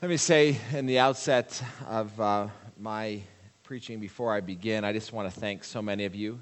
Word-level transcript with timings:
Let 0.00 0.10
me 0.10 0.16
say 0.16 0.56
in 0.74 0.86
the 0.86 1.00
outset 1.00 1.60
of 1.88 2.20
uh, 2.20 2.46
my 2.78 3.20
preaching 3.64 3.98
before 3.98 4.32
I 4.32 4.38
begin, 4.38 4.84
I 4.84 4.92
just 4.92 5.12
want 5.12 5.28
to 5.28 5.40
thank 5.40 5.64
so 5.64 5.82
many 5.82 6.04
of 6.04 6.14
you 6.14 6.38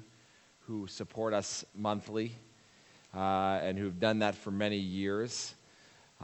who 0.67 0.85
support 0.85 1.33
us 1.33 1.65
monthly 1.73 2.35
uh, 3.15 3.59
and 3.63 3.75
who've 3.75 3.99
done 3.99 4.19
that 4.19 4.35
for 4.35 4.51
many 4.51 4.77
years. 4.77 5.55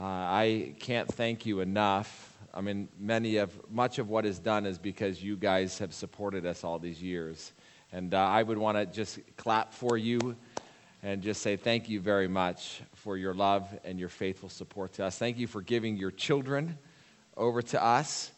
Uh, 0.00 0.04
I 0.04 0.74
can't 0.78 1.12
thank 1.12 1.44
you 1.44 1.58
enough. 1.58 2.38
I 2.54 2.60
mean, 2.60 2.88
many 3.00 3.38
of 3.38 3.50
much 3.68 3.98
of 3.98 4.08
what 4.08 4.24
is 4.24 4.38
done 4.38 4.64
is 4.64 4.78
because 4.78 5.20
you 5.20 5.36
guys 5.36 5.76
have 5.80 5.92
supported 5.92 6.46
us 6.46 6.62
all 6.62 6.78
these 6.78 7.02
years, 7.02 7.50
and 7.90 8.14
uh, 8.14 8.18
I 8.18 8.44
would 8.44 8.58
want 8.58 8.78
to 8.78 8.86
just 8.86 9.18
clap 9.36 9.74
for 9.74 9.98
you 9.98 10.36
and 11.02 11.20
just 11.20 11.42
say 11.42 11.56
thank 11.56 11.88
you 11.88 11.98
very 11.98 12.28
much 12.28 12.80
for 12.94 13.16
your 13.16 13.34
love 13.34 13.68
and 13.84 13.98
your 13.98 14.08
faithful 14.08 14.48
support 14.48 14.92
to 14.92 15.04
us. 15.04 15.18
Thank 15.18 15.36
you 15.36 15.48
for 15.48 15.62
giving 15.62 15.96
your 15.96 16.12
children 16.12 16.78
over 17.36 17.62
to 17.62 17.82
us. 17.82 18.30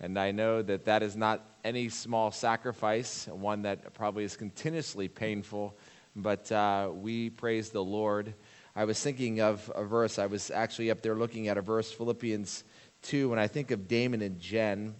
And 0.00 0.18
I 0.18 0.32
know 0.32 0.62
that 0.62 0.86
that 0.86 1.02
is 1.02 1.16
not 1.16 1.40
any 1.64 1.88
small 1.88 2.30
sacrifice, 2.30 3.26
one 3.28 3.62
that 3.62 3.94
probably 3.94 4.24
is 4.24 4.36
continuously 4.36 5.08
painful, 5.08 5.76
but 6.14 6.50
uh, 6.52 6.90
we 6.92 7.30
praise 7.30 7.70
the 7.70 7.82
Lord. 7.82 8.34
I 8.76 8.84
was 8.84 9.00
thinking 9.00 9.40
of 9.40 9.70
a 9.74 9.84
verse. 9.84 10.18
I 10.18 10.26
was 10.26 10.50
actually 10.50 10.90
up 10.90 11.00
there 11.00 11.14
looking 11.14 11.48
at 11.48 11.56
a 11.56 11.62
verse, 11.62 11.92
Philippians 11.92 12.64
2, 13.02 13.28
when 13.28 13.38
I 13.38 13.46
think 13.46 13.70
of 13.70 13.86
Damon 13.88 14.20
and 14.20 14.40
Jen. 14.40 14.94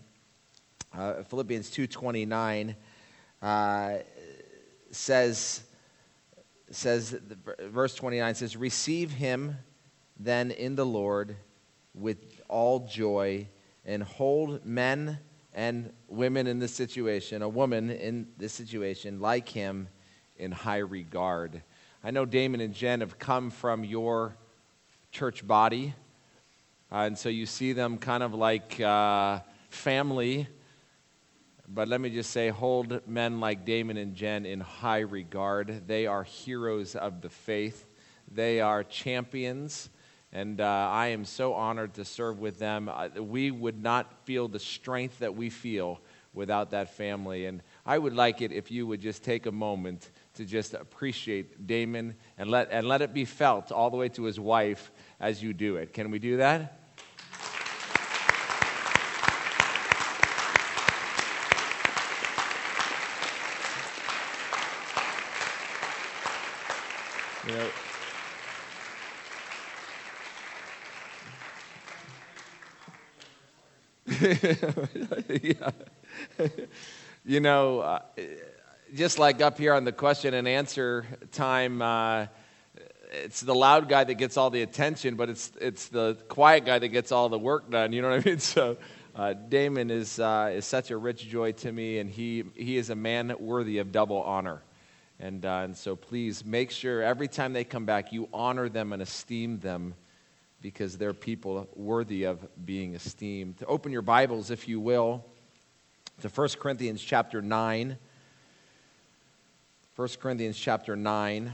Uh, 0.96 1.24
Philippians 1.24 1.70
2.29 1.70 2.76
uh, 3.42 3.98
says, 4.92 5.62
says, 6.70 7.16
verse 7.60 7.94
29 7.94 8.34
says, 8.36 8.56
Receive 8.56 9.10
him 9.10 9.56
then 10.18 10.52
in 10.52 10.76
the 10.76 10.86
Lord 10.86 11.36
with 11.94 12.40
all 12.54 12.86
joy 12.86 13.48
and 13.84 14.00
hold 14.00 14.64
men 14.64 15.18
and 15.54 15.92
women 16.06 16.46
in 16.46 16.60
this 16.60 16.72
situation, 16.72 17.42
a 17.42 17.48
woman 17.48 17.90
in 17.90 18.28
this 18.38 18.52
situation, 18.52 19.18
like 19.18 19.48
him 19.48 19.88
in 20.36 20.52
high 20.52 20.78
regard. 20.78 21.64
I 22.04 22.12
know 22.12 22.24
Damon 22.24 22.60
and 22.60 22.72
Jen 22.72 23.00
have 23.00 23.18
come 23.18 23.50
from 23.50 23.82
your 23.82 24.36
church 25.10 25.44
body, 25.44 25.94
uh, 26.92 26.98
and 26.98 27.18
so 27.18 27.28
you 27.28 27.44
see 27.44 27.72
them 27.72 27.98
kind 27.98 28.22
of 28.22 28.34
like 28.34 28.80
uh, 28.80 29.40
family. 29.68 30.46
But 31.66 31.88
let 31.88 32.00
me 32.00 32.08
just 32.08 32.30
say, 32.30 32.50
hold 32.50 33.00
men 33.08 33.40
like 33.40 33.64
Damon 33.64 33.96
and 33.96 34.14
Jen 34.14 34.46
in 34.46 34.60
high 34.60 35.00
regard. 35.00 35.88
They 35.88 36.06
are 36.06 36.22
heroes 36.22 36.94
of 36.94 37.20
the 37.20 37.30
faith, 37.30 37.84
they 38.30 38.60
are 38.60 38.84
champions 38.84 39.88
and 40.34 40.60
uh, 40.60 40.64
I 40.64 41.08
am 41.08 41.24
so 41.24 41.54
honored 41.54 41.94
to 41.94 42.04
serve 42.04 42.40
with 42.40 42.58
them. 42.58 42.90
Uh, 42.92 43.08
we 43.18 43.52
would 43.52 43.80
not 43.80 44.12
feel 44.24 44.48
the 44.48 44.58
strength 44.58 45.20
that 45.20 45.36
we 45.36 45.48
feel 45.48 46.00
without 46.34 46.72
that 46.72 46.96
family. 46.96 47.46
And 47.46 47.62
I 47.86 47.96
would 47.96 48.14
like 48.14 48.42
it 48.42 48.50
if 48.50 48.68
you 48.72 48.84
would 48.88 49.00
just 49.00 49.22
take 49.22 49.46
a 49.46 49.52
moment 49.52 50.10
to 50.34 50.44
just 50.44 50.74
appreciate 50.74 51.68
Damon 51.68 52.16
and 52.36 52.50
let, 52.50 52.68
and 52.72 52.88
let 52.88 53.00
it 53.00 53.14
be 53.14 53.24
felt 53.24 53.70
all 53.70 53.90
the 53.90 53.96
way 53.96 54.08
to 54.08 54.24
his 54.24 54.40
wife 54.40 54.90
as 55.20 55.40
you 55.40 55.52
do 55.52 55.76
it. 55.76 55.92
Can 55.92 56.10
we 56.10 56.18
do 56.18 56.38
that? 56.38 56.80
You 67.46 67.52
know, 67.52 67.68
yeah. 75.42 75.70
you 77.24 77.40
know, 77.40 77.80
uh, 77.80 78.00
just 78.94 79.18
like 79.18 79.40
up 79.40 79.58
here 79.58 79.74
on 79.74 79.84
the 79.84 79.92
question 79.92 80.34
and 80.34 80.46
answer 80.46 81.06
time, 81.32 81.82
uh, 81.82 82.26
it's 83.12 83.40
the 83.40 83.54
loud 83.54 83.88
guy 83.88 84.04
that 84.04 84.14
gets 84.14 84.36
all 84.36 84.50
the 84.50 84.62
attention, 84.62 85.16
but 85.16 85.28
it's, 85.28 85.52
it's 85.60 85.88
the 85.88 86.16
quiet 86.28 86.64
guy 86.64 86.78
that 86.78 86.88
gets 86.88 87.12
all 87.12 87.28
the 87.28 87.38
work 87.38 87.70
done. 87.70 87.92
You 87.92 88.02
know 88.02 88.10
what 88.10 88.26
I 88.26 88.30
mean? 88.30 88.38
So 88.40 88.76
uh, 89.14 89.32
Damon 89.32 89.90
is, 89.90 90.18
uh, 90.18 90.52
is 90.54 90.64
such 90.64 90.90
a 90.90 90.96
rich 90.96 91.28
joy 91.28 91.52
to 91.52 91.72
me, 91.72 91.98
and 91.98 92.10
he, 92.10 92.44
he 92.54 92.76
is 92.76 92.90
a 92.90 92.96
man 92.96 93.34
worthy 93.38 93.78
of 93.78 93.92
double 93.92 94.22
honor. 94.22 94.62
And, 95.20 95.44
uh, 95.44 95.62
and 95.64 95.76
so 95.76 95.94
please 95.94 96.44
make 96.44 96.70
sure 96.70 97.02
every 97.02 97.28
time 97.28 97.52
they 97.52 97.64
come 97.64 97.84
back, 97.84 98.12
you 98.12 98.28
honor 98.32 98.68
them 98.68 98.92
and 98.92 99.00
esteem 99.00 99.60
them 99.60 99.94
because 100.64 100.96
they're 100.96 101.12
people 101.12 101.68
worthy 101.76 102.24
of 102.24 102.38
being 102.64 102.94
esteemed. 102.94 103.58
To 103.58 103.66
open 103.66 103.92
your 103.92 104.00
Bibles, 104.00 104.50
if 104.50 104.66
you 104.66 104.80
will, 104.80 105.22
to 106.22 106.28
1 106.30 106.48
Corinthians 106.58 107.02
chapter 107.02 107.42
9. 107.42 107.98
1 109.94 110.08
Corinthians 110.18 110.58
chapter 110.58 110.96
9. 110.96 111.52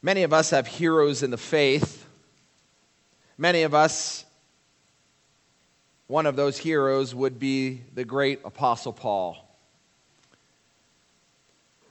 Many 0.00 0.22
of 0.22 0.32
us 0.32 0.50
have 0.50 0.68
heroes 0.68 1.24
in 1.24 1.32
the 1.32 1.36
faith. 1.36 2.06
Many 3.36 3.64
of 3.64 3.74
us, 3.74 4.24
one 6.06 6.24
of 6.24 6.36
those 6.36 6.56
heroes 6.56 7.16
would 7.16 7.40
be 7.40 7.80
the 7.94 8.04
great 8.04 8.38
Apostle 8.44 8.92
Paul. 8.92 9.43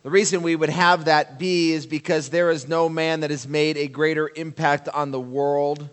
The 0.04 0.10
reason 0.10 0.42
we 0.42 0.58
would 0.58 0.70
have 0.70 1.06
that 1.06 1.40
be 1.40 1.72
is 1.72 1.88
because 1.88 2.30
there 2.30 2.52
is 2.52 2.68
no 2.68 2.90
man 2.90 3.22
that 3.22 3.32
has 3.32 3.48
made 3.48 3.78
a 3.78 3.88
greater 3.88 4.30
impact 4.36 4.90
on 4.90 5.12
the 5.12 5.20
world 5.20 5.90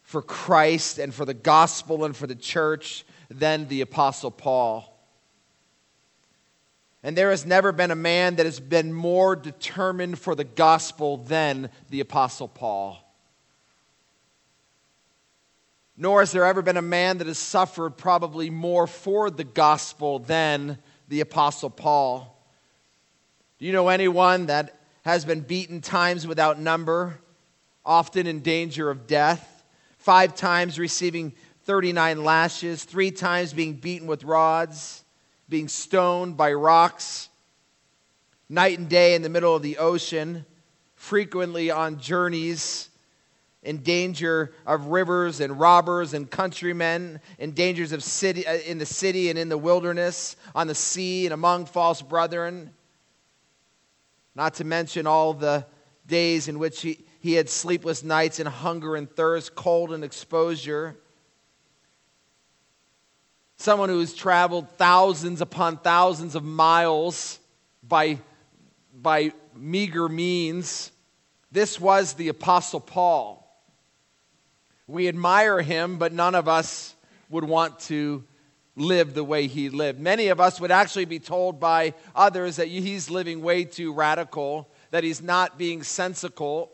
for 0.00 0.22
Christ 0.22 0.98
and 0.98 1.12
for 1.12 1.26
the 1.26 1.34
gospel 1.34 2.04
and 2.04 2.16
for 2.16 2.26
the 2.26 2.34
church 2.34 3.04
than 3.30 3.68
the 3.68 3.82
Apostle 3.82 4.30
Paul. 4.30 4.88
And 7.02 7.14
there 7.14 7.30
has 7.30 7.44
never 7.44 7.72
been 7.72 7.90
a 7.90 7.96
man 7.96 8.36
that 8.36 8.46
has 8.46 8.60
been 8.60 8.92
more 8.92 9.36
determined 9.36 10.18
for 10.18 10.34
the 10.34 10.44
gospel 10.44 11.18
than 11.18 11.68
the 11.90 12.00
Apostle 12.00 12.48
Paul. 12.48 12.98
Nor 15.98 16.20
has 16.20 16.32
there 16.32 16.46
ever 16.46 16.62
been 16.62 16.78
a 16.78 16.82
man 16.82 17.18
that 17.18 17.26
has 17.26 17.38
suffered 17.38 17.98
probably 17.98 18.48
more 18.48 18.86
for 18.86 19.30
the 19.30 19.44
gospel 19.44 20.20
than 20.20 20.78
the 21.08 21.20
Apostle 21.20 21.68
Paul. 21.68 22.41
Do 23.62 23.66
you 23.66 23.72
know 23.72 23.90
anyone 23.90 24.46
that 24.46 24.76
has 25.04 25.24
been 25.24 25.38
beaten 25.38 25.80
times 25.80 26.26
without 26.26 26.58
number, 26.58 27.20
often 27.84 28.26
in 28.26 28.40
danger 28.40 28.90
of 28.90 29.06
death, 29.06 29.62
five 29.98 30.34
times 30.34 30.80
receiving 30.80 31.32
39 31.62 32.24
lashes, 32.24 32.82
three 32.82 33.12
times 33.12 33.52
being 33.52 33.74
beaten 33.74 34.08
with 34.08 34.24
rods, 34.24 35.04
being 35.48 35.68
stoned 35.68 36.36
by 36.36 36.52
rocks, 36.52 37.28
night 38.48 38.80
and 38.80 38.88
day 38.88 39.14
in 39.14 39.22
the 39.22 39.28
middle 39.28 39.54
of 39.54 39.62
the 39.62 39.78
ocean, 39.78 40.44
frequently 40.96 41.70
on 41.70 42.00
journeys? 42.00 42.88
in 43.62 43.78
danger 43.78 44.52
of 44.66 44.86
rivers 44.86 45.38
and 45.38 45.60
robbers 45.60 46.14
and 46.14 46.28
countrymen, 46.28 47.20
in 47.38 47.52
dangers 47.52 47.92
of 47.92 48.02
city, 48.02 48.44
uh, 48.44 48.54
in 48.54 48.78
the 48.78 48.84
city 48.84 49.30
and 49.30 49.38
in 49.38 49.48
the 49.48 49.56
wilderness, 49.56 50.34
on 50.52 50.66
the 50.66 50.74
sea 50.74 51.26
and 51.26 51.32
among 51.32 51.64
false 51.64 52.02
brethren. 52.02 52.72
Not 54.34 54.54
to 54.54 54.64
mention 54.64 55.06
all 55.06 55.34
the 55.34 55.66
days 56.06 56.48
in 56.48 56.58
which 56.58 56.80
he, 56.82 57.04
he 57.20 57.34
had 57.34 57.48
sleepless 57.48 58.02
nights 58.02 58.40
and 58.40 58.48
hunger 58.48 58.96
and 58.96 59.10
thirst, 59.10 59.54
cold 59.54 59.92
and 59.92 60.02
exposure. 60.02 60.96
Someone 63.56 63.88
who 63.88 64.00
has 64.00 64.14
traveled 64.14 64.68
thousands 64.70 65.40
upon 65.40 65.78
thousands 65.78 66.34
of 66.34 66.42
miles 66.42 67.38
by, 67.82 68.18
by 68.92 69.32
meager 69.54 70.08
means. 70.08 70.90
This 71.52 71.78
was 71.78 72.14
the 72.14 72.28
Apostle 72.28 72.80
Paul. 72.80 73.38
We 74.86 75.06
admire 75.08 75.60
him, 75.60 75.98
but 75.98 76.12
none 76.12 76.34
of 76.34 76.48
us 76.48 76.96
would 77.30 77.44
want 77.44 77.78
to 77.80 78.24
live 78.76 79.14
the 79.14 79.24
way 79.24 79.46
he 79.46 79.68
lived. 79.68 80.00
Many 80.00 80.28
of 80.28 80.40
us 80.40 80.60
would 80.60 80.70
actually 80.70 81.04
be 81.04 81.18
told 81.18 81.60
by 81.60 81.94
others 82.14 82.56
that 82.56 82.68
he's 82.68 83.10
living 83.10 83.42
way 83.42 83.64
too 83.64 83.92
radical, 83.92 84.68
that 84.90 85.04
he's 85.04 85.22
not 85.22 85.58
being 85.58 85.82
sensical. 85.82 86.72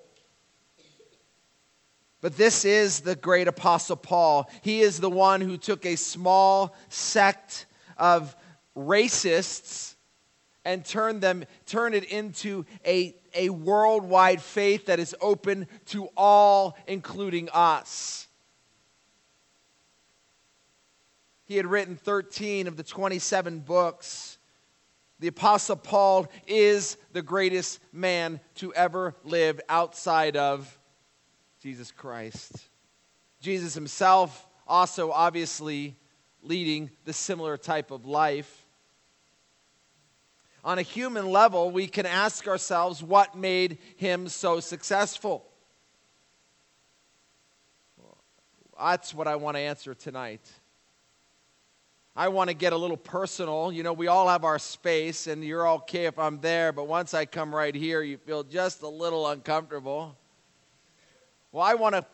But 2.20 2.36
this 2.36 2.64
is 2.64 3.00
the 3.00 3.16
great 3.16 3.48
apostle 3.48 3.96
Paul. 3.96 4.50
He 4.62 4.80
is 4.80 5.00
the 5.00 5.10
one 5.10 5.40
who 5.40 5.56
took 5.56 5.84
a 5.86 5.96
small 5.96 6.76
sect 6.88 7.66
of 7.96 8.34
racists 8.76 9.94
and 10.64 10.84
turned 10.84 11.20
them 11.20 11.44
turned 11.66 11.94
it 11.94 12.04
into 12.04 12.66
a, 12.84 13.14
a 13.34 13.48
worldwide 13.48 14.42
faith 14.42 14.86
that 14.86 15.00
is 15.00 15.16
open 15.20 15.66
to 15.86 16.08
all 16.16 16.76
including 16.86 17.48
us. 17.52 18.27
He 21.48 21.56
had 21.56 21.66
written 21.66 21.96
13 21.96 22.68
of 22.68 22.76
the 22.76 22.82
27 22.82 23.60
books. 23.60 24.36
The 25.18 25.28
Apostle 25.28 25.76
Paul 25.76 26.28
is 26.46 26.98
the 27.14 27.22
greatest 27.22 27.80
man 27.90 28.40
to 28.56 28.74
ever 28.74 29.14
live 29.24 29.58
outside 29.66 30.36
of 30.36 30.78
Jesus 31.62 31.90
Christ. 31.90 32.52
Jesus 33.40 33.72
himself 33.72 34.46
also 34.66 35.10
obviously 35.10 35.96
leading 36.42 36.90
the 37.06 37.14
similar 37.14 37.56
type 37.56 37.90
of 37.90 38.04
life. 38.04 38.66
On 40.62 40.78
a 40.78 40.82
human 40.82 41.30
level, 41.30 41.70
we 41.70 41.86
can 41.86 42.04
ask 42.04 42.46
ourselves 42.46 43.02
what 43.02 43.38
made 43.38 43.78
him 43.96 44.28
so 44.28 44.60
successful. 44.60 45.46
That's 48.78 49.14
what 49.14 49.26
I 49.26 49.36
want 49.36 49.56
to 49.56 49.60
answer 49.60 49.94
tonight. 49.94 50.46
I 52.18 52.26
want 52.26 52.50
to 52.50 52.54
get 52.54 52.72
a 52.72 52.76
little 52.76 52.96
personal. 52.96 53.70
You 53.70 53.84
know, 53.84 53.92
we 53.92 54.08
all 54.08 54.26
have 54.26 54.42
our 54.42 54.58
space, 54.58 55.28
and 55.28 55.44
you're 55.44 55.68
okay 55.68 56.06
if 56.06 56.18
I'm 56.18 56.40
there, 56.40 56.72
but 56.72 56.88
once 56.88 57.14
I 57.14 57.26
come 57.26 57.54
right 57.54 57.72
here, 57.72 58.02
you 58.02 58.16
feel 58.16 58.42
just 58.42 58.82
a 58.82 58.88
little 58.88 59.28
uncomfortable. 59.28 60.16
Well, 61.52 61.62
I 61.62 61.74
want 61.74 61.94
to 61.94 62.04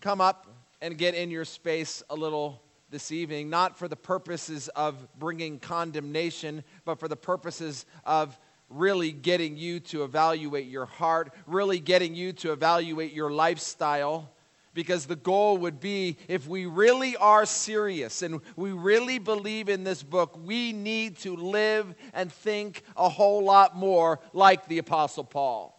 come 0.00 0.20
up 0.20 0.46
and 0.80 0.96
get 0.96 1.16
in 1.16 1.28
your 1.28 1.44
space 1.44 2.04
a 2.08 2.14
little 2.14 2.62
this 2.88 3.10
evening, 3.10 3.50
not 3.50 3.76
for 3.76 3.88
the 3.88 3.96
purposes 3.96 4.68
of 4.76 5.08
bringing 5.18 5.58
condemnation, 5.58 6.62
but 6.84 7.00
for 7.00 7.08
the 7.08 7.16
purposes 7.16 7.86
of 8.04 8.38
really 8.68 9.10
getting 9.10 9.56
you 9.56 9.80
to 9.80 10.04
evaluate 10.04 10.68
your 10.68 10.86
heart, 10.86 11.34
really 11.48 11.80
getting 11.80 12.14
you 12.14 12.32
to 12.34 12.52
evaluate 12.52 13.12
your 13.12 13.32
lifestyle 13.32 14.30
because 14.74 15.06
the 15.06 15.16
goal 15.16 15.58
would 15.58 15.80
be 15.80 16.16
if 16.28 16.46
we 16.46 16.66
really 16.66 17.16
are 17.16 17.44
serious 17.44 18.22
and 18.22 18.40
we 18.56 18.72
really 18.72 19.18
believe 19.18 19.68
in 19.68 19.84
this 19.84 20.02
book, 20.02 20.38
we 20.44 20.72
need 20.72 21.16
to 21.18 21.34
live 21.34 21.94
and 22.12 22.32
think 22.32 22.82
a 22.96 23.08
whole 23.08 23.44
lot 23.44 23.76
more 23.76 24.20
like 24.32 24.66
the 24.68 24.78
Apostle 24.78 25.24
Paul. 25.24 25.76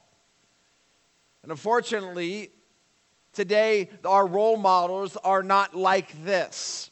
And 1.43 1.51
unfortunately, 1.51 2.51
today 3.33 3.89
our 4.03 4.27
role 4.27 4.57
models 4.57 5.17
are 5.17 5.43
not 5.43 5.73
like 5.75 6.23
this. 6.23 6.91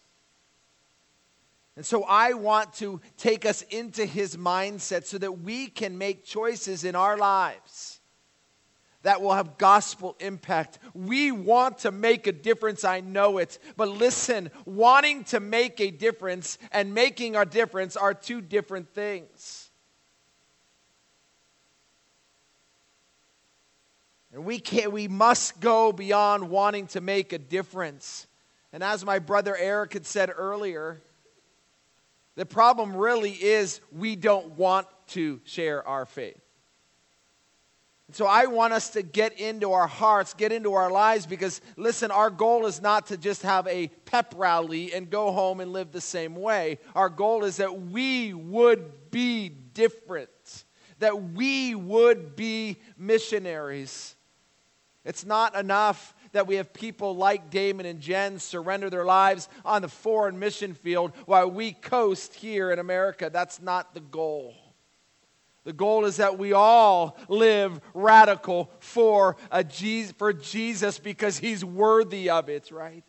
And 1.76 1.86
so 1.86 2.04
I 2.04 2.34
want 2.34 2.74
to 2.76 3.00
take 3.18 3.46
us 3.46 3.62
into 3.64 4.06
his 4.06 4.36
mindset 4.36 5.06
so 5.06 5.18
that 5.18 5.40
we 5.40 5.68
can 5.68 5.98
make 5.98 6.26
choices 6.26 6.84
in 6.84 6.96
our 6.96 7.18
lives 7.18 7.99
that 9.04 9.22
will 9.22 9.34
have 9.34 9.58
gospel 9.58 10.16
impact. 10.20 10.80
We 10.94 11.32
want 11.32 11.80
to 11.80 11.92
make 11.92 12.28
a 12.28 12.32
difference, 12.32 12.84
I 12.84 13.00
know 13.00 13.38
it. 13.38 13.58
But 13.78 13.90
listen, 13.90 14.52
wanting 14.66 15.24
to 15.26 15.40
make 15.40 15.80
a 15.80 15.90
difference 15.90 16.58
and 16.72 16.94
making 16.94 17.36
a 17.36 17.46
difference 17.46 17.96
are 17.96 18.14
two 18.14 18.42
different 18.42 18.90
things. 18.94 19.70
And 24.34 24.46
we 24.46 24.60
can't 24.60 24.92
we 24.92 25.08
must 25.08 25.60
go 25.60 25.92
beyond 25.92 26.50
wanting 26.50 26.88
to 26.88 27.02
make 27.02 27.34
a 27.34 27.40
difference. 27.40 28.28
And 28.72 28.84
as 28.84 29.04
my 29.04 29.20
brother 29.20 29.56
Eric 29.58 29.94
had 29.94 30.06
said 30.06 30.32
earlier, 30.36 31.02
the 32.36 32.46
problem 32.46 32.96
really 32.96 33.32
is 33.32 33.82
we 33.92 34.16
don't 34.16 34.58
want 34.58 34.88
to 35.08 35.42
share 35.46 35.86
our 35.88 36.06
faith. 36.06 36.40
So 38.12 38.26
I 38.26 38.48
want 38.48 38.74
us 38.74 38.90
to 38.92 39.04
get 39.04 39.40
into 39.40 39.72
our 39.72 39.88
hearts, 39.88 40.34
get 40.34 40.52
into 40.52 40.74
our 40.74 40.92
lives, 40.92 41.26
because 41.26 41.62
listen, 41.78 42.10
our 42.10 42.32
goal 42.32 42.66
is 42.66 42.82
not 42.82 43.08
to 43.08 43.18
just 43.18 43.44
have 43.44 43.68
a 43.68 43.88
pep 44.06 44.34
rally 44.36 44.94
and 44.94 45.10
go 45.10 45.32
home 45.32 45.60
and 45.60 45.72
live 45.72 45.92
the 45.92 46.02
same 46.02 46.36
way. 46.36 46.80
Our 46.96 47.10
goal 47.10 47.44
is 47.44 47.58
that 47.58 47.82
we 47.82 48.34
would 48.34 49.12
be 49.12 49.50
different, 49.50 50.66
that 50.98 51.22
we 51.34 51.76
would 51.76 52.36
be 52.36 52.78
missionaries. 52.98 54.16
It's 55.06 55.26
not 55.26 55.56
enough 55.56 56.16
that 56.32 56.48
we 56.48 56.56
have 56.56 56.74
people 56.74 57.16
like 57.16 57.50
Damon 57.50 57.86
and 57.86 58.00
Jen 58.00 58.40
surrender 58.40 58.90
their 58.90 59.06
lives 59.06 59.50
on 59.64 59.82
the 59.82 59.88
foreign 59.88 60.38
mission 60.38 60.74
field 60.74 61.14
while 61.26 61.50
we 61.50 61.74
coast 61.74 62.34
here 62.34 62.72
in 62.72 62.80
America. 62.80 63.30
That's 63.32 63.62
not 63.62 63.94
the 63.94 64.02
goal. 64.02 64.56
The 65.66 65.74
goal 65.74 66.06
is 66.06 66.18
that 66.18 66.38
we 66.38 66.54
all 66.54 67.18
live 67.28 67.80
radical 67.94 68.72
for, 68.80 69.36
a 69.52 69.64
Jesus, 69.64 70.14
for 70.14 70.34
Jesus 70.34 71.00
because 71.00 71.38
he's 71.38 71.66
worthy 71.66 72.30
of 72.30 72.50
it, 72.50 72.72
right? 72.72 73.04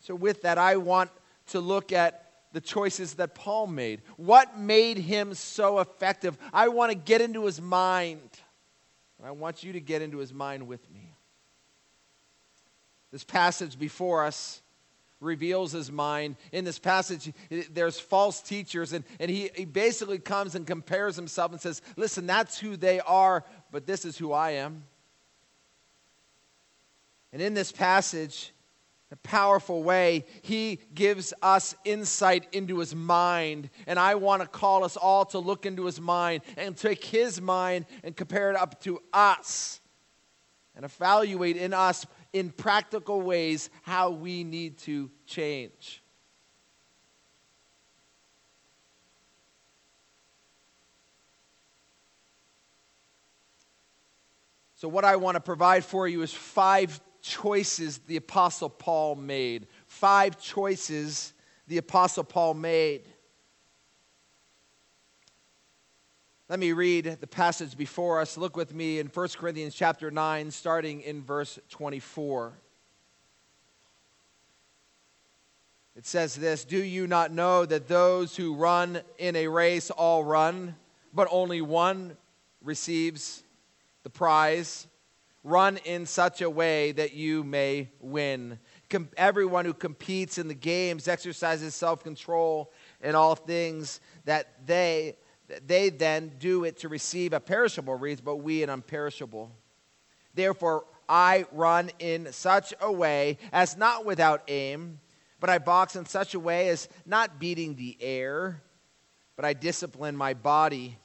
So, 0.00 0.14
with 0.14 0.42
that, 0.42 0.56
I 0.56 0.76
want 0.76 1.10
to 1.48 1.60
look 1.60 1.92
at 1.92 2.26
the 2.52 2.60
choices 2.60 3.14
that 3.14 3.34
Paul 3.34 3.66
made. 3.66 4.00
What 4.16 4.58
made 4.58 4.96
him 4.96 5.34
so 5.34 5.80
effective? 5.80 6.38
I 6.52 6.68
want 6.68 6.90
to 6.90 6.96
get 6.96 7.20
into 7.20 7.44
his 7.44 7.60
mind. 7.60 8.30
And 9.18 9.26
I 9.26 9.32
want 9.32 9.62
you 9.62 9.74
to 9.74 9.80
get 9.80 10.00
into 10.00 10.18
his 10.18 10.32
mind 10.32 10.66
with 10.66 10.88
me. 10.90 11.14
This 13.12 13.24
passage 13.24 13.78
before 13.78 14.24
us 14.24 14.62
reveals 15.20 15.72
his 15.72 15.90
mind. 15.90 16.36
In 16.52 16.64
this 16.64 16.78
passage, 16.78 17.32
there's 17.70 17.98
false 17.98 18.40
teachers, 18.40 18.92
and, 18.92 19.04
and 19.18 19.30
he, 19.30 19.50
he 19.54 19.64
basically 19.64 20.18
comes 20.18 20.54
and 20.54 20.66
compares 20.66 21.16
himself 21.16 21.52
and 21.52 21.60
says, 21.60 21.82
Listen, 21.96 22.26
that's 22.26 22.58
who 22.58 22.76
they 22.76 23.00
are, 23.00 23.44
but 23.70 23.86
this 23.86 24.04
is 24.04 24.18
who 24.18 24.32
I 24.32 24.52
am. 24.52 24.84
And 27.32 27.42
in 27.42 27.54
this 27.54 27.72
passage, 27.72 28.52
a 29.12 29.16
powerful 29.16 29.82
way, 29.82 30.24
he 30.42 30.80
gives 30.94 31.32
us 31.40 31.74
insight 31.84 32.46
into 32.52 32.78
his 32.78 32.94
mind. 32.94 33.70
And 33.86 33.98
I 33.98 34.16
want 34.16 34.42
to 34.42 34.48
call 34.48 34.84
us 34.84 34.96
all 34.96 35.24
to 35.26 35.38
look 35.38 35.64
into 35.64 35.86
his 35.86 36.00
mind 36.00 36.42
and 36.56 36.76
take 36.76 37.04
his 37.04 37.40
mind 37.40 37.86
and 38.02 38.16
compare 38.16 38.50
it 38.50 38.56
up 38.56 38.80
to 38.82 39.00
us 39.12 39.80
and 40.74 40.84
evaluate 40.84 41.56
in 41.56 41.72
us 41.72 42.04
in 42.32 42.50
practical 42.50 43.20
ways 43.20 43.70
how 43.82 44.10
we 44.10 44.44
need 44.44 44.78
to 44.78 45.10
change. 45.26 46.02
So, 54.76 54.88
what 54.88 55.06
I 55.06 55.16
want 55.16 55.36
to 55.36 55.40
provide 55.40 55.84
for 55.84 56.06
you 56.06 56.20
is 56.20 56.32
five 56.34 57.00
choices 57.22 57.98
the 57.98 58.18
Apostle 58.18 58.68
Paul 58.68 59.16
made. 59.16 59.68
Five 59.86 60.38
choices 60.38 61.32
the 61.66 61.78
Apostle 61.78 62.24
Paul 62.24 62.54
made. 62.54 63.02
Let 66.48 66.60
me 66.60 66.70
read 66.70 67.18
the 67.20 67.26
passage 67.26 67.76
before 67.76 68.20
us. 68.20 68.36
Look 68.36 68.56
with 68.56 68.72
me 68.72 69.00
in 69.00 69.08
1 69.08 69.28
Corinthians 69.30 69.74
chapter 69.74 70.12
9, 70.12 70.52
starting 70.52 71.00
in 71.00 71.24
verse 71.24 71.58
24. 71.70 72.52
It 75.96 76.06
says 76.06 76.36
this 76.36 76.64
Do 76.64 76.80
you 76.80 77.08
not 77.08 77.32
know 77.32 77.66
that 77.66 77.88
those 77.88 78.36
who 78.36 78.54
run 78.54 79.00
in 79.18 79.34
a 79.34 79.48
race 79.48 79.90
all 79.90 80.22
run, 80.22 80.76
but 81.12 81.26
only 81.32 81.62
one 81.62 82.16
receives 82.62 83.42
the 84.04 84.10
prize? 84.10 84.86
Run 85.42 85.78
in 85.78 86.06
such 86.06 86.42
a 86.42 86.50
way 86.50 86.92
that 86.92 87.12
you 87.12 87.42
may 87.42 87.88
win. 87.98 88.60
Com- 88.88 89.08
everyone 89.16 89.64
who 89.64 89.74
competes 89.74 90.38
in 90.38 90.46
the 90.46 90.54
games 90.54 91.08
exercises 91.08 91.74
self 91.74 92.04
control 92.04 92.72
in 93.02 93.16
all 93.16 93.34
things 93.34 94.00
that 94.26 94.64
they 94.64 95.16
they 95.66 95.90
then 95.90 96.32
do 96.38 96.64
it 96.64 96.78
to 96.78 96.88
receive 96.88 97.32
a 97.32 97.40
perishable 97.40 97.94
wreath, 97.94 98.24
but 98.24 98.36
we 98.36 98.62
an 98.62 98.70
unperishable. 98.70 99.50
Therefore, 100.34 100.84
I 101.08 101.46
run 101.52 101.90
in 101.98 102.32
such 102.32 102.74
a 102.80 102.90
way 102.90 103.38
as 103.52 103.76
not 103.76 104.04
without 104.04 104.42
aim, 104.48 105.00
but 105.40 105.50
I 105.50 105.58
box 105.58 105.96
in 105.96 106.06
such 106.06 106.34
a 106.34 106.40
way 106.40 106.68
as 106.68 106.88
not 107.04 107.38
beating 107.38 107.76
the 107.76 107.96
air, 108.00 108.62
but 109.36 109.44
I 109.44 109.52
discipline 109.52 110.16
my 110.16 110.34
body 110.34 110.98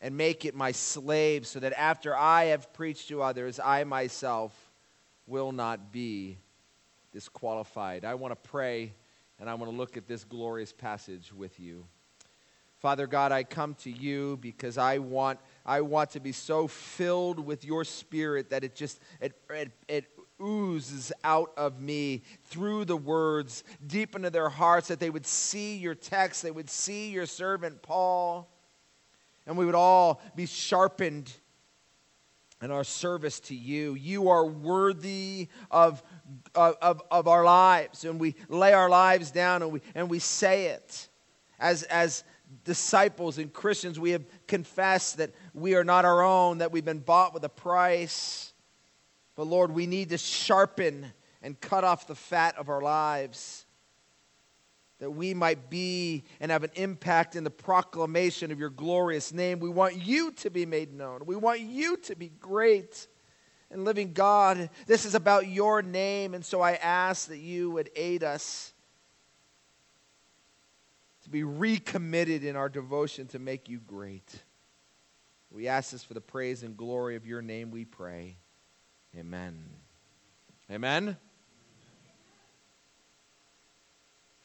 and 0.00 0.16
make 0.16 0.44
it 0.44 0.54
my 0.54 0.70
slave, 0.70 1.46
so 1.46 1.58
that 1.58 1.72
after 1.72 2.16
I 2.16 2.46
have 2.46 2.72
preached 2.72 3.08
to 3.08 3.22
others, 3.22 3.58
I 3.58 3.82
myself 3.84 4.52
will 5.26 5.50
not 5.50 5.90
be 5.90 6.38
disqualified. 7.12 8.04
I 8.04 8.14
want 8.14 8.32
to 8.32 8.48
pray 8.48 8.92
and 9.40 9.48
I 9.48 9.54
want 9.54 9.70
to 9.70 9.76
look 9.76 9.96
at 9.96 10.06
this 10.06 10.24
glorious 10.24 10.72
passage 10.72 11.32
with 11.32 11.58
you. 11.58 11.84
Father 12.78 13.08
God, 13.08 13.32
I 13.32 13.42
come 13.42 13.74
to 13.76 13.90
you 13.90 14.38
because 14.40 14.78
I 14.78 14.98
want, 14.98 15.40
I 15.66 15.80
want 15.80 16.10
to 16.10 16.20
be 16.20 16.30
so 16.30 16.68
filled 16.68 17.44
with 17.44 17.64
your 17.64 17.84
spirit 17.84 18.50
that 18.50 18.62
it 18.62 18.76
just 18.76 19.02
it, 19.20 19.34
it, 19.50 19.72
it 19.88 20.04
oozes 20.40 21.12
out 21.24 21.52
of 21.56 21.80
me 21.80 22.22
through 22.44 22.84
the 22.84 22.96
words 22.96 23.64
deep 23.84 24.14
into 24.14 24.30
their 24.30 24.48
hearts 24.48 24.86
that 24.88 25.00
they 25.00 25.10
would 25.10 25.26
see 25.26 25.76
your 25.76 25.96
text, 25.96 26.42
they 26.42 26.52
would 26.52 26.70
see 26.70 27.10
your 27.10 27.26
servant 27.26 27.82
Paul, 27.82 28.48
and 29.44 29.58
we 29.58 29.66
would 29.66 29.74
all 29.74 30.20
be 30.36 30.46
sharpened 30.46 31.32
in 32.62 32.70
our 32.70 32.84
service 32.84 33.40
to 33.40 33.56
you. 33.56 33.94
You 33.94 34.28
are 34.28 34.44
worthy 34.44 35.48
of, 35.70 36.00
of, 36.54 37.02
of 37.10 37.26
our 37.26 37.44
lives, 37.44 38.04
and 38.04 38.20
we 38.20 38.36
lay 38.48 38.72
our 38.72 38.88
lives 38.88 39.32
down 39.32 39.62
and 39.62 39.72
we, 39.72 39.80
and 39.96 40.08
we 40.08 40.20
say 40.20 40.66
it 40.66 41.08
as, 41.58 41.82
as 41.84 42.22
disciples 42.64 43.38
and 43.38 43.52
Christians, 43.52 43.98
we 43.98 44.10
have 44.10 44.24
confessed 44.46 45.18
that 45.18 45.30
we 45.54 45.74
are 45.74 45.84
not 45.84 46.04
our 46.04 46.22
own, 46.22 46.58
that 46.58 46.72
we've 46.72 46.84
been 46.84 46.98
bought 46.98 47.34
with 47.34 47.44
a 47.44 47.48
price. 47.48 48.52
But 49.36 49.46
Lord, 49.46 49.70
we 49.72 49.86
need 49.86 50.10
to 50.10 50.18
sharpen 50.18 51.12
and 51.42 51.60
cut 51.60 51.84
off 51.84 52.06
the 52.06 52.14
fat 52.14 52.56
of 52.56 52.68
our 52.68 52.80
lives 52.80 53.66
that 54.98 55.10
we 55.10 55.32
might 55.32 55.70
be 55.70 56.24
and 56.40 56.50
have 56.50 56.64
an 56.64 56.72
impact 56.74 57.36
in 57.36 57.44
the 57.44 57.50
proclamation 57.50 58.50
of 58.50 58.58
your 58.58 58.70
glorious 58.70 59.32
name. 59.32 59.60
We 59.60 59.68
want 59.68 59.94
you 59.94 60.32
to 60.32 60.50
be 60.50 60.66
made 60.66 60.92
known. 60.92 61.24
We 61.24 61.36
want 61.36 61.60
you 61.60 61.96
to 61.98 62.16
be 62.16 62.28
great 62.40 63.06
and 63.70 63.84
living 63.84 64.12
God. 64.12 64.70
This 64.86 65.04
is 65.04 65.14
about 65.14 65.46
your 65.46 65.82
name, 65.82 66.34
and 66.34 66.44
so 66.44 66.60
I 66.60 66.72
ask 66.74 67.28
that 67.28 67.38
you 67.38 67.70
would 67.70 67.90
aid 67.94 68.24
us 68.24 68.72
to 71.28 71.32
be 71.32 71.44
recommitted 71.44 72.42
in 72.42 72.56
our 72.56 72.70
devotion 72.70 73.26
to 73.26 73.38
make 73.38 73.68
you 73.68 73.78
great. 73.80 74.42
We 75.50 75.68
ask 75.68 75.90
this 75.90 76.02
for 76.02 76.14
the 76.14 76.22
praise 76.22 76.62
and 76.62 76.74
glory 76.74 77.16
of 77.16 77.26
your 77.26 77.42
name, 77.42 77.70
we 77.70 77.84
pray. 77.84 78.38
Amen. 79.14 79.62
Amen. 80.70 81.18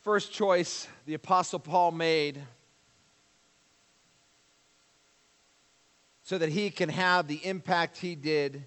First 0.02 0.34
choice 0.34 0.86
the 1.06 1.13
Apostle 1.13 1.60
Paul 1.60 1.92
made 1.92 2.42
so 6.24 6.38
that 6.38 6.50
he 6.50 6.70
can 6.70 6.90
have 6.90 7.30
the 7.30 7.46
impact 7.46 7.98
he 7.98 8.16
did. 8.16 8.66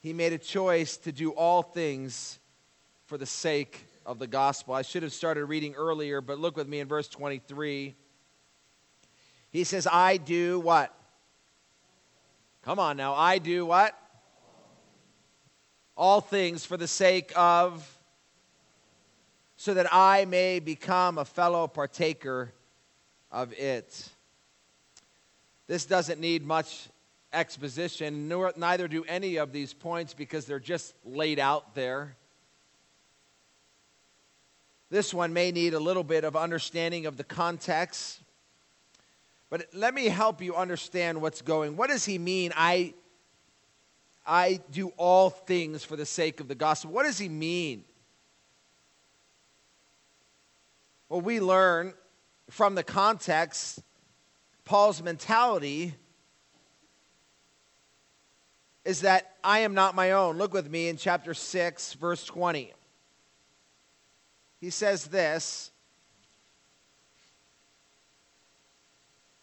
He 0.00 0.12
made 0.12 0.32
a 0.32 0.38
choice 0.38 0.96
to 0.98 1.12
do 1.12 1.30
all 1.30 1.62
things 1.62 2.40
for 3.04 3.16
the 3.16 3.26
sake 3.26 3.86
of 4.06 4.18
the 4.18 4.26
gospel. 4.26 4.72
I 4.72 4.82
should 4.82 5.02
have 5.02 5.12
started 5.12 5.44
reading 5.46 5.74
earlier, 5.74 6.20
but 6.20 6.38
look 6.38 6.56
with 6.56 6.68
me 6.68 6.80
in 6.80 6.88
verse 6.88 7.08
23. 7.08 7.94
He 9.50 9.64
says, 9.64 9.86
I 9.90 10.16
do 10.16 10.60
what? 10.60 10.94
Come 12.62 12.78
on 12.78 12.96
now. 12.96 13.14
I 13.14 13.38
do 13.38 13.66
what? 13.66 13.98
All 15.96 16.20
things 16.20 16.64
for 16.64 16.76
the 16.76 16.88
sake 16.88 17.32
of 17.36 17.92
so 19.56 19.74
that 19.74 19.92
I 19.92 20.24
may 20.26 20.60
become 20.60 21.18
a 21.18 21.24
fellow 21.24 21.66
partaker 21.66 22.52
of 23.32 23.52
it. 23.54 24.08
This 25.66 25.86
doesn't 25.86 26.20
need 26.20 26.46
much 26.46 26.88
exposition, 27.32 28.28
nor, 28.28 28.52
neither 28.56 28.86
do 28.86 29.04
any 29.04 29.36
of 29.36 29.52
these 29.52 29.72
points 29.72 30.14
because 30.14 30.44
they're 30.44 30.60
just 30.60 30.94
laid 31.04 31.38
out 31.38 31.74
there. 31.74 32.16
This 34.90 35.12
one 35.12 35.32
may 35.32 35.50
need 35.50 35.74
a 35.74 35.80
little 35.80 36.04
bit 36.04 36.24
of 36.24 36.36
understanding 36.36 37.06
of 37.06 37.16
the 37.16 37.24
context. 37.24 38.20
But 39.50 39.66
let 39.72 39.94
me 39.94 40.06
help 40.06 40.40
you 40.40 40.54
understand 40.54 41.20
what's 41.20 41.42
going. 41.42 41.76
What 41.76 41.90
does 41.90 42.04
he 42.04 42.18
mean? 42.18 42.52
I 42.56 42.94
I 44.26 44.60
do 44.72 44.88
all 44.96 45.30
things 45.30 45.84
for 45.84 45.94
the 45.94 46.06
sake 46.06 46.40
of 46.40 46.48
the 46.48 46.56
gospel. 46.56 46.90
What 46.90 47.04
does 47.04 47.18
he 47.18 47.28
mean? 47.28 47.84
Well, 51.08 51.20
we 51.20 51.38
learn 51.38 51.94
from 52.50 52.74
the 52.74 52.82
context 52.82 53.80
Paul's 54.64 55.00
mentality 55.00 55.94
is 58.84 59.02
that 59.02 59.36
I 59.44 59.60
am 59.60 59.74
not 59.74 59.94
my 59.94 60.10
own. 60.10 60.38
Look 60.38 60.52
with 60.52 60.68
me 60.68 60.88
in 60.88 60.96
chapter 60.96 61.34
6, 61.34 61.94
verse 61.94 62.24
20. 62.24 62.72
He 64.60 64.70
says 64.70 65.06
this 65.06 65.70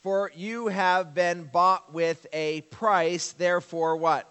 For 0.02 0.32
you 0.36 0.68
have 0.68 1.14
been 1.14 1.44
bought 1.44 1.94
with 1.94 2.26
a 2.34 2.62
price, 2.62 3.32
therefore, 3.34 3.96
what? 3.98 4.30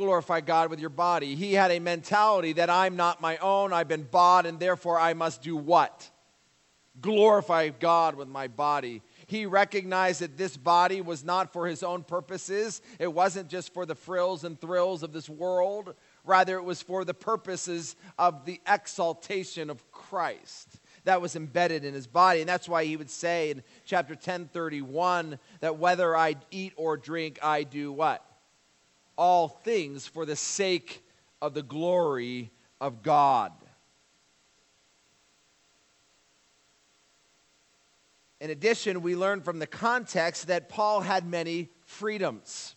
glorify 0.00 0.40
God 0.40 0.70
with 0.70 0.80
your 0.80 0.88
body. 0.88 1.34
He 1.34 1.52
had 1.52 1.70
a 1.70 1.78
mentality 1.78 2.54
that 2.54 2.70
I'm 2.70 2.96
not 2.96 3.20
my 3.20 3.36
own, 3.36 3.72
I've 3.72 3.88
been 3.88 4.04
bought, 4.04 4.46
and 4.46 4.58
therefore 4.58 4.98
I 4.98 5.12
must 5.12 5.42
do 5.42 5.56
what? 5.56 6.10
Glorify 7.00 7.68
God 7.68 8.14
with 8.14 8.28
my 8.28 8.48
body. 8.48 9.02
He 9.26 9.46
recognized 9.46 10.22
that 10.22 10.38
this 10.38 10.56
body 10.56 11.02
was 11.02 11.22
not 11.22 11.52
for 11.52 11.66
his 11.66 11.82
own 11.82 12.02
purposes. 12.02 12.80
It 12.98 13.12
wasn't 13.12 13.48
just 13.48 13.74
for 13.74 13.84
the 13.84 13.94
frills 13.94 14.42
and 14.42 14.58
thrills 14.58 15.02
of 15.02 15.12
this 15.12 15.28
world. 15.28 15.94
Rather, 16.24 16.56
it 16.56 16.64
was 16.64 16.82
for 16.82 17.04
the 17.04 17.14
purposes 17.14 17.96
of 18.18 18.44
the 18.44 18.60
exaltation 18.66 19.70
of 19.70 19.90
Christ 19.90 20.80
that 21.04 21.22
was 21.22 21.36
embedded 21.36 21.84
in 21.84 21.94
his 21.94 22.06
body. 22.06 22.40
And 22.40 22.48
that's 22.48 22.68
why 22.68 22.84
he 22.84 22.96
would 22.96 23.10
say 23.10 23.50
in 23.50 23.62
chapter 23.84 24.14
1031 24.14 25.38
that 25.60 25.78
whether 25.78 26.16
I 26.16 26.36
eat 26.50 26.72
or 26.76 26.96
drink, 26.96 27.38
I 27.42 27.62
do 27.62 27.90
what? 27.92 28.24
all 29.20 29.48
things 29.48 30.06
for 30.06 30.24
the 30.24 30.34
sake 30.34 31.04
of 31.42 31.52
the 31.52 31.62
glory 31.62 32.50
of 32.80 33.02
God. 33.02 33.52
In 38.40 38.48
addition, 38.48 39.02
we 39.02 39.14
learn 39.14 39.42
from 39.42 39.58
the 39.58 39.66
context 39.66 40.46
that 40.46 40.70
Paul 40.70 41.02
had 41.02 41.28
many 41.28 41.68
freedoms. 41.84 42.74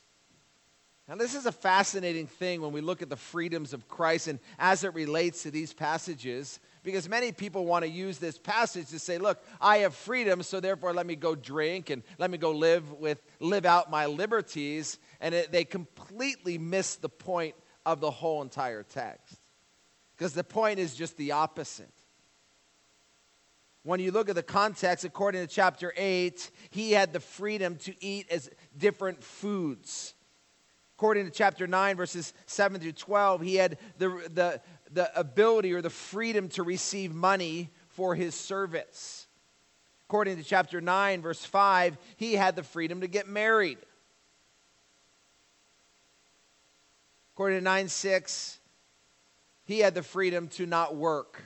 Now, 1.07 1.15
this 1.15 1.35
is 1.35 1.45
a 1.45 1.51
fascinating 1.51 2.27
thing 2.27 2.61
when 2.61 2.71
we 2.71 2.79
look 2.79 3.01
at 3.01 3.09
the 3.09 3.17
freedoms 3.17 3.73
of 3.73 3.89
Christ 3.89 4.29
and 4.29 4.39
as 4.57 4.85
it 4.85 4.93
relates 4.93 5.43
to 5.43 5.51
these 5.51 5.73
passages 5.73 6.61
because 6.81 7.09
many 7.09 7.33
people 7.33 7.65
want 7.65 7.83
to 7.83 7.89
use 7.89 8.19
this 8.19 8.37
passage 8.37 8.87
to 8.89 8.99
say, 8.99 9.17
look, 9.17 9.43
I 9.59 9.79
have 9.79 9.95
freedom, 9.95 10.41
so 10.43 10.61
therefore 10.61 10.93
let 10.93 11.05
me 11.05 11.17
go 11.17 11.35
drink 11.35 11.89
and 11.89 12.03
let 12.17 12.31
me 12.31 12.37
go 12.37 12.51
live 12.51 12.91
with 12.93 13.21
live 13.41 13.65
out 13.65 13.91
my 13.91 14.05
liberties. 14.05 14.97
And 15.19 15.35
it, 15.35 15.51
they 15.51 15.65
completely 15.65 16.57
miss 16.57 16.95
the 16.95 17.09
point 17.09 17.55
of 17.85 17.99
the 17.99 18.11
whole 18.11 18.41
entire 18.41 18.83
text. 18.83 19.39
Because 20.15 20.33
the 20.33 20.43
point 20.43 20.79
is 20.79 20.95
just 20.95 21.17
the 21.17 21.33
opposite. 21.33 21.91
When 23.83 23.99
you 23.99 24.11
look 24.11 24.29
at 24.29 24.35
the 24.35 24.43
context, 24.43 25.03
according 25.03 25.45
to 25.45 25.53
chapter 25.53 25.93
8, 25.97 26.49
he 26.69 26.91
had 26.91 27.11
the 27.11 27.19
freedom 27.19 27.75
to 27.79 27.93
eat 27.99 28.29
as 28.29 28.49
different 28.77 29.21
foods. 29.21 30.13
According 31.03 31.25
to 31.25 31.31
chapter 31.31 31.67
9, 31.67 31.97
verses 31.97 32.33
7 32.45 32.79
through 32.79 32.93
12, 32.93 33.41
he 33.41 33.55
had 33.55 33.77
the, 33.97 34.07
the, 34.33 34.61
the 34.93 35.19
ability 35.19 35.73
or 35.73 35.81
the 35.81 35.89
freedom 35.89 36.47
to 36.47 36.63
receive 36.63 37.13
money 37.13 37.71
for 37.89 38.15
his 38.15 38.33
service. 38.33 39.27
According 40.07 40.37
to 40.37 40.43
chapter 40.45 40.79
9, 40.79 41.21
verse 41.21 41.43
5, 41.43 41.97
he 42.15 42.35
had 42.35 42.55
the 42.55 42.63
freedom 42.63 43.01
to 43.01 43.07
get 43.07 43.27
married. 43.27 43.79
According 47.33 47.57
to 47.59 47.63
9 47.65 47.89
6, 47.89 48.59
he 49.65 49.79
had 49.79 49.95
the 49.95 50.03
freedom 50.03 50.47
to 50.51 50.65
not 50.65 50.95
work. 50.95 51.43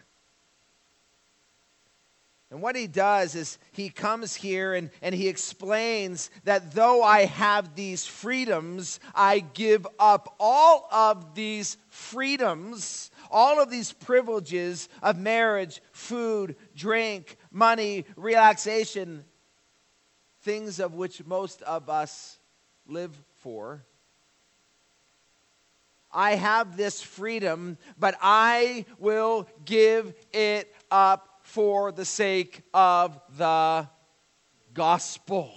And 2.50 2.62
what 2.62 2.78
he 2.78 2.88
does 2.88 3.36
is 3.36 3.60
he 3.74 3.90
comes 3.90 4.34
here 4.34 4.74
and, 4.74 4.90
and 5.02 5.14
he 5.14 5.28
explains 5.28 6.30
that 6.46 6.72
though 6.72 7.04
I 7.04 7.26
have 7.26 7.76
these 7.76 8.06
freedoms, 8.06 9.02
I 9.14 9.40
give 9.40 9.86
up 10.00 10.34
all 10.40 10.88
of 10.92 11.36
these 11.36 11.76
freedoms 11.90 13.12
all 13.30 13.62
of 13.62 13.70
these 13.70 13.92
privileges 13.92 14.90
of 15.02 15.18
marriage, 15.18 15.82
food, 15.92 16.56
drink, 16.76 17.38
money, 17.52 18.06
relaxation, 18.16 19.24
things 20.42 20.80
of 20.80 20.94
which 20.94 21.26
most 21.26 21.62
of 21.64 21.90
us 21.90 22.40
live 22.88 23.16
for. 23.40 23.84
I 26.12 26.36
have 26.36 26.78
this 26.78 27.02
freedom, 27.02 27.78
but 28.00 28.16
I 28.22 28.86
will 28.98 29.48
give 29.66 30.14
it 30.32 30.74
up 30.90 31.27
for 31.48 31.94
the 31.94 32.04
sake 32.04 32.62
of 32.74 33.18
the 33.38 33.88
gospel. 34.74 35.50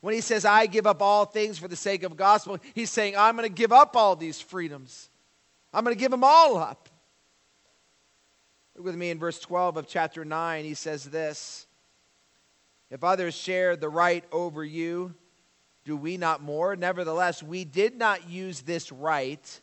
When 0.00 0.14
he 0.14 0.22
says, 0.22 0.46
I 0.46 0.64
give 0.64 0.86
up 0.86 1.02
all 1.02 1.26
things 1.26 1.58
for 1.58 1.68
the 1.68 1.76
sake 1.76 2.02
of 2.02 2.16
gospel, 2.16 2.58
he's 2.74 2.90
saying, 2.90 3.14
I'm 3.14 3.36
going 3.36 3.46
to 3.46 3.54
give 3.54 3.72
up 3.72 3.94
all 3.94 4.16
these 4.16 4.40
freedoms. 4.40 5.10
I'm 5.72 5.84
going 5.84 5.94
to 5.94 6.00
give 6.00 6.10
them 6.10 6.24
all 6.24 6.56
up. 6.56 6.88
Look 8.74 8.86
with 8.86 8.94
me 8.96 9.10
in 9.10 9.18
verse 9.18 9.38
12 9.38 9.76
of 9.76 9.86
chapter 9.86 10.24
9. 10.24 10.64
He 10.64 10.72
says 10.72 11.04
this 11.04 11.66
If 12.90 13.04
others 13.04 13.34
shared 13.34 13.82
the 13.82 13.90
right 13.90 14.24
over 14.32 14.64
you, 14.64 15.14
do 15.84 15.94
we 15.94 16.16
not 16.16 16.42
more? 16.42 16.74
Nevertheless, 16.74 17.42
we 17.42 17.66
did 17.66 17.98
not 17.98 18.30
use 18.30 18.62
this 18.62 18.90
right, 18.90 19.60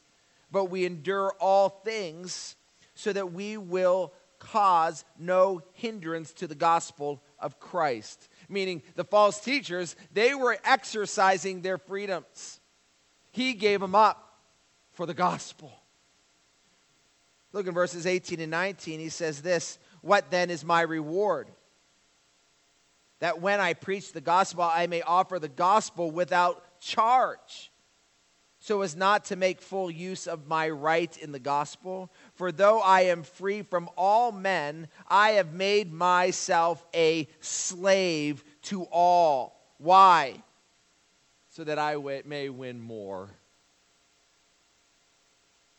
but 0.51 0.65
we 0.65 0.85
endure 0.85 1.33
all 1.39 1.69
things 1.69 2.55
so 2.93 3.11
that 3.11 3.33
we 3.33 3.57
will 3.57 4.13
cause 4.39 5.05
no 5.17 5.61
hindrance 5.73 6.33
to 6.33 6.47
the 6.47 6.55
gospel 6.55 7.21
of 7.39 7.59
Christ. 7.59 8.29
Meaning, 8.49 8.83
the 8.95 9.03
false 9.03 9.39
teachers, 9.39 9.95
they 10.13 10.33
were 10.33 10.57
exercising 10.63 11.61
their 11.61 11.77
freedoms. 11.77 12.59
He 13.31 13.53
gave 13.53 13.81
them 13.81 13.95
up 13.95 14.39
for 14.93 15.05
the 15.05 15.13
gospel. 15.13 15.73
Look 17.55 17.67
in 17.67 17.73
verses 17.73 18.05
18 18.05 18.41
and 18.41 18.51
19. 18.51 18.99
He 18.99 19.09
says 19.09 19.41
this 19.41 19.79
What 20.01 20.29
then 20.29 20.49
is 20.49 20.65
my 20.65 20.81
reward? 20.81 21.47
That 23.19 23.41
when 23.41 23.61
I 23.61 23.73
preach 23.73 24.11
the 24.11 24.21
gospel, 24.21 24.63
I 24.63 24.87
may 24.87 25.01
offer 25.01 25.39
the 25.39 25.47
gospel 25.47 26.11
without 26.11 26.81
charge, 26.81 27.71
so 28.59 28.81
as 28.81 28.95
not 28.95 29.25
to 29.25 29.37
make 29.37 29.61
full 29.61 29.89
use 29.89 30.27
of 30.27 30.47
my 30.47 30.69
right 30.69 31.17
in 31.17 31.31
the 31.31 31.39
gospel. 31.39 32.11
For 32.35 32.51
though 32.51 32.79
I 32.81 33.01
am 33.01 33.23
free 33.23 33.61
from 33.61 33.89
all 33.97 34.31
men, 34.31 34.89
I 35.07 35.31
have 35.31 35.53
made 35.53 35.91
myself 35.91 36.85
a 36.93 37.27
slave 37.39 38.43
to 38.63 38.83
all. 38.91 39.73
Why? 39.77 40.43
So 41.49 41.63
that 41.63 41.79
I 41.79 41.95
may 42.25 42.49
win 42.49 42.79
more. 42.81 43.29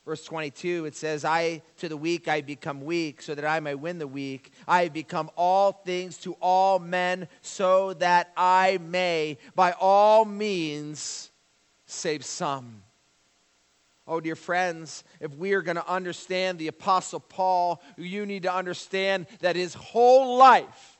Verse 0.06 0.24
22, 0.24 0.84
it 0.84 0.94
says, 0.94 1.24
I 1.24 1.62
to 1.78 1.88
the 1.88 1.96
weak 1.96 2.28
I 2.28 2.40
become 2.40 2.84
weak, 2.84 3.20
so 3.20 3.34
that 3.34 3.44
I 3.44 3.58
may 3.58 3.74
win 3.74 3.98
the 3.98 4.06
weak. 4.06 4.52
I 4.66 4.88
become 4.88 5.30
all 5.36 5.72
things 5.72 6.16
to 6.18 6.34
all 6.40 6.78
men, 6.78 7.26
so 7.42 7.92
that 7.94 8.32
I 8.36 8.78
may 8.80 9.36
by 9.56 9.72
all 9.72 10.24
means 10.24 11.32
save 11.86 12.24
some. 12.24 12.84
Oh, 14.06 14.20
dear 14.20 14.36
friends, 14.36 15.02
if 15.20 15.34
we 15.34 15.52
are 15.54 15.62
going 15.62 15.76
to 15.76 15.88
understand 15.88 16.58
the 16.58 16.68
Apostle 16.68 17.20
Paul, 17.20 17.82
you 17.96 18.24
need 18.24 18.44
to 18.44 18.54
understand 18.54 19.26
that 19.40 19.56
his 19.56 19.74
whole 19.74 20.36
life 20.36 20.98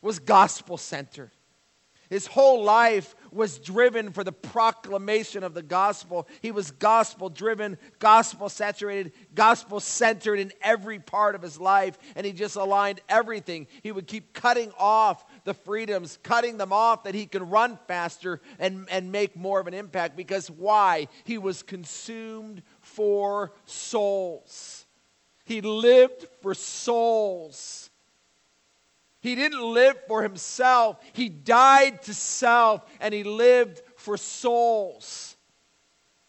was 0.00 0.20
gospel 0.20 0.76
centered. 0.76 1.32
His 2.10 2.26
whole 2.26 2.62
life 2.62 3.14
was 3.30 3.58
driven 3.58 4.12
for 4.12 4.24
the 4.24 4.32
proclamation 4.32 5.44
of 5.44 5.52
the 5.52 5.62
gospel. 5.62 6.26
He 6.40 6.50
was 6.50 6.70
gospel 6.70 7.28
driven, 7.28 7.76
gospel 7.98 8.48
saturated, 8.48 9.12
gospel 9.34 9.80
centered 9.80 10.38
in 10.38 10.52
every 10.62 10.98
part 10.98 11.34
of 11.34 11.42
his 11.42 11.60
life, 11.60 11.98
and 12.16 12.24
he 12.24 12.32
just 12.32 12.56
aligned 12.56 13.00
everything. 13.08 13.66
He 13.82 13.92
would 13.92 14.06
keep 14.06 14.32
cutting 14.32 14.72
off 14.78 15.24
the 15.44 15.54
freedoms, 15.54 16.18
cutting 16.22 16.56
them 16.56 16.72
off 16.72 17.04
that 17.04 17.14
he 17.14 17.26
could 17.26 17.42
run 17.42 17.78
faster 17.86 18.40
and, 18.58 18.88
and 18.90 19.12
make 19.12 19.36
more 19.36 19.60
of 19.60 19.66
an 19.66 19.74
impact. 19.74 20.16
Because 20.16 20.50
why? 20.50 21.08
He 21.24 21.36
was 21.36 21.62
consumed 21.62 22.62
for 22.80 23.52
souls. 23.66 24.86
He 25.44 25.60
lived 25.60 26.26
for 26.42 26.54
souls. 26.54 27.87
He 29.28 29.34
didn't 29.34 29.60
live 29.60 29.94
for 30.08 30.22
himself. 30.22 30.96
He 31.12 31.28
died 31.28 32.00
to 32.04 32.14
self 32.14 32.82
and 32.98 33.12
he 33.12 33.24
lived 33.24 33.82
for 33.96 34.16
souls. 34.16 35.36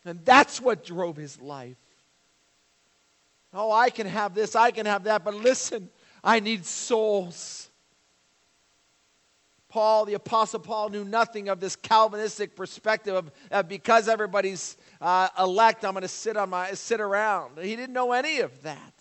And 0.04 0.20
that's 0.26 0.60
what 0.60 0.84
drove 0.84 1.16
his 1.16 1.40
life. 1.40 1.78
Oh, 3.54 3.72
I 3.72 3.90
can 3.90 4.06
have 4.06 4.36
this, 4.36 4.54
I 4.54 4.72
can 4.72 4.86
have 4.86 5.06
that, 5.06 5.24
but 5.24 5.34
listen, 5.34 5.90
I 6.22 6.42
need 6.42 6.66
souls. 6.66 7.70
Paul, 9.70 10.04
the 10.04 10.16
Apostle 10.16 10.60
Paul, 10.60 10.90
knew 10.90 11.06
nothing 11.06 11.48
of 11.48 11.62
this 11.62 11.78
Calvinistic 11.78 12.54
perspective 12.54 13.16
of, 13.16 13.32
uh, 13.50 13.64
because 13.64 14.10
everybody's 14.10 14.76
uh, 15.00 15.30
elect, 15.40 15.86
I'm 15.86 15.94
going 15.94 16.02
to 16.02 16.10
sit 16.10 16.36
on 16.36 16.50
my 16.50 16.74
sit 16.74 17.00
around. 17.00 17.60
He 17.60 17.78
didn't 17.78 17.94
know 17.94 18.12
any 18.12 18.42
of 18.42 18.64
that. 18.64 18.99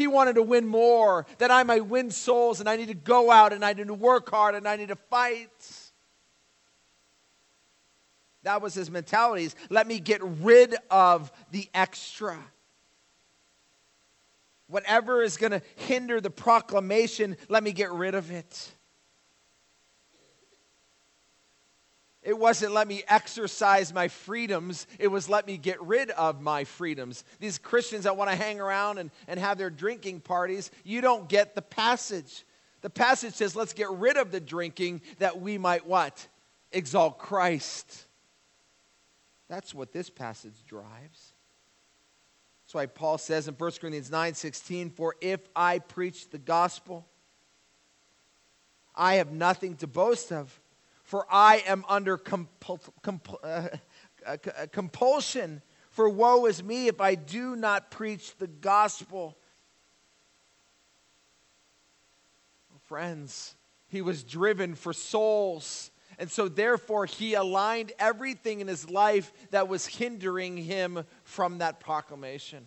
He 0.00 0.06
wanted 0.06 0.36
to 0.36 0.42
win 0.42 0.66
more, 0.66 1.26
that 1.36 1.50
I 1.50 1.62
might 1.62 1.84
win 1.84 2.10
souls, 2.10 2.58
and 2.58 2.70
I 2.70 2.76
need 2.76 2.88
to 2.88 2.94
go 2.94 3.30
out 3.30 3.52
and 3.52 3.62
I 3.62 3.74
need 3.74 3.88
to 3.88 3.92
work 3.92 4.30
hard 4.30 4.54
and 4.54 4.66
I 4.66 4.76
need 4.76 4.88
to 4.88 4.96
fight. 4.96 5.50
That 8.42 8.62
was 8.62 8.72
his 8.72 8.90
mentality. 8.90 9.50
Let 9.68 9.86
me 9.86 10.00
get 10.00 10.22
rid 10.22 10.74
of 10.90 11.30
the 11.50 11.68
extra. 11.74 12.38
Whatever 14.68 15.22
is 15.22 15.36
going 15.36 15.52
to 15.52 15.60
hinder 15.76 16.18
the 16.18 16.30
proclamation, 16.30 17.36
let 17.50 17.62
me 17.62 17.72
get 17.72 17.92
rid 17.92 18.14
of 18.14 18.30
it. 18.30 18.72
It 22.22 22.38
wasn't 22.38 22.72
let 22.72 22.86
me 22.86 23.02
exercise 23.08 23.94
my 23.94 24.08
freedoms, 24.08 24.86
it 24.98 25.08
was 25.08 25.28
let 25.28 25.46
me 25.46 25.56
get 25.56 25.80
rid 25.80 26.10
of 26.10 26.42
my 26.42 26.64
freedoms. 26.64 27.24
These 27.38 27.58
Christians 27.58 28.04
that 28.04 28.16
want 28.16 28.30
to 28.30 28.36
hang 28.36 28.60
around 28.60 28.98
and, 28.98 29.10
and 29.26 29.40
have 29.40 29.56
their 29.56 29.70
drinking 29.70 30.20
parties, 30.20 30.70
you 30.84 31.00
don't 31.00 31.28
get 31.28 31.54
the 31.54 31.62
passage. 31.62 32.44
The 32.82 32.90
passage 32.90 33.34
says, 33.34 33.56
let's 33.56 33.72
get 33.72 33.90
rid 33.90 34.16
of 34.16 34.32
the 34.32 34.40
drinking 34.40 35.00
that 35.18 35.40
we 35.40 35.56
might 35.56 35.86
what? 35.86 36.26
Exalt 36.72 37.18
Christ. 37.18 38.06
That's 39.48 39.74
what 39.74 39.92
this 39.92 40.10
passage 40.10 40.64
drives. 40.66 41.32
That's 42.62 42.74
why 42.74 42.86
Paul 42.86 43.18
says 43.18 43.48
in 43.48 43.54
1 43.54 43.70
Corinthians 43.80 44.10
9 44.10 44.34
16, 44.34 44.90
For 44.90 45.16
if 45.20 45.40
I 45.56 45.80
preach 45.80 46.28
the 46.28 46.38
gospel, 46.38 47.08
I 48.94 49.14
have 49.14 49.32
nothing 49.32 49.76
to 49.76 49.86
boast 49.86 50.30
of 50.30 50.59
for 51.10 51.26
I 51.28 51.64
am 51.66 51.84
under 51.88 52.16
compul- 52.16 52.88
compul- 53.02 53.40
uh, 53.42 53.68
uh, 54.24 54.36
uh, 54.46 54.66
compulsion. 54.70 55.60
For 55.90 56.08
woe 56.08 56.46
is 56.46 56.62
me 56.62 56.86
if 56.86 57.00
I 57.00 57.16
do 57.16 57.56
not 57.56 57.90
preach 57.90 58.36
the 58.38 58.46
gospel. 58.46 59.36
Friends, 62.84 63.56
he 63.88 64.02
was 64.02 64.22
driven 64.22 64.76
for 64.76 64.92
souls. 64.92 65.90
And 66.16 66.30
so, 66.30 66.46
therefore, 66.46 67.06
he 67.06 67.34
aligned 67.34 67.90
everything 67.98 68.60
in 68.60 68.68
his 68.68 68.88
life 68.88 69.32
that 69.50 69.66
was 69.66 69.86
hindering 69.86 70.56
him 70.56 71.04
from 71.24 71.58
that 71.58 71.80
proclamation. 71.80 72.64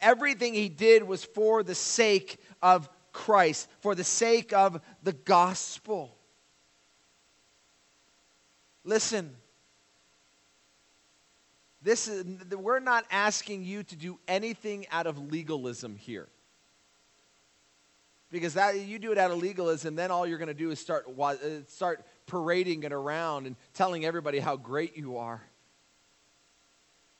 Everything 0.00 0.52
he 0.52 0.68
did 0.68 1.04
was 1.04 1.24
for 1.24 1.62
the 1.62 1.76
sake 1.76 2.38
of 2.60 2.88
Christ, 3.12 3.68
for 3.78 3.94
the 3.94 4.02
sake 4.02 4.52
of 4.52 4.80
the 5.04 5.12
gospel. 5.12 6.16
Listen, 8.84 9.34
this 11.82 12.08
is, 12.08 12.24
we're 12.54 12.80
not 12.80 13.04
asking 13.10 13.64
you 13.64 13.82
to 13.84 13.96
do 13.96 14.18
anything 14.28 14.86
out 14.90 15.06
of 15.06 15.30
legalism 15.30 15.96
here. 15.96 16.28
Because 18.30 18.54
that, 18.54 18.78
you 18.78 18.98
do 18.98 19.12
it 19.12 19.18
out 19.18 19.30
of 19.30 19.38
legalism, 19.38 19.96
then 19.96 20.10
all 20.10 20.26
you're 20.26 20.38
going 20.38 20.48
to 20.48 20.54
do 20.54 20.70
is 20.70 20.78
start, 20.78 21.06
uh, 21.18 21.34
start 21.68 22.04
parading 22.26 22.84
it 22.84 22.92
around 22.92 23.46
and 23.46 23.56
telling 23.74 24.04
everybody 24.04 24.38
how 24.38 24.56
great 24.56 24.96
you 24.96 25.16
are. 25.16 25.42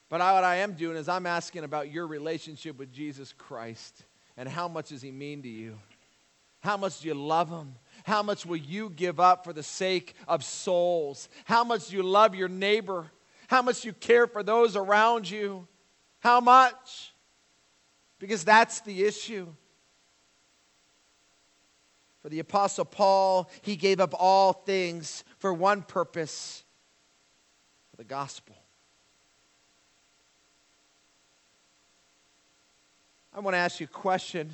But 0.08 0.20
I, 0.20 0.32
what 0.34 0.44
I 0.44 0.56
am 0.56 0.74
doing 0.74 0.96
is 0.96 1.08
I'm 1.08 1.26
asking 1.26 1.64
about 1.64 1.90
your 1.90 2.06
relationship 2.06 2.78
with 2.78 2.92
Jesus 2.92 3.32
Christ 3.32 4.04
and 4.36 4.48
how 4.48 4.68
much 4.68 4.90
does 4.90 5.02
he 5.02 5.10
mean 5.10 5.42
to 5.42 5.48
you? 5.48 5.78
How 6.60 6.76
much 6.76 7.00
do 7.00 7.08
you 7.08 7.14
love 7.14 7.48
him? 7.48 7.74
How 8.04 8.22
much 8.22 8.46
will 8.46 8.56
you 8.56 8.90
give 8.90 9.20
up 9.20 9.44
for 9.44 9.52
the 9.52 9.62
sake 9.62 10.14
of 10.26 10.44
souls? 10.44 11.28
How 11.44 11.64
much 11.64 11.88
do 11.88 11.96
you 11.96 12.02
love 12.02 12.34
your 12.34 12.48
neighbor? 12.48 13.10
How 13.48 13.62
much 13.62 13.82
do 13.82 13.88
you 13.88 13.94
care 13.94 14.26
for 14.26 14.42
those 14.42 14.76
around 14.76 15.28
you? 15.28 15.66
How 16.20 16.40
much? 16.40 17.12
Because 18.18 18.44
that's 18.44 18.80
the 18.80 19.04
issue. 19.04 19.46
For 22.22 22.28
the 22.28 22.38
Apostle 22.40 22.84
Paul, 22.84 23.50
he 23.62 23.76
gave 23.76 23.98
up 23.98 24.14
all 24.18 24.52
things 24.52 25.24
for 25.38 25.52
one 25.54 25.82
purpose 25.82 26.62
for 27.90 27.96
the 27.96 28.04
gospel. 28.04 28.54
I 33.32 33.40
want 33.40 33.54
to 33.54 33.58
ask 33.58 33.80
you 33.80 33.86
a 33.86 33.88
question. 33.88 34.50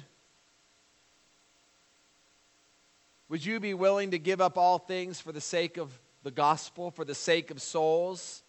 Would 3.28 3.44
you 3.44 3.58
be 3.58 3.74
willing 3.74 4.12
to 4.12 4.18
give 4.18 4.40
up 4.40 4.56
all 4.56 4.78
things 4.78 5.20
for 5.20 5.32
the 5.32 5.40
sake 5.40 5.76
of 5.76 5.98
the 6.22 6.30
gospel, 6.30 6.90
for 6.90 7.04
the 7.04 7.14
sake 7.14 7.50
of 7.50 7.60
souls? 7.60 8.42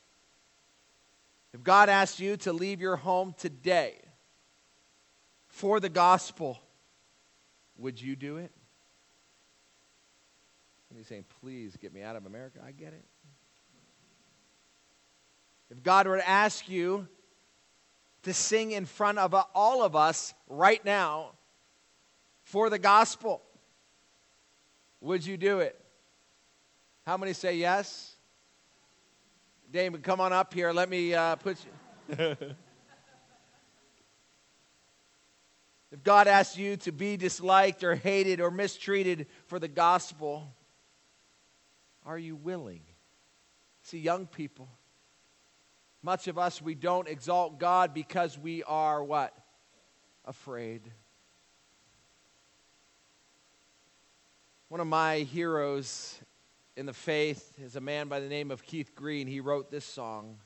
If 1.54 1.64
God 1.64 1.90
asked 1.90 2.20
you 2.20 2.38
to 2.38 2.54
leave 2.54 2.80
your 2.80 2.96
home 2.96 3.34
today 3.38 3.96
for 5.48 5.80
the 5.80 5.90
gospel, 5.90 6.60
would 7.78 8.00
you 8.00 8.16
do 8.16 8.38
it? 8.38 8.52
And 10.90 10.98
he's 10.98 11.08
saying, 11.08 11.26
please 11.42 11.76
get 11.78 11.94
me 11.94 12.02
out 12.02 12.16
of 12.16 12.26
America. 12.26 12.60
I 12.66 12.72
get 12.72 12.94
it. 12.94 13.06
If 15.70 15.84
God 15.84 16.08
were 16.08 16.18
to 16.18 16.28
ask 16.28 16.70
you 16.70 17.08
to 18.24 18.34
sing 18.34 18.72
in 18.72 18.86
front 18.86 19.18
of 19.18 19.34
all 19.54 19.84
of 19.84 19.96
us 19.96 20.34
right 20.48 20.84
now 20.86 21.32
for 22.44 22.70
the 22.70 22.80
gospel, 22.80 23.42
would 25.02 25.26
you 25.26 25.38
do 25.38 25.60
it? 25.60 25.80
How 27.06 27.18
many 27.18 27.34
say 27.34 27.56
yes? 27.56 28.16
Damon, 29.72 30.02
come 30.02 30.20
on 30.22 30.34
up 30.34 30.54
here. 30.54 30.72
Let 30.72 30.90
me 30.90 31.14
uh, 31.14 31.36
put 31.36 31.58
you. 31.64 31.72
if 35.92 36.04
God 36.04 36.28
asks 36.28 36.58
you 36.58 36.78
to 36.78 36.92
be 36.92 37.18
disliked 37.18 37.84
or 37.84 37.96
hated 37.96 38.42
or 38.42 38.50
mistreated 38.50 39.28
for 39.46 39.60
the 39.60 39.68
gospel, 39.68 40.54
are 42.06 42.18
you 42.18 42.36
willing? 42.36 42.82
See, 43.84 44.00
young 44.00 44.26
people, 44.26 44.70
much 46.02 46.28
of 46.28 46.38
us, 46.38 46.62
we 46.62 46.76
don't 46.76 47.08
exalt 47.08 47.60
God 47.60 47.94
because 47.94 48.38
we 48.38 48.64
are 48.64 49.04
what? 49.04 49.34
Afraid. 50.26 50.82
One 54.70 54.82
of 54.82 54.88
my 54.88 55.20
heroes 55.20 56.20
in 56.76 56.86
the 56.86 56.94
faith 56.94 57.54
is 57.58 57.78
a 57.78 57.82
man 57.82 58.10
by 58.10 58.20
the 58.20 58.28
name 58.28 58.52
of 58.52 58.66
Keith 58.66 58.94
Green. 58.96 59.26
He 59.26 59.40
wrote 59.40 59.72
this 59.72 59.86
song. 59.86 60.40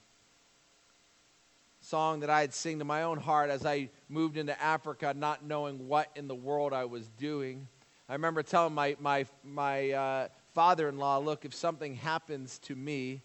song 1.80 2.20
that 2.20 2.30
I 2.30 2.42
had 2.42 2.54
sing 2.54 2.78
to 2.78 2.86
my 2.86 3.02
own 3.02 3.18
heart 3.18 3.50
as 3.50 3.66
I 3.66 3.90
moved 4.10 4.38
into 4.38 4.62
Africa, 4.62 5.16
not 5.18 5.44
knowing 5.44 5.88
what 5.88 6.12
in 6.16 6.28
the 6.28 6.36
world 6.36 6.72
I 6.72 6.86
was 6.86 7.10
doing. 7.18 7.68
I 8.08 8.14
remember 8.14 8.44
telling 8.44 8.76
my, 8.76 8.96
my, 9.00 9.26
my 9.44 9.90
uh, 9.90 10.28
father 10.54 10.88
in 10.88 11.00
law, 11.00 11.18
look, 11.18 11.44
if 11.44 11.56
something 11.56 11.96
happens 11.96 12.60
to 12.60 12.76
me, 12.76 13.24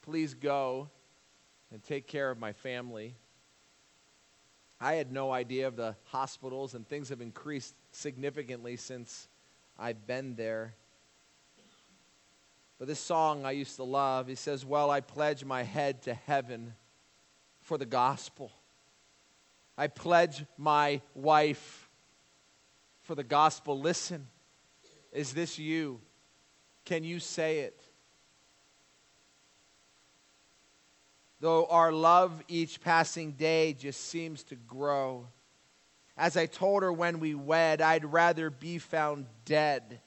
please 0.00 0.32
go 0.32 0.88
and 1.70 1.82
take 1.82 2.06
care 2.06 2.30
of 2.30 2.38
my 2.38 2.54
family. 2.54 3.16
I 4.80 4.94
had 4.94 5.12
no 5.12 5.30
idea 5.30 5.68
of 5.68 5.76
the 5.76 5.94
hospitals, 6.04 6.74
and 6.74 6.88
things 6.88 7.10
have 7.10 7.20
increased 7.20 7.74
significantly 7.92 8.76
since 8.76 9.28
I've 9.78 10.06
been 10.06 10.34
there. 10.34 10.74
But 12.78 12.88
this 12.88 13.00
song 13.00 13.44
I 13.44 13.52
used 13.52 13.76
to 13.76 13.84
love, 13.84 14.28
he 14.28 14.34
says, 14.34 14.64
Well, 14.64 14.90
I 14.90 15.00
pledge 15.00 15.44
my 15.44 15.62
head 15.62 16.02
to 16.02 16.14
heaven 16.14 16.74
for 17.60 17.78
the 17.78 17.86
gospel. 17.86 18.52
I 19.78 19.88
pledge 19.88 20.44
my 20.56 21.00
wife 21.14 21.90
for 23.02 23.14
the 23.14 23.24
gospel. 23.24 23.78
Listen, 23.78 24.26
is 25.12 25.32
this 25.32 25.58
you? 25.58 26.00
Can 26.84 27.04
you 27.04 27.18
say 27.20 27.60
it? 27.60 27.82
Though 31.40 31.66
our 31.66 31.92
love 31.92 32.42
each 32.48 32.80
passing 32.80 33.32
day 33.32 33.74
just 33.74 34.08
seems 34.08 34.42
to 34.44 34.54
grow. 34.54 35.28
As 36.16 36.36
I 36.36 36.46
told 36.46 36.82
her 36.82 36.92
when 36.92 37.20
we 37.20 37.34
wed, 37.34 37.82
I'd 37.82 38.04
rather 38.04 38.48
be 38.48 38.78
found 38.78 39.26
dead 39.44 40.00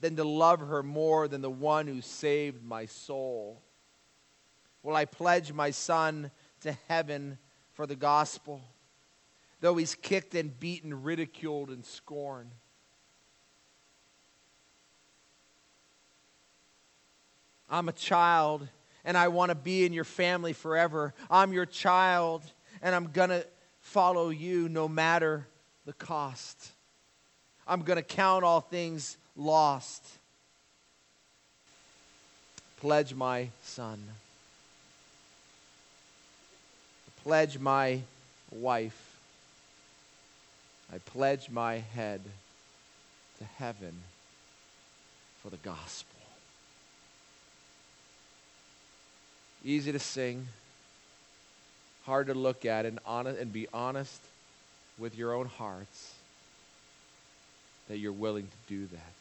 than 0.00 0.16
to 0.16 0.24
love 0.24 0.60
her 0.60 0.82
more 0.82 1.26
than 1.26 1.40
the 1.40 1.50
one 1.50 1.86
who 1.86 2.00
saved 2.00 2.62
my 2.62 2.86
soul. 2.86 3.60
Will 4.82 4.94
I 4.94 5.04
pledge 5.04 5.52
my 5.52 5.72
son 5.72 6.30
to 6.60 6.76
heaven 6.88 7.38
for 7.72 7.86
the 7.86 7.96
gospel, 7.96 8.62
though 9.60 9.76
he's 9.76 9.96
kicked 9.96 10.34
and 10.36 10.58
beaten, 10.60 11.02
ridiculed 11.02 11.70
and 11.70 11.84
scorned? 11.84 12.52
I'm 17.68 17.88
a 17.88 17.92
child 17.92 18.68
and 19.04 19.16
I 19.16 19.28
want 19.28 19.50
to 19.50 19.56
be 19.56 19.84
in 19.84 19.92
your 19.92 20.04
family 20.04 20.52
forever. 20.52 21.14
I'm 21.28 21.52
your 21.52 21.66
child 21.66 22.44
and 22.80 22.94
I'm 22.94 23.10
going 23.10 23.30
to 23.30 23.46
follow 23.86 24.30
you 24.30 24.68
no 24.68 24.88
matter 24.88 25.46
the 25.86 25.92
cost. 25.92 26.72
I'm 27.66 27.82
going 27.82 27.96
to 27.96 28.02
count 28.02 28.44
all 28.44 28.60
things 28.60 29.16
lost. 29.36 30.04
Pledge 32.80 33.14
my 33.14 33.48
son. 33.62 34.02
Pledge 37.22 37.58
my 37.58 38.00
wife. 38.50 39.18
I 40.92 40.98
pledge 40.98 41.48
my 41.48 41.78
head 41.78 42.20
to 43.38 43.44
heaven 43.44 43.94
for 45.42 45.50
the 45.50 45.56
gospel. 45.58 46.20
Easy 49.64 49.90
to 49.92 49.98
sing, 49.98 50.46
hard 52.06 52.28
to 52.28 52.34
look 52.34 52.64
at 52.64 52.86
and, 52.86 52.98
honest, 53.04 53.38
and 53.38 53.52
be 53.52 53.66
honest 53.74 54.20
with 54.98 55.18
your 55.18 55.34
own 55.34 55.46
hearts 55.46 56.14
that 57.88 57.98
you're 57.98 58.12
willing 58.12 58.46
to 58.46 58.74
do 58.74 58.86
that 58.86 59.16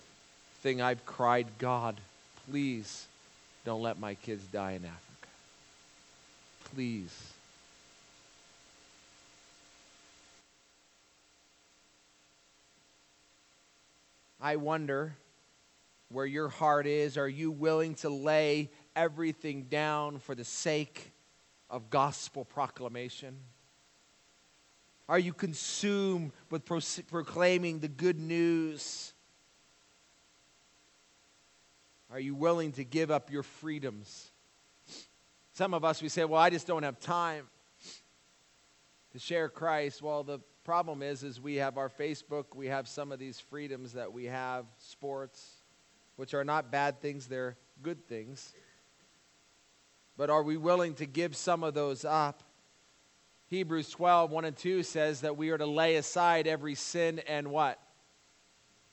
thing 0.65 0.81
I've 0.81 1.05
cried, 1.05 1.45
God, 1.59 1.95
please 2.49 3.05
don't 3.65 3.83
let 3.83 3.99
my 3.99 4.15
kids 4.15 4.43
die 4.47 4.71
in 4.71 4.83
Africa. 4.83 5.29
Please. 6.73 7.33
I 14.41 14.55
wonder 14.55 15.13
where 16.09 16.25
your 16.25 16.49
heart 16.49 16.87
is. 16.87 17.15
Are 17.15 17.29
you 17.29 17.51
willing 17.51 17.93
to 17.97 18.09
lay 18.09 18.71
everything 18.95 19.67
down 19.69 20.17
for 20.17 20.33
the 20.33 20.43
sake 20.43 21.11
of 21.69 21.89
gospel 21.89 22.45
proclamation? 22.45 23.37
Are 25.07 25.19
you 25.19 25.33
consumed 25.33 26.31
with 26.49 26.65
pro- 26.65 26.79
proclaiming 27.09 27.79
the 27.79 27.87
good 27.87 28.19
news 28.19 29.13
are 32.15 32.19
you 32.19 32.33
willing 32.33 32.71
to 32.73 32.85
give 32.85 33.11
up 33.11 33.29
your 33.29 33.43
freedoms? 33.43 34.31
Some 35.53 35.73
of 35.73 35.83
us, 35.83 36.01
we 36.01 36.07
say, 36.07 36.23
well, 36.23 36.39
I 36.39 36.49
just 36.49 36.67
don't 36.67 36.83
have 36.83 36.99
time 36.99 37.47
to 39.11 39.19
share 39.19 39.49
Christ. 39.49 40.01
Well, 40.01 40.23
the 40.23 40.39
problem 40.63 41.01
is, 41.01 41.23
is 41.23 41.41
we 41.41 41.55
have 41.55 41.77
our 41.77 41.89
Facebook, 41.89 42.55
we 42.55 42.67
have 42.67 42.87
some 42.87 43.11
of 43.11 43.19
these 43.19 43.39
freedoms 43.39 43.93
that 43.93 44.13
we 44.13 44.25
have, 44.25 44.65
sports, 44.77 45.55
which 46.15 46.33
are 46.33 46.43
not 46.43 46.71
bad 46.71 47.01
things, 47.01 47.27
they're 47.27 47.57
good 47.81 48.07
things. 48.07 48.53
But 50.17 50.29
are 50.29 50.43
we 50.43 50.57
willing 50.57 50.95
to 50.95 51.05
give 51.05 51.35
some 51.35 51.63
of 51.63 51.73
those 51.73 52.05
up? 52.05 52.43
Hebrews 53.47 53.89
12, 53.89 54.31
1 54.31 54.45
and 54.45 54.57
2 54.57 54.83
says 54.83 55.21
that 55.21 55.37
we 55.37 55.49
are 55.49 55.57
to 55.57 55.65
lay 55.65 55.95
aside 55.95 56.47
every 56.47 56.75
sin 56.75 57.19
and 57.27 57.49
what? 57.49 57.79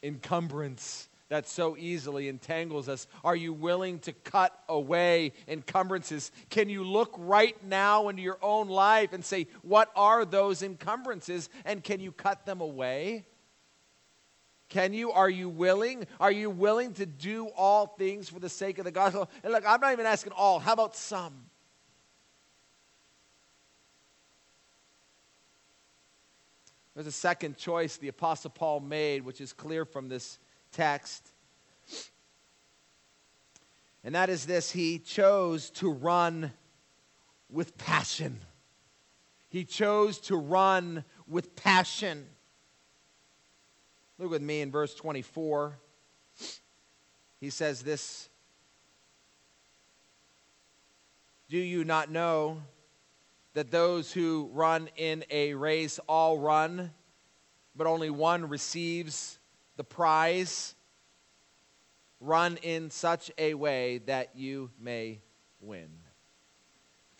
Encumbrance 0.02 1.08
that 1.32 1.48
so 1.48 1.78
easily 1.78 2.28
entangles 2.28 2.90
us? 2.90 3.06
Are 3.24 3.34
you 3.34 3.54
willing 3.54 4.00
to 4.00 4.12
cut 4.12 4.52
away 4.68 5.32
encumbrances? 5.48 6.30
Can 6.50 6.68
you 6.68 6.84
look 6.84 7.14
right 7.16 7.56
now 7.64 8.10
into 8.10 8.20
your 8.20 8.36
own 8.42 8.68
life 8.68 9.14
and 9.14 9.24
say, 9.24 9.46
What 9.62 9.90
are 9.96 10.26
those 10.26 10.62
encumbrances? 10.62 11.48
And 11.64 11.82
can 11.82 12.00
you 12.00 12.12
cut 12.12 12.44
them 12.44 12.60
away? 12.60 13.24
Can 14.72 14.94
you? 14.94 15.12
Are 15.12 15.28
you 15.28 15.50
willing? 15.50 16.06
Are 16.18 16.32
you 16.32 16.48
willing 16.48 16.94
to 16.94 17.04
do 17.04 17.48
all 17.48 17.88
things 17.88 18.30
for 18.30 18.40
the 18.40 18.48
sake 18.48 18.78
of 18.78 18.86
the 18.86 18.90
gospel? 18.90 19.28
And 19.44 19.52
look, 19.52 19.64
I'm 19.68 19.82
not 19.82 19.92
even 19.92 20.06
asking 20.06 20.32
all. 20.32 20.60
How 20.60 20.72
about 20.72 20.96
some? 20.96 21.34
There's 26.94 27.06
a 27.06 27.12
second 27.12 27.58
choice 27.58 27.98
the 27.98 28.08
Apostle 28.08 28.48
Paul 28.48 28.80
made, 28.80 29.26
which 29.26 29.42
is 29.42 29.52
clear 29.52 29.84
from 29.84 30.08
this 30.08 30.38
text. 30.72 31.28
And 34.02 34.14
that 34.14 34.30
is 34.30 34.46
this 34.46 34.70
He 34.70 34.98
chose 34.98 35.68
to 35.72 35.90
run 35.90 36.50
with 37.50 37.76
passion. 37.76 38.40
He 39.50 39.64
chose 39.64 40.18
to 40.20 40.36
run 40.38 41.04
with 41.28 41.56
passion. 41.56 42.24
Look 44.18 44.30
with 44.30 44.42
me 44.42 44.60
in 44.60 44.70
verse 44.70 44.94
24. 44.94 45.78
He 47.40 47.50
says 47.50 47.82
this 47.82 48.28
Do 51.48 51.58
you 51.58 51.84
not 51.84 52.10
know 52.10 52.62
that 53.54 53.70
those 53.70 54.12
who 54.12 54.48
run 54.52 54.88
in 54.96 55.24
a 55.30 55.54
race 55.54 55.98
all 56.08 56.38
run, 56.38 56.92
but 57.74 57.86
only 57.86 58.10
one 58.10 58.48
receives 58.48 59.38
the 59.76 59.84
prize, 59.84 60.74
run 62.20 62.58
in 62.62 62.90
such 62.90 63.30
a 63.36 63.54
way 63.54 63.98
that 64.06 64.36
you 64.36 64.70
may 64.78 65.20
win. 65.60 66.01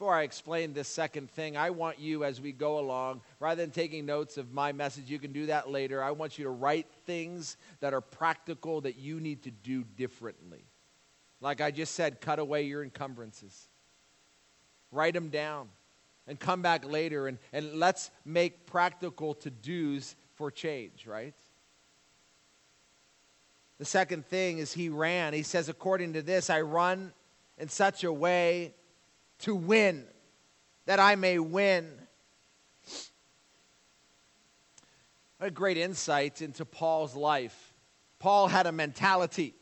Before 0.03 0.17
I 0.17 0.25
explain 0.25 0.73
this 0.73 0.89
second 0.89 1.31
thing, 1.31 1.57
I 1.57 1.71
want 1.71 2.01
you 2.01 2.25
as 2.25 2.41
we 2.41 2.51
go 2.51 2.81
along, 2.81 3.21
rather 3.39 3.63
than 3.63 3.71
taking 3.71 4.05
notes 4.05 4.37
of 4.37 4.53
my 4.53 4.73
message, 4.73 5.09
you 5.09 5.21
can 5.21 5.33
do 5.33 5.47
that 5.47 5.71
later. 5.71 6.03
I 6.03 6.11
want 6.11 6.39
you 6.39 6.45
to 6.47 6.51
write 6.51 6.89
things 7.07 7.57
that 7.79 7.95
are 7.95 8.01
practical 8.01 8.81
that 8.81 8.97
you 8.99 9.21
need 9.21 9.45
to 9.45 9.53
do 9.53 9.85
differently. 9.85 10.65
Like 11.41 11.61
I 11.61 11.71
just 11.71 11.95
said, 11.95 12.21
cut 12.21 12.41
away 12.41 12.65
your 12.65 12.83
encumbrances. 12.83 13.69
Write 14.91 15.15
them 15.15 15.29
down 15.29 15.69
and 16.27 16.37
come 16.37 16.63
back 16.63 16.85
later 16.85 17.29
and, 17.29 17.39
and 17.53 17.75
let's 17.75 18.11
make 18.25 18.67
practical 18.67 19.35
to 19.35 19.51
dos 19.51 20.17
for 20.35 20.51
change, 20.51 21.07
right? 21.07 21.37
The 23.79 23.85
second 23.85 24.27
thing 24.27 24.59
is 24.59 24.73
he 24.73 24.89
ran. 24.89 25.33
He 25.33 25.45
says, 25.45 25.69
according 25.69 26.15
to 26.15 26.23
this, 26.23 26.51
I 26.51 26.63
run 26.63 27.13
in 27.57 27.69
such 27.69 28.03
a 28.03 28.13
way 28.13 28.75
to 29.43 29.55
win, 29.55 30.05
that 30.87 30.99
I 30.99 31.15
may 31.15 31.39
win. 31.39 31.91
What 35.39 35.49
A 35.49 35.51
great 35.51 35.77
insight 35.77 36.43
into 36.43 36.65
Paul's 36.65 37.15
life. 37.15 37.75
Paul 38.19 38.49
had 38.49 38.67
a 38.67 38.73
mentality. 38.73 39.55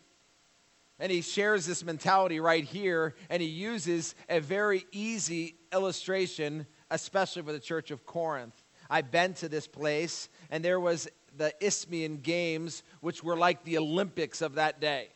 And 0.98 1.10
he 1.10 1.22
shares 1.22 1.64
this 1.64 1.82
mentality 1.82 2.40
right 2.40 2.62
here, 2.62 3.14
and 3.30 3.40
he 3.40 3.48
uses 3.48 4.14
a 4.28 4.38
very 4.38 4.84
easy 4.92 5.56
illustration, 5.72 6.66
especially 6.90 7.40
for 7.40 7.52
the 7.52 7.58
church 7.58 7.90
of 7.90 8.04
Corinth. 8.04 8.62
I've 8.90 9.10
been 9.10 9.32
to 9.34 9.48
this 9.48 9.66
place, 9.66 10.28
and 10.50 10.62
there 10.62 10.78
was 10.78 11.08
the 11.38 11.54
Isthmian 11.64 12.18
Games, 12.18 12.82
which 13.00 13.24
were 13.24 13.36
like 13.36 13.64
the 13.64 13.78
Olympics 13.78 14.42
of 14.42 14.56
that 14.56 14.78
day. 14.78 15.08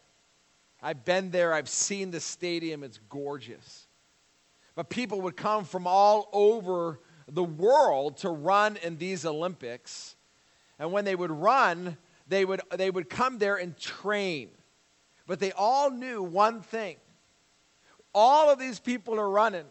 I've 0.80 1.04
been 1.04 1.30
there, 1.30 1.52
I've 1.52 1.68
seen 1.68 2.10
the 2.10 2.20
stadium, 2.20 2.82
it's 2.82 3.00
gorgeous. 3.10 3.83
But 4.74 4.90
people 4.90 5.20
would 5.22 5.36
come 5.36 5.64
from 5.64 5.86
all 5.86 6.28
over 6.32 7.00
the 7.28 7.44
world 7.44 8.18
to 8.18 8.30
run 8.30 8.76
in 8.82 8.98
these 8.98 9.24
Olympics. 9.24 10.16
And 10.78 10.92
when 10.92 11.04
they 11.04 11.14
would 11.14 11.30
run, 11.30 11.96
they 12.28 12.44
would, 12.44 12.60
they 12.74 12.90
would 12.90 13.08
come 13.08 13.38
there 13.38 13.56
and 13.56 13.76
train. 13.76 14.50
But 15.26 15.40
they 15.40 15.52
all 15.52 15.90
knew 15.90 16.22
one 16.22 16.60
thing 16.60 16.96
all 18.14 18.48
of 18.48 18.60
these 18.60 18.78
people 18.78 19.18
are 19.18 19.28
running, 19.28 19.64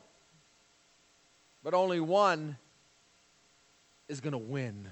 but 1.63 1.73
only 1.73 2.01
one 2.01 2.57
is 4.09 4.19
going 4.19 4.33
to 4.33 4.37
win. 4.37 4.89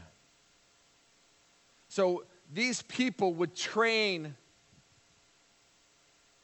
So 1.89 2.23
these 2.53 2.81
people 2.83 3.33
would 3.35 3.53
train 3.53 4.35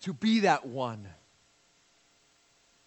to 0.01 0.13
be 0.13 0.41
that 0.41 0.67
one. 0.67 1.07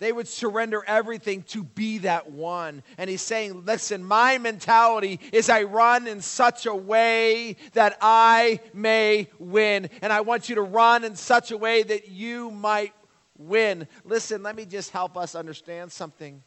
They 0.01 0.13
would 0.13 0.27
surrender 0.27 0.83
everything 0.87 1.43
to 1.49 1.63
be 1.63 1.99
that 1.99 2.31
one. 2.31 2.83
And 2.97 3.11
he's 3.11 3.21
saying, 3.21 3.67
listen, 3.67 4.03
my 4.03 4.39
mentality 4.39 5.21
is 5.31 5.51
I 5.51 5.65
run 5.65 6.07
in 6.07 6.23
such 6.23 6.65
a 6.65 6.75
way 6.75 7.57
that 7.75 7.99
I 8.01 8.61
may 8.73 9.29
win. 9.39 9.91
And 10.01 10.11
I 10.11 10.23
want 10.23 10.49
you 10.49 10.55
to 10.55 10.63
run 10.63 11.05
in 11.05 11.17
such 11.17 11.51
a 11.51 11.59
way 11.59 11.83
that 11.83 12.09
you 12.09 12.51
might 12.51 12.95
win. 13.37 13.87
Listen, 14.05 14.43
let 14.43 14.57
me 14.57 14.65
just 14.65 14.91
help 14.91 15.19
us 15.19 15.35
understand 15.35 15.93
something. 15.93 16.43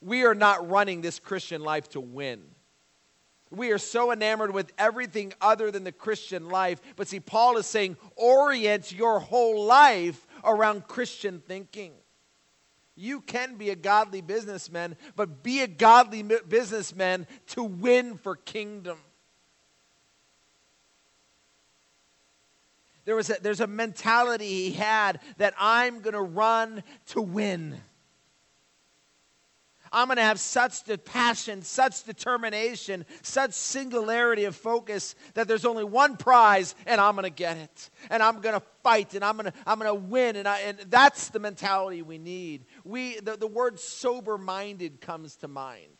We 0.00 0.24
are 0.24 0.34
not 0.34 0.70
running 0.70 1.00
this 1.00 1.18
Christian 1.18 1.62
life 1.62 1.88
to 1.90 2.00
win. 2.00 2.42
We 3.50 3.72
are 3.72 3.78
so 3.78 4.12
enamored 4.12 4.52
with 4.52 4.72
everything 4.78 5.32
other 5.40 5.72
than 5.72 5.82
the 5.82 5.90
Christian 5.90 6.48
life. 6.48 6.80
But 6.94 7.08
see, 7.08 7.18
Paul 7.18 7.56
is 7.56 7.66
saying, 7.66 7.96
orient 8.14 8.92
your 8.92 9.18
whole 9.18 9.64
life 9.64 10.28
around 10.44 10.86
Christian 10.86 11.42
thinking. 11.44 11.92
You 12.96 13.20
can 13.20 13.56
be 13.56 13.68
a 13.68 13.76
godly 13.76 14.22
businessman, 14.22 14.96
but 15.14 15.42
be 15.42 15.60
a 15.60 15.68
godly 15.68 16.22
businessman 16.22 17.26
to 17.48 17.62
win 17.62 18.16
for 18.16 18.36
kingdom. 18.36 18.98
There 23.04 23.14
was 23.14 23.30
a, 23.30 23.36
there's 23.40 23.60
a 23.60 23.66
mentality 23.66 24.48
he 24.48 24.72
had 24.72 25.20
that 25.36 25.54
I'm 25.58 26.00
going 26.00 26.14
to 26.14 26.22
run 26.22 26.82
to 27.08 27.22
win. 27.22 27.80
I'm 29.92 30.08
going 30.08 30.16
to 30.16 30.22
have 30.22 30.40
such 30.40 30.82
passion, 31.04 31.62
such 31.62 32.04
determination, 32.04 33.04
such 33.22 33.52
singularity 33.52 34.44
of 34.44 34.56
focus 34.56 35.14
that 35.34 35.48
there's 35.48 35.64
only 35.64 35.84
one 35.84 36.16
prize 36.16 36.74
and 36.86 37.00
I'm 37.00 37.14
going 37.14 37.24
to 37.24 37.30
get 37.30 37.56
it. 37.56 37.90
And 38.10 38.22
I'm 38.22 38.40
going 38.40 38.54
to 38.54 38.66
fight 38.82 39.14
and 39.14 39.24
I'm 39.24 39.36
going 39.36 39.52
to 39.52 39.58
I'm 39.66 39.78
going 39.78 39.90
to 39.90 40.08
win 40.08 40.36
and, 40.36 40.46
I, 40.46 40.60
and 40.60 40.78
that's 40.88 41.28
the 41.28 41.38
mentality 41.38 42.02
we 42.02 42.18
need. 42.18 42.64
We 42.84 43.20
the, 43.20 43.36
the 43.36 43.46
word 43.46 43.80
sober 43.80 44.38
minded 44.38 45.00
comes 45.00 45.36
to 45.36 45.48
mind. 45.48 45.95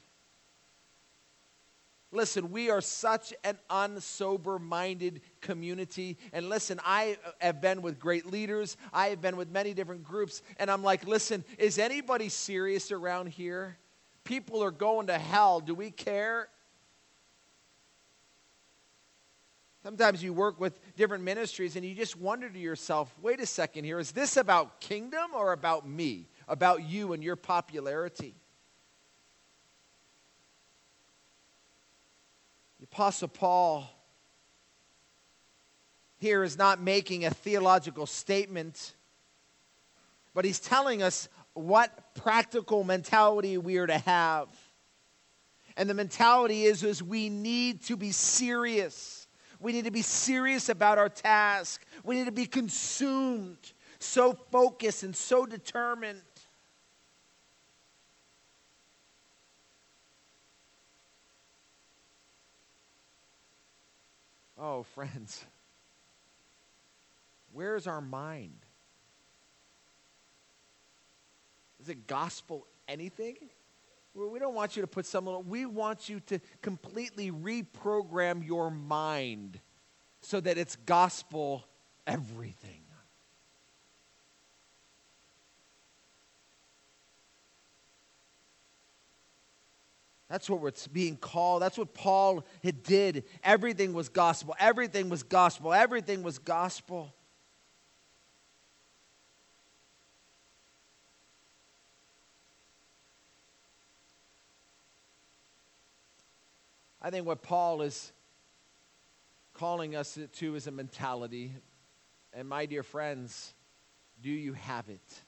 Listen, 2.16 2.50
we 2.50 2.70
are 2.70 2.80
such 2.80 3.34
an 3.44 3.58
unsober 3.68 4.58
minded 4.58 5.20
community. 5.42 6.16
And 6.32 6.48
listen, 6.48 6.80
I 6.82 7.18
have 7.42 7.60
been 7.60 7.82
with 7.82 8.00
great 8.00 8.24
leaders, 8.24 8.78
I 8.90 9.08
have 9.08 9.20
been 9.20 9.36
with 9.36 9.50
many 9.50 9.74
different 9.74 10.02
groups, 10.02 10.40
and 10.58 10.70
I'm 10.70 10.82
like, 10.82 11.06
listen, 11.06 11.44
is 11.58 11.78
anybody 11.78 12.30
serious 12.30 12.90
around 12.90 13.26
here? 13.26 13.76
People 14.24 14.64
are 14.64 14.70
going 14.70 15.08
to 15.08 15.18
hell. 15.18 15.60
Do 15.60 15.74
we 15.74 15.90
care? 15.90 16.48
Sometimes 19.82 20.22
you 20.22 20.32
work 20.32 20.58
with 20.58 20.80
different 20.96 21.22
ministries 21.22 21.76
and 21.76 21.84
you 21.84 21.94
just 21.94 22.16
wonder 22.16 22.48
to 22.48 22.58
yourself, 22.58 23.14
wait 23.20 23.40
a 23.40 23.46
second 23.46 23.84
here, 23.84 24.00
is 24.00 24.12
this 24.12 24.38
about 24.38 24.80
kingdom 24.80 25.32
or 25.34 25.52
about 25.52 25.86
me? 25.86 26.28
About 26.48 26.82
you 26.82 27.12
and 27.12 27.22
your 27.22 27.36
popularity? 27.36 28.34
The 32.86 32.94
Apostle 32.94 33.28
Paul 33.28 33.90
here 36.18 36.44
is 36.44 36.56
not 36.56 36.80
making 36.80 37.24
a 37.24 37.30
theological 37.30 38.06
statement, 38.06 38.94
but 40.34 40.44
he's 40.44 40.60
telling 40.60 41.02
us 41.02 41.28
what 41.54 42.14
practical 42.14 42.84
mentality 42.84 43.58
we 43.58 43.78
are 43.78 43.88
to 43.88 43.98
have. 43.98 44.48
And 45.76 45.90
the 45.90 45.94
mentality 45.94 46.62
is, 46.62 46.84
is 46.84 47.02
we 47.02 47.28
need 47.28 47.82
to 47.86 47.96
be 47.96 48.12
serious. 48.12 49.26
We 49.58 49.72
need 49.72 49.86
to 49.86 49.90
be 49.90 50.02
serious 50.02 50.68
about 50.68 50.96
our 50.96 51.08
task. 51.08 51.84
We 52.04 52.14
need 52.14 52.26
to 52.26 52.32
be 52.32 52.46
consumed, 52.46 53.72
so 53.98 54.32
focused 54.32 55.02
and 55.02 55.14
so 55.14 55.44
determined. 55.44 56.22
Oh, 64.58 64.82
friends, 64.94 65.44
where's 67.52 67.86
our 67.86 68.00
mind? 68.00 68.58
Is 71.80 71.88
it 71.88 72.06
gospel 72.06 72.66
anything? 72.88 73.36
We 74.14 74.38
don't 74.38 74.54
want 74.54 74.76
you 74.76 74.82
to 74.82 74.86
put 74.86 75.04
some 75.04 75.26
little, 75.26 75.42
we 75.42 75.66
want 75.66 76.08
you 76.08 76.20
to 76.20 76.40
completely 76.62 77.30
reprogram 77.30 78.46
your 78.46 78.70
mind 78.70 79.60
so 80.22 80.40
that 80.40 80.56
it's 80.56 80.76
gospel 80.86 81.66
everything. 82.06 82.85
That's 90.28 90.50
what 90.50 90.64
it's 90.66 90.88
being 90.88 91.16
called. 91.16 91.62
That's 91.62 91.78
what 91.78 91.94
Paul 91.94 92.44
had 92.64 92.82
did. 92.82 93.24
Everything 93.44 93.92
was 93.92 94.08
gospel. 94.08 94.56
Everything 94.58 95.08
was 95.08 95.22
gospel. 95.22 95.72
Everything 95.72 96.22
was 96.22 96.38
gospel. 96.38 97.14
I 107.00 107.10
think 107.10 107.24
what 107.24 107.40
Paul 107.40 107.82
is 107.82 108.12
calling 109.54 109.94
us 109.94 110.18
to 110.32 110.54
is 110.56 110.66
a 110.66 110.72
mentality. 110.72 111.52
And 112.32 112.48
my 112.48 112.66
dear 112.66 112.82
friends, 112.82 113.54
do 114.20 114.30
you 114.30 114.54
have 114.54 114.88
it? 114.88 115.22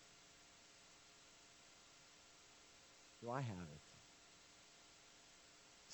Do 3.22 3.30
I 3.30 3.42
have 3.42 3.68
it? 3.72 3.77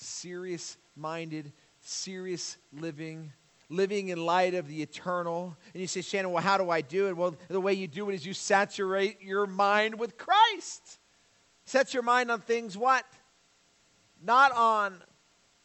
Serious 0.05 0.77
minded, 0.95 1.51
serious 1.81 2.57
living, 2.71 3.33
living 3.69 4.09
in 4.09 4.25
light 4.25 4.53
of 4.53 4.67
the 4.67 4.81
eternal. 4.81 5.57
And 5.73 5.81
you 5.81 5.87
say, 5.87 6.01
Shannon, 6.01 6.31
well, 6.31 6.43
how 6.43 6.57
do 6.57 6.69
I 6.69 6.81
do 6.81 7.07
it? 7.07 7.17
Well, 7.17 7.35
the 7.47 7.61
way 7.61 7.73
you 7.73 7.87
do 7.87 8.09
it 8.09 8.15
is 8.15 8.25
you 8.25 8.33
saturate 8.33 9.21
your 9.21 9.47
mind 9.47 9.99
with 9.99 10.17
Christ. 10.17 10.99
Set 11.65 11.93
your 11.93 12.03
mind 12.03 12.31
on 12.31 12.41
things 12.41 12.77
what? 12.77 13.05
Not 14.23 14.51
on 14.53 15.01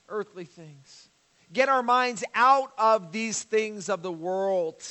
earthly 0.08 0.44
things. 0.44 1.08
Get 1.52 1.68
our 1.68 1.82
minds 1.82 2.24
out 2.34 2.72
of 2.78 3.12
these 3.12 3.42
things 3.42 3.88
of 3.88 4.02
the 4.02 4.12
world. 4.12 4.82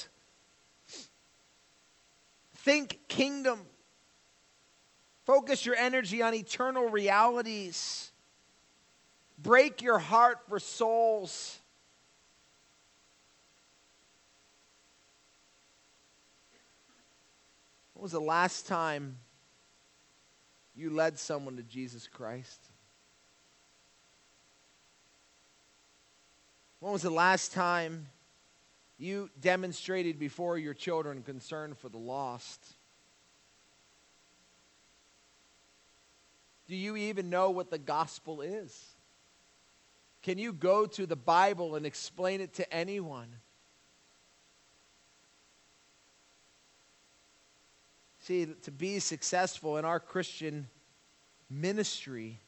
Think 2.58 3.00
kingdom. 3.08 3.60
Focus 5.26 5.66
your 5.66 5.76
energy 5.76 6.22
on 6.22 6.34
eternal 6.34 6.90
realities 6.90 8.12
break 9.42 9.82
your 9.82 10.00
heart 10.00 10.40
for 10.48 10.60
souls. 10.60 11.60
When 17.94 18.04
was 18.04 18.12
the 18.12 18.20
last 18.22 18.68
time 18.68 19.18
you 20.76 20.90
led 20.90 21.20
someone 21.20 21.58
to 21.58 21.64
Jesus 21.64 22.08
Christ? 22.08 22.62
When 26.80 26.94
was 26.94 27.02
the 27.02 27.10
last 27.10 27.52
time 27.52 28.08
you 28.98 29.30
demonstrated 29.40 30.18
before 30.18 30.58
your 30.58 30.74
children 30.74 31.24
concern 31.24 31.74
for 31.74 31.90
the 31.90 31.98
lost? 31.98 32.66
Do 36.68 36.76
you 36.76 36.96
even 36.96 37.30
know 37.30 37.50
what 37.50 37.70
the 37.70 37.78
gospel 37.78 38.42
is? 38.42 38.96
Can 40.22 40.38
you 40.38 40.52
go 40.52 40.86
to 40.86 41.06
the 41.06 41.16
Bible 41.16 41.76
and 41.76 41.86
explain 41.86 42.42
it 42.42 42.54
to 42.56 42.74
anyone? 42.74 43.28
See, 48.20 48.46
to 48.46 48.72
be 48.72 49.00
successful 49.00 49.78
in 49.78 49.86
our 49.86 50.00
Christian 50.00 50.68
ministry 51.50 52.40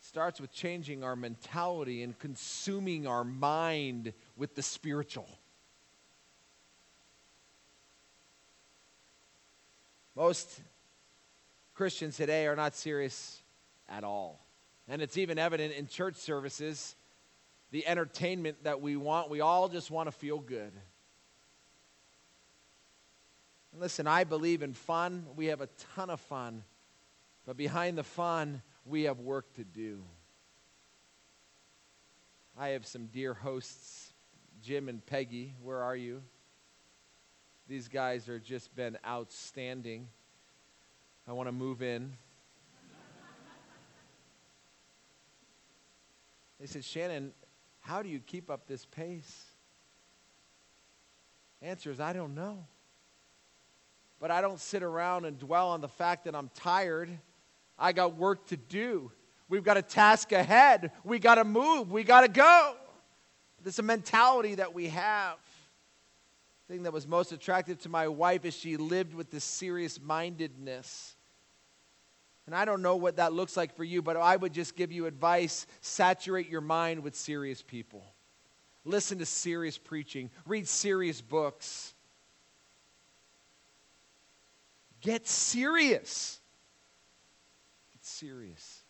starts 0.00 0.40
with 0.40 0.52
changing 0.52 1.04
our 1.04 1.14
mentality 1.14 2.02
and 2.02 2.18
consuming 2.18 3.06
our 3.06 3.22
mind 3.22 4.12
with 4.36 4.54
the 4.54 4.62
spiritual. 4.62 5.28
Most 10.16 10.60
Christians 11.74 12.16
today 12.16 12.46
are 12.46 12.56
not 12.56 12.74
serious 12.74 13.40
at 13.88 14.02
all. 14.02 14.44
And 14.88 15.00
it's 15.00 15.16
even 15.16 15.38
evident 15.38 15.74
in 15.74 15.86
church 15.86 16.16
services, 16.16 16.96
the 17.70 17.86
entertainment 17.86 18.64
that 18.64 18.80
we 18.80 18.96
want. 18.96 19.30
We 19.30 19.40
all 19.40 19.68
just 19.68 19.90
want 19.90 20.08
to 20.08 20.12
feel 20.12 20.38
good. 20.38 20.72
Listen, 23.78 24.06
I 24.06 24.24
believe 24.24 24.62
in 24.62 24.74
fun. 24.74 25.24
We 25.34 25.46
have 25.46 25.60
a 25.60 25.68
ton 25.94 26.10
of 26.10 26.20
fun. 26.20 26.62
But 27.46 27.56
behind 27.56 27.96
the 27.96 28.02
fun, 28.02 28.62
we 28.84 29.04
have 29.04 29.20
work 29.20 29.54
to 29.54 29.64
do. 29.64 30.02
I 32.58 32.68
have 32.68 32.86
some 32.86 33.06
dear 33.06 33.32
hosts, 33.32 34.12
Jim 34.62 34.88
and 34.88 35.04
Peggy. 35.04 35.54
Where 35.62 35.82
are 35.82 35.96
you? 35.96 36.22
These 37.66 37.88
guys 37.88 38.28
are 38.28 38.38
just 38.38 38.74
been 38.76 38.98
outstanding. 39.06 40.08
I 41.26 41.32
want 41.32 41.48
to 41.48 41.52
move 41.52 41.82
in. 41.82 42.12
They 46.62 46.68
said, 46.68 46.84
Shannon, 46.84 47.32
how 47.80 48.02
do 48.02 48.08
you 48.08 48.20
keep 48.20 48.48
up 48.48 48.68
this 48.68 48.84
pace? 48.84 49.46
Answer 51.60 51.90
is, 51.90 51.98
I 51.98 52.12
don't 52.12 52.36
know. 52.36 52.64
But 54.20 54.30
I 54.30 54.40
don't 54.40 54.60
sit 54.60 54.84
around 54.84 55.24
and 55.24 55.36
dwell 55.40 55.70
on 55.70 55.80
the 55.80 55.88
fact 55.88 56.24
that 56.26 56.36
I'm 56.36 56.50
tired. 56.54 57.10
I 57.76 57.90
got 57.90 58.14
work 58.14 58.46
to 58.46 58.56
do. 58.56 59.10
We've 59.48 59.64
got 59.64 59.76
a 59.76 59.82
task 59.82 60.30
ahead. 60.30 60.92
We 61.02 61.18
got 61.18 61.34
to 61.34 61.44
move. 61.44 61.90
We 61.90 62.04
got 62.04 62.20
to 62.20 62.28
go. 62.28 62.76
This 63.64 63.74
is 63.74 63.78
a 63.80 63.82
mentality 63.82 64.54
that 64.54 64.72
we 64.72 64.86
have. 64.86 65.38
The 66.68 66.74
thing 66.74 66.84
that 66.84 66.92
was 66.92 67.08
most 67.08 67.32
attractive 67.32 67.80
to 67.80 67.88
my 67.88 68.06
wife 68.06 68.44
is 68.44 68.54
she 68.54 68.76
lived 68.76 69.14
with 69.14 69.32
this 69.32 69.42
serious 69.42 70.00
mindedness. 70.00 71.16
And 72.46 72.54
I 72.54 72.64
don't 72.64 72.82
know 72.82 72.96
what 72.96 73.16
that 73.16 73.32
looks 73.32 73.56
like 73.56 73.76
for 73.76 73.84
you, 73.84 74.02
but 74.02 74.16
I 74.16 74.36
would 74.36 74.52
just 74.52 74.76
give 74.76 74.90
you 74.90 75.06
advice 75.06 75.66
saturate 75.80 76.48
your 76.48 76.60
mind 76.60 77.02
with 77.02 77.14
serious 77.14 77.62
people. 77.62 78.04
Listen 78.84 79.18
to 79.18 79.26
serious 79.26 79.78
preaching, 79.78 80.30
read 80.46 80.66
serious 80.66 81.20
books. 81.20 81.94
Get 85.00 85.26
serious. 85.26 86.40
Get 87.92 88.04
serious. 88.04 88.80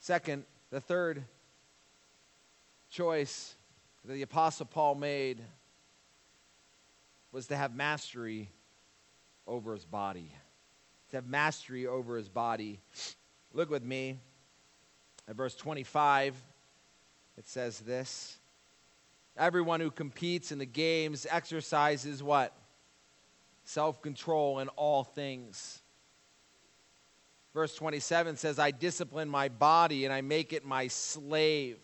Second, 0.00 0.44
the 0.70 0.80
third 0.80 1.22
choice 2.90 3.54
that 4.04 4.12
the 4.12 4.22
Apostle 4.22 4.66
Paul 4.66 4.96
made 4.96 5.40
was 7.30 7.46
to 7.46 7.56
have 7.56 7.74
mastery 7.74 8.50
over 9.46 9.74
his 9.74 9.84
body. 9.84 10.32
To 11.10 11.16
have 11.16 11.26
mastery 11.26 11.86
over 11.86 12.16
his 12.16 12.28
body. 12.28 12.80
Look 13.52 13.70
with 13.70 13.84
me 13.84 14.18
at 15.28 15.36
verse 15.36 15.54
25. 15.54 16.36
It 17.38 17.48
says 17.48 17.80
this 17.80 18.38
Everyone 19.36 19.80
who 19.80 19.90
competes 19.90 20.52
in 20.52 20.58
the 20.58 20.66
games 20.66 21.26
exercises 21.28 22.22
what? 22.22 22.54
Self 23.64 24.02
control 24.02 24.58
in 24.58 24.68
all 24.68 25.04
things. 25.04 25.82
Verse 27.54 27.74
27 27.74 28.36
says, 28.36 28.58
I 28.58 28.70
discipline 28.70 29.28
my 29.28 29.48
body 29.48 30.06
and 30.06 30.14
I 30.14 30.22
make 30.22 30.54
it 30.54 30.64
my 30.64 30.88
slave, 30.88 31.78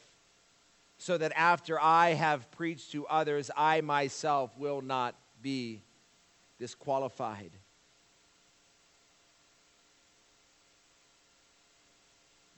so 0.97 1.19
that 1.19 1.33
after 1.37 1.79
I 1.79 2.15
have 2.15 2.51
preached 2.51 2.93
to 2.93 3.07
others, 3.07 3.51
I 3.55 3.83
myself 3.83 4.57
will 4.57 4.81
not 4.81 5.15
be 5.43 5.83
disqualified. 6.59 7.53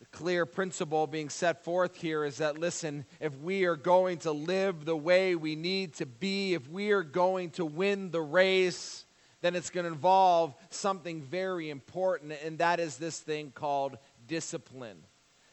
The 0.01 0.07
clear 0.07 0.47
principle 0.47 1.07
being 1.07 1.29
set 1.29 1.65
forth 1.65 1.97
here 1.97 2.25
is 2.25 2.39
that, 2.39 2.59
listen, 2.59 3.05
if 3.21 3.37
we 3.39 3.65
are 3.65 3.77
going 3.77 4.19
to 4.21 4.33
live 4.33 4.85
the 4.85 4.97
way 4.97 5.35
we 5.35 5.57
need 5.57 5.95
to 5.95 6.07
be, 6.07 6.55
if 6.55 6.69
we 6.69 6.93
are 6.93 7.03
going 7.03 7.51
to 7.51 7.65
win 7.65 8.11
the 8.11 8.21
race, 8.21 9.05
then 9.43 9.55
it's 9.55 9.71
going 9.71 9.85
to 9.85 9.93
involve 9.93 10.55
something 10.71 11.23
very 11.23 11.71
important, 11.71 12.33
and 12.45 12.59
that 12.59 12.81
is 12.81 12.97
this 12.97 13.19
thing 13.21 13.53
called 13.55 13.99
discipline. 14.27 15.03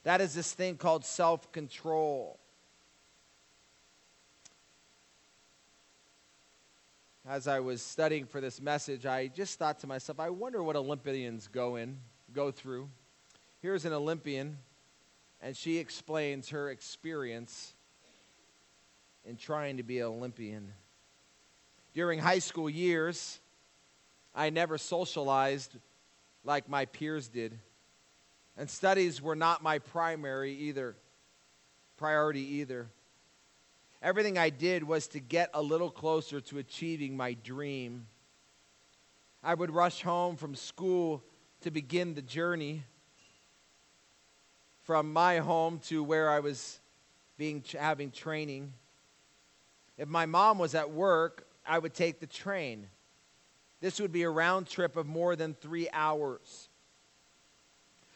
That 0.04 0.22
is 0.22 0.34
this 0.34 0.54
thing 0.54 0.78
called 0.78 1.06
self 1.06 1.52
control. 1.52 2.40
As 7.30 7.46
I 7.46 7.60
was 7.60 7.82
studying 7.82 8.26
for 8.26 8.40
this 8.40 8.62
message, 8.62 9.06
I 9.06 9.28
just 9.28 9.60
thought 9.60 9.80
to 9.80 9.88
myself, 9.88 10.18
I 10.18 10.30
wonder 10.30 10.64
what 10.64 10.78
Olympians 10.78 11.50
go 11.50 11.76
in, 11.76 11.98
go 12.34 12.52
through. 12.52 12.88
Here's 13.62 13.84
an 13.84 13.92
Olympian, 13.92 14.58
and 15.42 15.56
she 15.56 15.78
explains 15.78 16.48
her 16.50 16.70
experience 16.70 17.74
in 19.26 19.36
trying 19.36 19.76
to 19.76 19.84
be 19.84 20.00
an 20.00 20.06
Olympian. 20.06 20.72
During 21.94 22.18
high 22.18 22.40
school 22.40 22.70
years, 22.70 23.42
I 24.34 24.50
never 24.50 24.78
socialized 24.78 25.76
like 26.46 26.70
my 26.70 26.86
peers 26.86 27.28
did. 27.28 27.60
And 28.56 28.70
studies 28.70 29.22
were 29.22 29.36
not 29.36 29.62
my 29.62 29.80
primary 29.80 30.54
either, 30.54 30.96
priority 31.98 32.60
either. 32.60 32.88
Everything 34.02 34.38
I 34.38 34.50
did 34.50 34.84
was 34.84 35.08
to 35.10 35.20
get 35.20 35.50
a 35.54 35.62
little 35.62 35.90
closer 35.90 36.40
to 36.42 36.60
achieving 36.60 37.18
my 37.18 37.34
dream. 37.34 38.06
I 39.44 39.54
would 39.54 39.72
rush 39.72 40.02
home 40.02 40.36
from 40.36 40.54
school 40.54 41.24
to 41.62 41.72
begin 41.72 42.14
the 42.14 42.22
journey 42.22 42.84
from 44.84 45.12
my 45.12 45.40
home 45.40 45.80
to 45.80 46.04
where 46.04 46.30
I 46.30 46.40
was 46.40 46.80
being 47.38 47.64
having 47.78 48.12
training. 48.12 48.72
If 49.98 50.08
my 50.08 50.26
mom 50.26 50.60
was 50.60 50.76
at 50.76 50.92
work, 50.92 51.48
I 51.66 51.80
would 51.80 51.94
take 51.94 52.20
the 52.20 52.28
train. 52.28 52.88
This 53.82 54.00
would 54.00 54.12
be 54.12 54.24
a 54.24 54.30
round 54.30 54.68
trip 54.68 54.96
of 54.96 55.08
more 55.08 55.36
than 55.36 55.56
three 55.56 55.90
hours. 55.92 56.70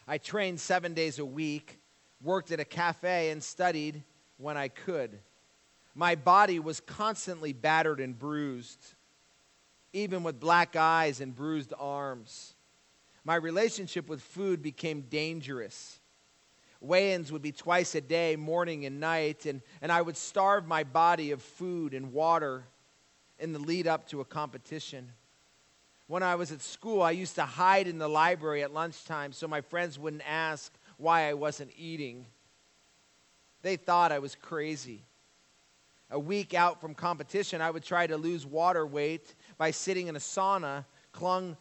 I 0.06 0.18
trained 0.18 0.60
seven 0.60 0.94
days 0.94 1.18
a 1.18 1.24
week, 1.24 1.78
worked 2.22 2.52
at 2.52 2.60
a 2.60 2.64
cafe, 2.64 3.30
and 3.30 3.42
studied 3.42 4.02
when 4.38 4.56
I 4.56 4.68
could. 4.68 5.18
My 5.94 6.14
body 6.14 6.58
was 6.58 6.80
constantly 6.80 7.52
battered 7.52 8.00
and 8.00 8.18
bruised, 8.18 8.94
even 9.92 10.22
with 10.22 10.40
black 10.40 10.74
eyes 10.74 11.20
and 11.20 11.34
bruised 11.34 11.74
arms. 11.78 12.54
My 13.24 13.34
relationship 13.34 14.08
with 14.08 14.22
food 14.22 14.62
became 14.62 15.02
dangerous. 15.02 16.00
Weigh 16.80 17.12
ins 17.12 17.30
would 17.30 17.42
be 17.42 17.52
twice 17.52 17.94
a 17.94 18.00
day, 18.00 18.34
morning 18.36 18.86
and 18.86 18.98
night, 18.98 19.46
and, 19.46 19.60
and 19.80 19.92
I 19.92 20.02
would 20.02 20.16
starve 20.16 20.66
my 20.66 20.82
body 20.82 21.30
of 21.30 21.40
food 21.40 21.94
and 21.94 22.12
water 22.12 22.64
in 23.38 23.52
the 23.52 23.58
lead 23.58 23.86
up 23.86 24.08
to 24.08 24.20
a 24.20 24.24
competition. 24.24 25.12
When 26.08 26.22
I 26.22 26.34
was 26.34 26.50
at 26.50 26.60
school, 26.60 27.02
I 27.02 27.12
used 27.12 27.36
to 27.36 27.44
hide 27.44 27.86
in 27.86 27.98
the 27.98 28.08
library 28.08 28.62
at 28.62 28.72
lunchtime 28.72 29.32
so 29.32 29.46
my 29.46 29.60
friends 29.60 29.98
wouldn't 29.98 30.28
ask 30.28 30.72
why 30.96 31.28
I 31.28 31.34
wasn't 31.34 31.70
eating. 31.76 32.26
They 33.62 33.76
thought 33.76 34.10
I 34.10 34.18
was 34.18 34.34
crazy. 34.34 35.04
A 36.12 36.18
week 36.18 36.52
out 36.52 36.78
from 36.78 36.94
competition, 36.94 37.62
I 37.62 37.70
would 37.70 37.82
try 37.82 38.06
to 38.06 38.18
lose 38.18 38.44
water 38.44 38.86
weight 38.86 39.34
by 39.56 39.70
sitting 39.70 40.08
in 40.08 40.16
a 40.16 40.18
sauna, 40.18 40.84
clung 41.10 41.56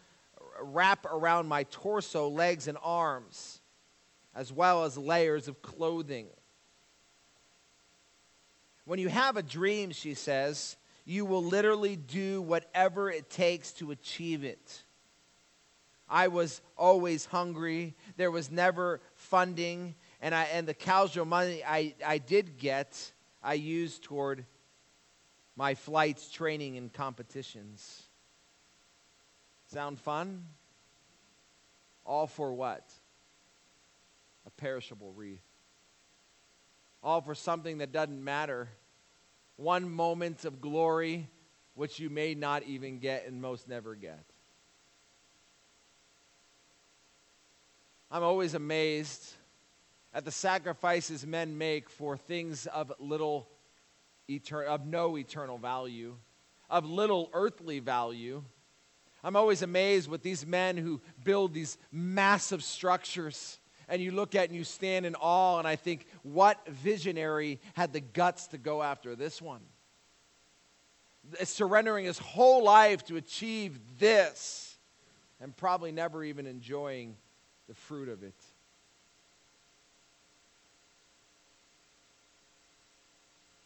wrap 0.62 1.06
around 1.06 1.48
my 1.48 1.64
torso, 1.64 2.28
legs, 2.28 2.68
and 2.68 2.78
arms, 2.84 3.62
as 4.36 4.52
well 4.52 4.84
as 4.84 4.98
layers 4.98 5.48
of 5.48 5.62
clothing. 5.62 6.28
When 8.84 9.00
you 9.00 9.08
have 9.08 9.38
a 9.38 9.42
dream, 9.42 9.92
she 9.92 10.16
says, 10.16 10.76
you 11.06 11.24
will 11.24 11.44
literally 11.44 11.96
do 11.96 12.42
whatever 12.42 13.10
it 13.10 13.30
takes 13.30 13.72
to 13.74 13.92
achieve 13.92 14.44
it. 14.44 14.84
I 16.10 16.28
was 16.28 16.62
always 16.78 17.26
hungry. 17.26 17.96
There 18.18 18.32
was 18.32 18.52
never 18.52 19.00
funding. 19.16 19.96
And, 20.20 20.36
I, 20.36 20.44
and 20.44 20.68
the 20.68 20.74
casual 20.74 21.24
money 21.24 21.64
I, 21.66 21.96
I 22.06 22.18
did 22.18 22.58
get, 22.58 23.14
I 23.44 23.56
use 23.56 24.00
toward 24.00 24.46
my 25.56 25.76
flights, 25.76 26.30
training, 26.30 26.78
and 26.78 26.92
competitions. 26.92 28.04
Sound 29.68 30.00
fun? 30.00 30.46
All 32.06 32.28
for 32.28 32.54
what? 32.54 32.88
A 34.46 34.50
perishable 34.52 35.14
wreath. 35.14 35.42
All 37.04 37.22
for 37.22 37.36
something 37.36 37.80
that 37.80 37.92
doesn't 37.92 38.24
matter 38.24 38.70
one 39.56 39.90
moment 39.90 40.46
of 40.46 40.62
glory 40.62 41.28
which 41.74 42.00
you 42.00 42.10
may 42.10 42.36
not 42.36 42.64
even 42.64 43.00
get 43.00 43.28
and 43.28 43.42
most 43.42 43.68
never 43.68 43.96
get. 43.96 44.24
I'm 48.10 48.24
always 48.24 48.56
amazed 48.56 49.36
at 50.14 50.26
the 50.26 50.32
sacrifices 50.32 51.26
men 51.26 51.58
make 51.58 51.90
for 51.90 52.18
things 52.18 52.68
of 52.68 52.92
little 53.00 53.48
etern- 54.30 54.66
of 54.66 54.86
no 54.86 55.18
eternal 55.18 55.58
value, 55.58 56.16
of 56.70 56.86
little 56.86 57.30
earthly 57.34 57.80
value, 57.80 58.44
I'm 59.24 59.36
always 59.36 59.62
amazed 59.62 60.10
with 60.10 60.24
these 60.24 60.46
men 60.46 60.78
who 60.78 61.02
build 61.24 61.54
these 61.54 61.78
massive 61.92 62.64
structures. 62.64 63.60
And 63.88 64.02
you 64.02 64.12
look 64.12 64.36
at 64.36 64.48
and 64.48 64.58
you 64.58 64.64
stand 64.64 65.06
in 65.06 65.16
awe, 65.16 65.60
and 65.60 65.68
I 65.68 65.76
think, 65.76 66.08
what 66.24 66.66
visionary 66.68 67.60
had 67.74 67.94
the 67.94 68.00
guts 68.00 68.48
to 68.48 68.58
go 68.58 68.82
after 68.82 69.16
this 69.16 69.42
one? 69.42 69.62
Surrendering 71.44 72.06
his 72.06 72.18
whole 72.18 72.64
life 72.64 73.04
to 73.06 73.18
achieve 73.18 73.80
this, 74.00 74.78
and 75.40 75.56
probably 75.56 75.92
never 75.92 76.24
even 76.24 76.48
enjoying 76.48 77.18
the 77.68 77.76
fruit 77.76 78.10
of 78.10 78.24
it. 78.24 78.36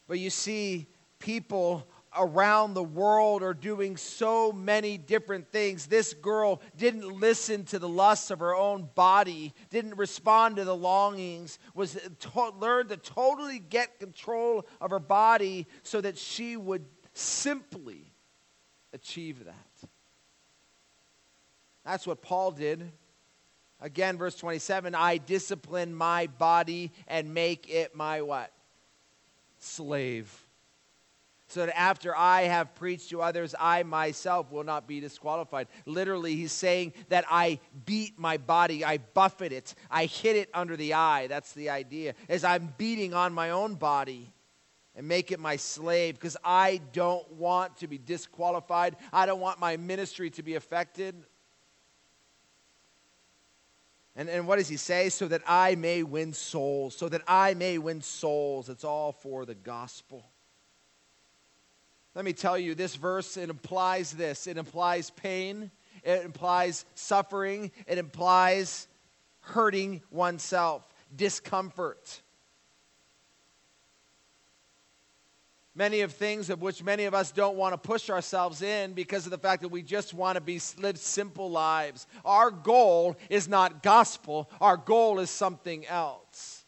But 0.08 0.18
you 0.18 0.30
see, 0.30 0.86
people 1.18 1.86
around 2.18 2.74
the 2.74 2.82
world 2.82 3.42
are 3.42 3.54
doing 3.54 3.96
so 3.96 4.52
many 4.52 4.96
different 4.96 5.50
things. 5.50 5.86
This 5.86 6.14
girl 6.14 6.60
didn't 6.76 7.06
listen 7.06 7.64
to 7.66 7.78
the 7.78 7.88
lusts 7.88 8.30
of 8.30 8.40
her 8.40 8.54
own 8.54 8.88
body, 8.94 9.52
didn't 9.70 9.96
respond 9.96 10.56
to 10.56 10.64
the 10.64 10.76
longings, 10.76 11.58
was 11.74 11.98
to- 12.20 12.50
learned 12.58 12.88
to 12.90 12.96
totally 12.96 13.58
get 13.58 13.98
control 13.98 14.66
of 14.80 14.90
her 14.90 14.98
body 14.98 15.66
so 15.82 16.00
that 16.00 16.16
she 16.16 16.56
would 16.56 16.84
simply 17.12 18.12
achieve 18.92 19.44
that. 19.44 19.88
That's 21.84 22.06
what 22.06 22.22
Paul 22.22 22.50
did. 22.50 22.90
Again, 23.80 24.16
verse 24.16 24.36
27 24.36 24.94
I 24.94 25.18
discipline 25.18 25.94
my 25.94 26.26
body 26.26 26.92
and 27.06 27.34
make 27.34 27.68
it 27.68 27.94
my 27.94 28.22
what? 28.22 28.50
Slave 29.66 30.46
so 31.48 31.64
that 31.64 31.78
after 31.78 32.16
I 32.16 32.42
have 32.42 32.74
preached 32.74 33.10
to 33.10 33.22
others, 33.22 33.54
I 33.58 33.82
myself 33.84 34.50
will 34.50 34.64
not 34.64 34.88
be 34.88 35.00
disqualified. 35.00 35.68
Literally, 35.84 36.34
he's 36.34 36.52
saying 36.52 36.92
that 37.08 37.24
I 37.30 37.60
beat 37.84 38.18
my 38.18 38.36
body, 38.36 38.84
I 38.84 38.98
buffet 38.98 39.52
it, 39.52 39.74
I 39.90 40.06
hit 40.06 40.36
it 40.36 40.50
under 40.52 40.76
the 40.76 40.94
eye. 40.94 41.28
That's 41.28 41.52
the 41.52 41.70
idea. 41.70 42.14
As 42.28 42.42
I'm 42.42 42.74
beating 42.76 43.14
on 43.14 43.32
my 43.32 43.50
own 43.50 43.76
body 43.76 44.32
and 44.96 45.06
make 45.06 45.30
it 45.30 45.38
my 45.38 45.56
slave 45.56 46.14
because 46.14 46.36
I 46.44 46.80
don't 46.92 47.30
want 47.32 47.76
to 47.78 47.86
be 47.86 47.98
disqualified. 47.98 48.96
I 49.12 49.26
don't 49.26 49.40
want 49.40 49.60
my 49.60 49.76
ministry 49.76 50.30
to 50.30 50.42
be 50.42 50.56
affected. 50.56 51.14
And, 54.16 54.30
and 54.30 54.48
what 54.48 54.56
does 54.56 54.68
he 54.68 54.78
say? 54.78 55.10
So 55.10 55.28
that 55.28 55.42
I 55.46 55.74
may 55.74 56.02
win 56.02 56.32
souls. 56.32 56.96
So 56.96 57.08
that 57.10 57.22
I 57.28 57.54
may 57.54 57.78
win 57.78 58.00
souls. 58.00 58.68
It's 58.68 58.84
all 58.84 59.12
for 59.12 59.44
the 59.44 59.54
gospel. 59.54 60.24
Let 62.16 62.24
me 62.24 62.32
tell 62.32 62.58
you, 62.58 62.74
this 62.74 62.96
verse, 62.96 63.36
it 63.36 63.50
implies 63.50 64.10
this 64.10 64.46
it 64.46 64.56
implies 64.56 65.10
pain, 65.10 65.70
it 66.02 66.24
implies 66.24 66.86
suffering, 66.94 67.70
it 67.86 67.98
implies 67.98 68.88
hurting 69.40 70.00
oneself, 70.10 70.82
discomfort. 71.14 72.22
Many 75.76 76.00
of 76.00 76.12
things 76.12 76.48
of 76.48 76.62
which 76.62 76.82
many 76.82 77.04
of 77.04 77.12
us 77.12 77.30
don't 77.30 77.58
want 77.58 77.74
to 77.74 77.78
push 77.78 78.08
ourselves 78.08 78.62
in 78.62 78.94
because 78.94 79.26
of 79.26 79.30
the 79.30 79.36
fact 79.36 79.60
that 79.60 79.68
we 79.68 79.82
just 79.82 80.14
want 80.14 80.36
to 80.36 80.40
be 80.40 80.58
live 80.78 80.98
simple 80.98 81.50
lives. 81.50 82.06
Our 82.24 82.50
goal 82.50 83.14
is 83.28 83.46
not 83.46 83.82
gospel, 83.82 84.50
our 84.58 84.78
goal 84.78 85.20
is 85.20 85.28
something 85.28 85.86
else. 85.86 86.64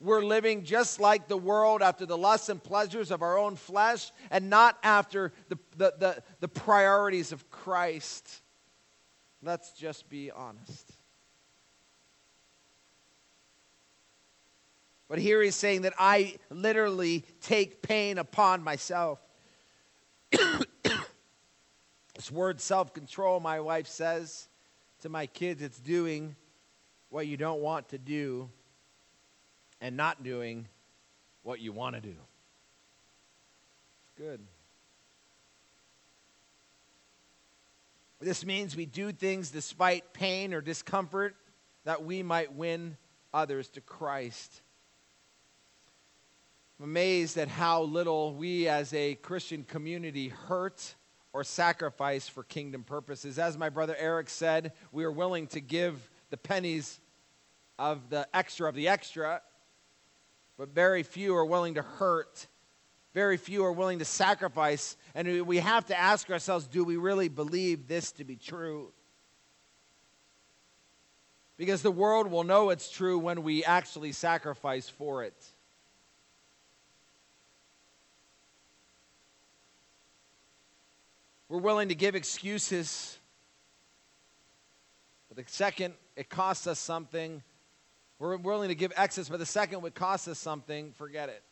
We're 0.00 0.24
living 0.24 0.64
just 0.64 0.98
like 0.98 1.28
the 1.28 1.36
world 1.36 1.82
after 1.82 2.04
the 2.04 2.18
lusts 2.18 2.48
and 2.48 2.60
pleasures 2.60 3.12
of 3.12 3.22
our 3.22 3.38
own 3.38 3.54
flesh 3.54 4.10
and 4.32 4.50
not 4.50 4.76
after 4.82 5.32
the, 5.48 5.58
the, 5.76 5.94
the, 5.96 6.22
the 6.40 6.48
priorities 6.48 7.30
of 7.30 7.48
Christ. 7.48 8.42
Let's 9.40 9.70
just 9.70 10.08
be 10.08 10.32
honest. 10.32 10.90
But 15.12 15.18
here 15.18 15.42
he's 15.42 15.54
saying 15.54 15.82
that 15.82 15.92
I 15.98 16.36
literally 16.48 17.26
take 17.42 17.82
pain 17.82 18.16
upon 18.16 18.64
myself. 18.64 19.20
this 20.30 22.30
word 22.30 22.62
self 22.62 22.94
control, 22.94 23.38
my 23.38 23.60
wife 23.60 23.88
says 23.88 24.48
to 25.02 25.10
my 25.10 25.26
kids, 25.26 25.60
it's 25.60 25.78
doing 25.78 26.34
what 27.10 27.26
you 27.26 27.36
don't 27.36 27.60
want 27.60 27.90
to 27.90 27.98
do 27.98 28.48
and 29.82 29.98
not 29.98 30.22
doing 30.22 30.66
what 31.42 31.60
you 31.60 31.72
want 31.72 31.94
to 31.94 32.00
do. 32.00 32.16
It's 34.06 34.16
good. 34.16 34.40
This 38.18 38.46
means 38.46 38.74
we 38.74 38.86
do 38.86 39.12
things 39.12 39.50
despite 39.50 40.14
pain 40.14 40.54
or 40.54 40.62
discomfort 40.62 41.36
that 41.84 42.02
we 42.02 42.22
might 42.22 42.54
win 42.54 42.96
others 43.34 43.68
to 43.68 43.82
Christ. 43.82 44.62
Amazed 46.82 47.38
at 47.38 47.48
how 47.48 47.82
little 47.82 48.34
we 48.34 48.66
as 48.68 48.92
a 48.92 49.14
Christian 49.14 49.62
community 49.62 50.28
hurt 50.28 50.94
or 51.32 51.44
sacrifice 51.44 52.28
for 52.28 52.42
kingdom 52.42 52.82
purposes. 52.82 53.38
As 53.38 53.56
my 53.56 53.68
brother 53.68 53.96
Eric 53.98 54.28
said, 54.28 54.72
we 54.90 55.04
are 55.04 55.12
willing 55.12 55.46
to 55.48 55.60
give 55.60 56.10
the 56.30 56.36
pennies 56.36 57.00
of 57.78 58.10
the 58.10 58.28
extra 58.34 58.68
of 58.68 58.74
the 58.74 58.88
extra 58.88 59.40
but 60.58 60.68
very 60.68 61.02
few 61.02 61.34
are 61.34 61.44
willing 61.44 61.74
to 61.74 61.82
hurt. 61.82 62.46
Very 63.14 63.36
few 63.36 63.64
are 63.64 63.72
willing 63.72 63.98
to 63.98 64.04
sacrifice. 64.04 64.96
And 65.14 65.46
we 65.46 65.58
have 65.58 65.86
to 65.86 65.98
ask 65.98 66.30
ourselves 66.30 66.66
do 66.66 66.84
we 66.84 66.96
really 66.96 67.28
believe 67.28 67.88
this 67.88 68.12
to 68.12 68.24
be 68.24 68.36
true? 68.36 68.92
Because 71.56 71.82
the 71.82 71.90
world 71.90 72.28
will 72.28 72.44
know 72.44 72.70
it's 72.70 72.90
true 72.90 73.18
when 73.18 73.42
we 73.42 73.64
actually 73.64 74.12
sacrifice 74.12 74.88
for 74.88 75.24
it. 75.24 75.34
We're 81.52 81.58
willing 81.58 81.90
to 81.90 81.94
give 81.94 82.14
excuses. 82.14 83.18
But 85.28 85.36
the 85.36 85.52
second 85.52 85.92
it 86.16 86.30
costs 86.30 86.66
us 86.66 86.78
something, 86.78 87.42
we're 88.18 88.38
willing 88.38 88.70
to 88.70 88.74
give 88.74 88.90
excess, 88.96 89.28
but 89.28 89.38
the 89.38 89.44
second 89.44 89.82
would 89.82 89.94
cost 89.94 90.28
us 90.28 90.38
something, 90.38 90.92
forget 90.92 91.28
it. 91.28 91.42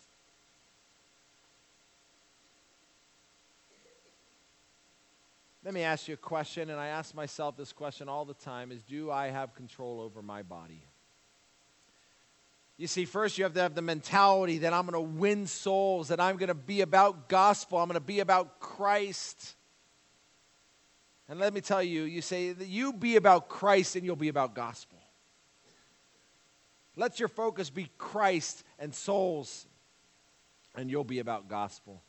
Let 5.66 5.74
me 5.74 5.82
ask 5.82 6.08
you 6.08 6.14
a 6.14 6.16
question, 6.16 6.70
and 6.70 6.80
I 6.80 6.86
ask 6.86 7.14
myself 7.14 7.58
this 7.58 7.74
question 7.74 8.08
all 8.08 8.24
the 8.24 8.32
time 8.32 8.72
is 8.72 8.82
do 8.82 9.10
I 9.10 9.26
have 9.26 9.54
control 9.54 10.00
over 10.00 10.22
my 10.22 10.42
body? 10.42 10.82
You 12.78 12.86
see, 12.86 13.04
first 13.04 13.36
you 13.36 13.44
have 13.44 13.52
to 13.52 13.60
have 13.60 13.74
the 13.74 13.82
mentality 13.82 14.60
that 14.60 14.72
I'm 14.72 14.86
going 14.86 14.94
to 14.94 15.18
win 15.18 15.46
souls, 15.46 16.08
that 16.08 16.20
I'm 16.20 16.38
going 16.38 16.48
to 16.48 16.54
be 16.54 16.80
about 16.80 17.28
gospel, 17.28 17.76
I'm 17.76 17.86
going 17.86 18.00
to 18.00 18.00
be 18.00 18.20
about 18.20 18.60
Christ. 18.60 19.56
And 21.30 21.38
let 21.38 21.54
me 21.54 21.60
tell 21.60 21.80
you, 21.80 22.02
you 22.02 22.22
say 22.22 22.52
that 22.52 22.66
you 22.66 22.92
be 22.92 23.14
about 23.14 23.48
Christ 23.48 23.94
and 23.94 24.04
you'll 24.04 24.16
be 24.16 24.30
about 24.30 24.52
gospel. 24.52 24.98
Let 26.96 27.20
your 27.20 27.28
focus 27.28 27.70
be 27.70 27.88
Christ 27.98 28.64
and 28.80 28.92
souls, 28.92 29.66
and 30.74 30.90
you'll 30.90 31.04
be 31.04 31.20
about 31.20 31.48
gospel. 31.48 32.02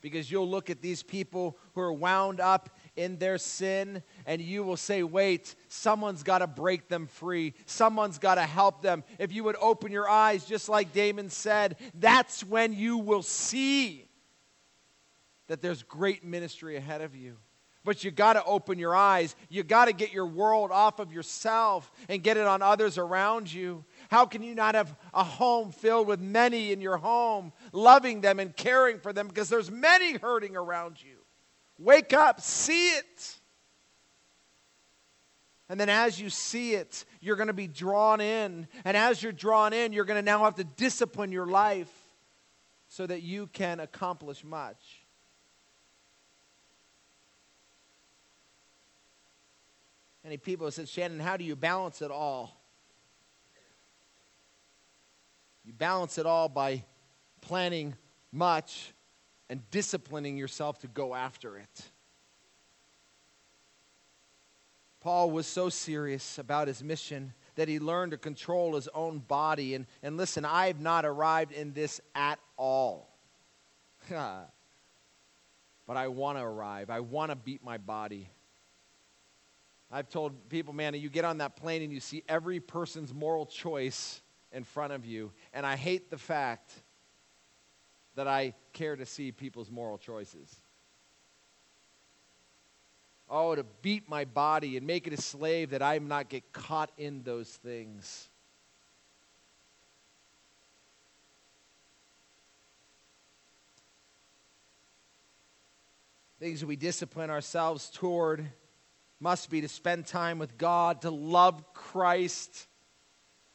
Because 0.00 0.30
you'll 0.30 0.48
look 0.48 0.70
at 0.70 0.80
these 0.80 1.02
people 1.02 1.58
who 1.74 1.82
are 1.82 1.92
wound 1.92 2.40
up 2.40 2.70
in 2.96 3.18
their 3.18 3.36
sin, 3.36 4.02
and 4.24 4.40
you 4.40 4.64
will 4.64 4.78
say, 4.78 5.02
Wait, 5.02 5.54
someone's 5.68 6.22
got 6.22 6.38
to 6.38 6.46
break 6.46 6.88
them 6.88 7.06
free. 7.08 7.52
Someone's 7.66 8.18
got 8.18 8.36
to 8.36 8.46
help 8.46 8.80
them. 8.80 9.04
If 9.18 9.32
you 9.32 9.44
would 9.44 9.56
open 9.60 9.92
your 9.92 10.08
eyes, 10.08 10.46
just 10.46 10.70
like 10.70 10.94
Damon 10.94 11.28
said, 11.28 11.76
that's 11.94 12.42
when 12.42 12.72
you 12.72 12.96
will 12.96 13.22
see 13.22 14.08
that 15.48 15.60
there's 15.60 15.82
great 15.82 16.24
ministry 16.24 16.76
ahead 16.76 17.02
of 17.02 17.14
you. 17.14 17.36
But 17.84 18.04
you 18.04 18.10
got 18.10 18.34
to 18.34 18.44
open 18.44 18.78
your 18.78 18.94
eyes. 18.94 19.34
You 19.48 19.64
got 19.64 19.86
to 19.86 19.92
get 19.92 20.12
your 20.12 20.26
world 20.26 20.70
off 20.70 21.00
of 21.00 21.12
yourself 21.12 21.90
and 22.08 22.22
get 22.22 22.36
it 22.36 22.46
on 22.46 22.62
others 22.62 22.96
around 22.96 23.52
you. 23.52 23.84
How 24.08 24.24
can 24.24 24.42
you 24.42 24.54
not 24.54 24.74
have 24.76 24.94
a 25.12 25.24
home 25.24 25.72
filled 25.72 26.06
with 26.06 26.20
many 26.20 26.72
in 26.72 26.80
your 26.80 26.96
home, 26.96 27.52
loving 27.72 28.20
them 28.20 28.38
and 28.38 28.56
caring 28.56 29.00
for 29.00 29.12
them 29.12 29.26
because 29.26 29.48
there's 29.48 29.70
many 29.70 30.16
hurting 30.16 30.56
around 30.56 31.02
you? 31.02 31.16
Wake 31.78 32.12
up, 32.12 32.40
see 32.40 32.90
it. 32.90 33.38
And 35.68 35.80
then 35.80 35.88
as 35.88 36.20
you 36.20 36.30
see 36.30 36.74
it, 36.74 37.04
you're 37.20 37.36
going 37.36 37.46
to 37.46 37.52
be 37.52 37.66
drawn 37.66 38.20
in. 38.20 38.68
And 38.84 38.96
as 38.96 39.22
you're 39.22 39.32
drawn 39.32 39.72
in, 39.72 39.92
you're 39.92 40.04
going 40.04 40.18
to 40.18 40.24
now 40.24 40.44
have 40.44 40.56
to 40.56 40.64
discipline 40.64 41.32
your 41.32 41.46
life 41.46 41.90
so 42.88 43.06
that 43.06 43.22
you 43.22 43.46
can 43.46 43.80
accomplish 43.80 44.44
much. 44.44 45.01
Many 50.24 50.36
people 50.36 50.66
have 50.66 50.74
said, 50.74 50.88
Shannon, 50.88 51.20
how 51.20 51.36
do 51.36 51.44
you 51.44 51.56
balance 51.56 52.00
it 52.00 52.10
all? 52.10 52.60
You 55.64 55.72
balance 55.72 56.18
it 56.18 56.26
all 56.26 56.48
by 56.48 56.84
planning 57.40 57.94
much 58.32 58.92
and 59.48 59.68
disciplining 59.70 60.36
yourself 60.36 60.78
to 60.80 60.88
go 60.88 61.14
after 61.14 61.58
it. 61.58 61.90
Paul 65.00 65.32
was 65.32 65.46
so 65.46 65.68
serious 65.68 66.38
about 66.38 66.68
his 66.68 66.82
mission 66.82 67.34
that 67.56 67.68
he 67.68 67.80
learned 67.80 68.12
to 68.12 68.18
control 68.18 68.76
his 68.76 68.88
own 68.94 69.18
body. 69.18 69.74
And, 69.74 69.86
and 70.02 70.16
listen, 70.16 70.44
I 70.44 70.68
have 70.68 70.80
not 70.80 71.04
arrived 71.04 71.52
in 71.52 71.72
this 71.72 72.00
at 72.14 72.38
all. 72.56 73.08
but 74.08 74.46
I 75.88 76.08
want 76.08 76.38
to 76.38 76.44
arrive. 76.44 76.88
I 76.88 77.00
want 77.00 77.30
to 77.30 77.36
beat 77.36 77.64
my 77.64 77.78
body. 77.78 78.28
I've 79.94 80.08
told 80.08 80.48
people, 80.48 80.72
man, 80.72 80.94
you 80.94 81.10
get 81.10 81.26
on 81.26 81.38
that 81.38 81.56
plane 81.56 81.82
and 81.82 81.92
you 81.92 82.00
see 82.00 82.24
every 82.26 82.60
person's 82.60 83.12
moral 83.12 83.44
choice 83.44 84.22
in 84.50 84.64
front 84.64 84.94
of 84.94 85.04
you. 85.04 85.32
And 85.52 85.66
I 85.66 85.76
hate 85.76 86.10
the 86.10 86.16
fact 86.16 86.72
that 88.14 88.26
I 88.26 88.54
care 88.72 88.96
to 88.96 89.04
see 89.04 89.32
people's 89.32 89.70
moral 89.70 89.98
choices. 89.98 90.56
Oh, 93.28 93.54
to 93.54 93.64
beat 93.82 94.08
my 94.08 94.24
body 94.24 94.78
and 94.78 94.86
make 94.86 95.06
it 95.06 95.12
a 95.12 95.20
slave 95.20 95.70
that 95.70 95.82
I 95.82 95.98
not 95.98 96.30
get 96.30 96.52
caught 96.52 96.90
in 96.96 97.22
those 97.22 97.50
things. 97.50 98.30
Things 106.38 106.64
we 106.64 106.76
discipline 106.76 107.28
ourselves 107.28 107.90
toward 107.90 108.50
must 109.22 109.50
be 109.50 109.60
to 109.60 109.68
spend 109.68 110.04
time 110.04 110.40
with 110.40 110.58
God, 110.58 111.02
to 111.02 111.10
love 111.10 111.62
Christ. 111.74 112.66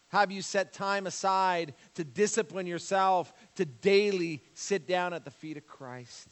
Have 0.10 0.32
you 0.32 0.42
set 0.42 0.72
time 0.72 1.06
aside 1.06 1.74
to 1.96 2.06
discipline 2.06 2.68
yourself, 2.68 3.34
to 3.58 3.66
daily 3.66 4.42
sit 4.54 4.88
down 4.88 5.14
at 5.14 5.26
the 5.26 5.32
feet 5.32 5.58
of 5.58 5.68
Christ? 5.68 6.30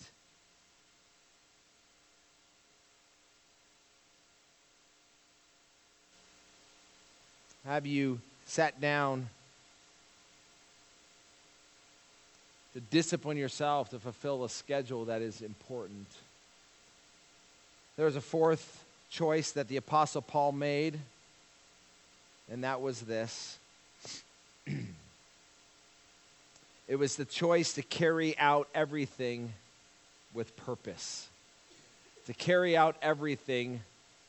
Have 7.66 7.86
you 7.86 8.22
sat 8.46 8.80
down 8.80 9.28
to 12.74 12.80
discipline 12.80 13.36
yourself 13.36 13.90
to 13.90 14.00
fulfill 14.00 14.46
a 14.46 14.50
schedule 14.50 15.06
that 15.06 15.22
is 15.22 15.42
important? 15.42 16.08
There's 17.98 18.16
a 18.16 18.22
fourth 18.22 18.85
choice 19.16 19.52
that 19.54 19.70
the 19.70 19.78
Apostle 19.78 20.22
Paul 20.22 20.52
made, 20.52 21.00
and 22.52 22.66
that 22.66 22.82
was 22.82 23.02
this 23.02 23.58
it 26.88 26.98
was 26.98 27.16
the 27.16 27.24
choice 27.24 27.74
to 27.74 27.82
carry 27.82 28.38
out 28.38 28.68
everything 28.76 29.54
with 30.34 30.56
purpose. 30.58 31.30
To 32.28 32.34
carry 32.34 32.76
out 32.76 32.98
everything 33.02 33.82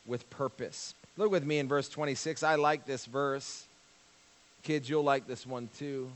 with 0.07 0.29
purpose. 0.31 0.95
Look 1.17 1.33
with 1.33 1.45
me 1.45 1.59
in 1.59 1.67
verse 1.67 1.89
26. 1.89 2.43
I 2.43 2.55
like 2.55 2.87
this 2.87 3.07
verse. 3.07 3.65
Kids, 4.63 4.89
you'll 4.89 5.03
like 5.03 5.27
this 5.27 5.47
one 5.47 5.69
too. 5.79 6.11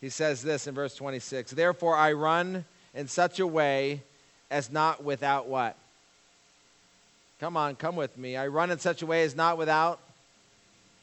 He 0.00 0.10
says 0.10 0.42
this 0.42 0.66
in 0.66 0.74
verse 0.74 0.94
26 0.94 1.52
Therefore, 1.52 1.96
I 1.96 2.12
run 2.12 2.64
in 2.94 3.08
such 3.08 3.40
a 3.40 3.46
way 3.46 4.02
as 4.50 4.70
not 4.70 5.02
without 5.02 5.48
what? 5.48 5.76
Come 7.42 7.56
on, 7.56 7.74
come 7.74 7.96
with 7.96 8.16
me. 8.16 8.36
I 8.36 8.46
run 8.46 8.70
in 8.70 8.78
such 8.78 9.02
a 9.02 9.06
way 9.06 9.24
as 9.24 9.34
not 9.34 9.58
without, 9.58 9.98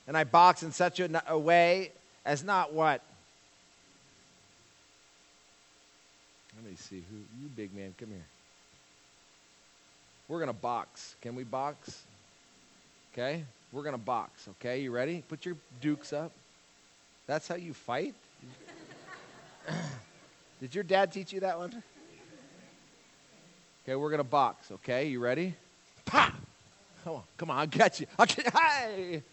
and 0.07 0.15
I 0.15 0.23
box 0.23 0.63
in 0.63 0.71
such 0.71 1.01
a, 1.01 1.37
way 1.37 1.91
as 2.25 2.45
not 2.45 2.71
what? 2.71 3.01
Let 6.55 6.71
me 6.71 6.77
see 6.77 7.03
who 7.11 7.17
you 7.41 7.49
big 7.57 7.75
man, 7.75 7.93
come 7.99 8.07
here. 8.07 8.23
We're 10.29 10.45
to 10.45 10.53
box. 10.53 11.15
Can 11.21 11.35
we 11.35 11.43
box? 11.43 12.03
Okay? 13.11 13.43
We're 13.73 13.83
to 13.91 13.97
box, 13.97 14.47
okay? 14.47 14.79
You 14.79 14.91
ready? 14.91 15.25
Put 15.27 15.45
your 15.45 15.57
dukes 15.81 16.13
up. 16.13 16.31
That's 17.27 17.49
how 17.49 17.55
you 17.55 17.73
fight? 17.73 18.13
Did 20.61 20.73
your 20.73 20.85
dad 20.85 21.11
teach 21.11 21.33
you 21.33 21.41
that 21.41 21.57
one? 21.57 21.83
Okay, 23.83 23.95
we're 23.95 24.15
to 24.15 24.23
box, 24.23 24.71
okay? 24.71 25.09
You 25.09 25.19
ready? 25.19 25.53
Pa! 26.09 26.33
Come 27.03 27.13
on, 27.13 27.23
come 27.37 27.51
on, 27.51 27.57
I'll 27.59 27.67
get 27.67 27.99
you. 27.99 28.07
I'll 28.17 28.25
get 28.25 28.45
you. 28.45 28.51
Hey! 28.51 29.23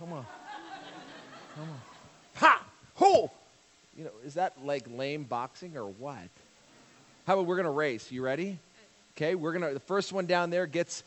Come 0.00 0.12
on. 0.12 0.26
Come 1.54 1.68
on. 1.68 1.80
Ha! 2.34 2.62
Ho! 2.96 3.30
You 3.96 4.04
know, 4.04 4.10
is 4.24 4.34
that 4.34 4.54
like 4.64 4.86
lame 4.92 5.22
boxing 5.22 5.76
or 5.76 5.86
what? 5.86 6.16
How 7.24 7.34
about 7.34 7.46
we're 7.46 7.54
going 7.54 7.66
to 7.66 7.70
race? 7.70 8.10
You 8.10 8.22
ready? 8.22 8.58
Okay, 9.16 9.36
we're 9.36 9.52
going 9.52 9.62
to, 9.62 9.72
the 9.72 9.80
first 9.80 10.12
one 10.12 10.26
down 10.26 10.50
there 10.50 10.66
gets 10.66 11.04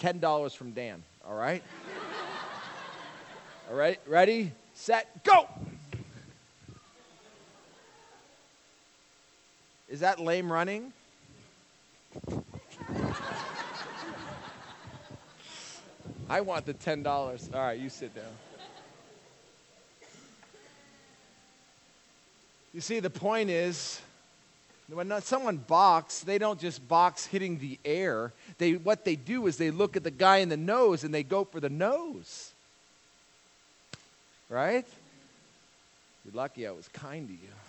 $10 0.00 0.56
from 0.56 0.72
Dan, 0.72 1.02
all 1.28 1.34
right? 1.36 1.62
all 3.70 3.76
right, 3.76 4.00
ready, 4.06 4.52
set, 4.74 5.22
go! 5.22 5.46
Is 9.90 10.00
that 10.00 10.18
lame 10.18 10.50
running? 10.50 10.92
I 16.28 16.40
want 16.40 16.66
the 16.66 16.74
$10. 16.74 17.54
All 17.54 17.60
right, 17.60 17.78
you 17.78 17.88
sit 17.88 18.14
down. 18.14 18.24
You 22.72 22.80
see, 22.80 22.98
the 22.98 23.10
point 23.10 23.50
is 23.50 24.00
when 24.88 25.20
someone 25.22 25.58
box, 25.58 26.20
they 26.20 26.38
don't 26.38 26.58
just 26.58 26.86
box 26.88 27.24
hitting 27.24 27.58
the 27.58 27.78
air. 27.84 28.32
They, 28.58 28.72
what 28.72 29.04
they 29.04 29.16
do 29.16 29.46
is 29.46 29.56
they 29.56 29.70
look 29.70 29.96
at 29.96 30.02
the 30.02 30.10
guy 30.10 30.38
in 30.38 30.48
the 30.48 30.56
nose 30.56 31.04
and 31.04 31.14
they 31.14 31.22
go 31.22 31.44
for 31.44 31.60
the 31.60 31.70
nose. 31.70 32.52
Right? 34.48 34.86
You're 36.24 36.34
lucky 36.34 36.66
I 36.66 36.72
was 36.72 36.88
kind 36.88 37.28
to 37.28 37.32
you. 37.32 37.63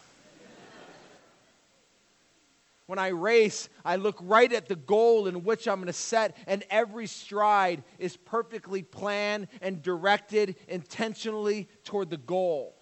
When 2.87 2.99
I 2.99 3.07
race, 3.07 3.67
I 3.83 3.95
look 3.95 4.17
right 4.21 4.51
at 4.51 4.67
the 4.67 4.75
goal 4.75 5.27
in 5.27 5.43
which 5.43 5.67
I'm 5.67 5.77
going 5.77 5.87
to 5.87 5.93
set, 5.93 6.37
and 6.45 6.63
every 6.69 7.07
stride 7.07 7.83
is 7.97 8.15
perfectly 8.15 8.83
planned 8.83 9.47
and 9.61 9.81
directed 9.81 10.55
intentionally 10.67 11.67
toward 11.83 12.11
the 12.11 12.17
goal. 12.17 12.75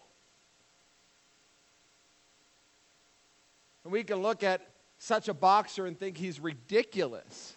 And 3.84 3.94
we 3.94 4.04
can 4.04 4.18
look 4.18 4.44
at 4.44 4.62
such 4.98 5.30
a 5.30 5.34
boxer 5.34 5.86
and 5.86 5.98
think 5.98 6.18
he's 6.18 6.40
ridiculous. 6.40 7.56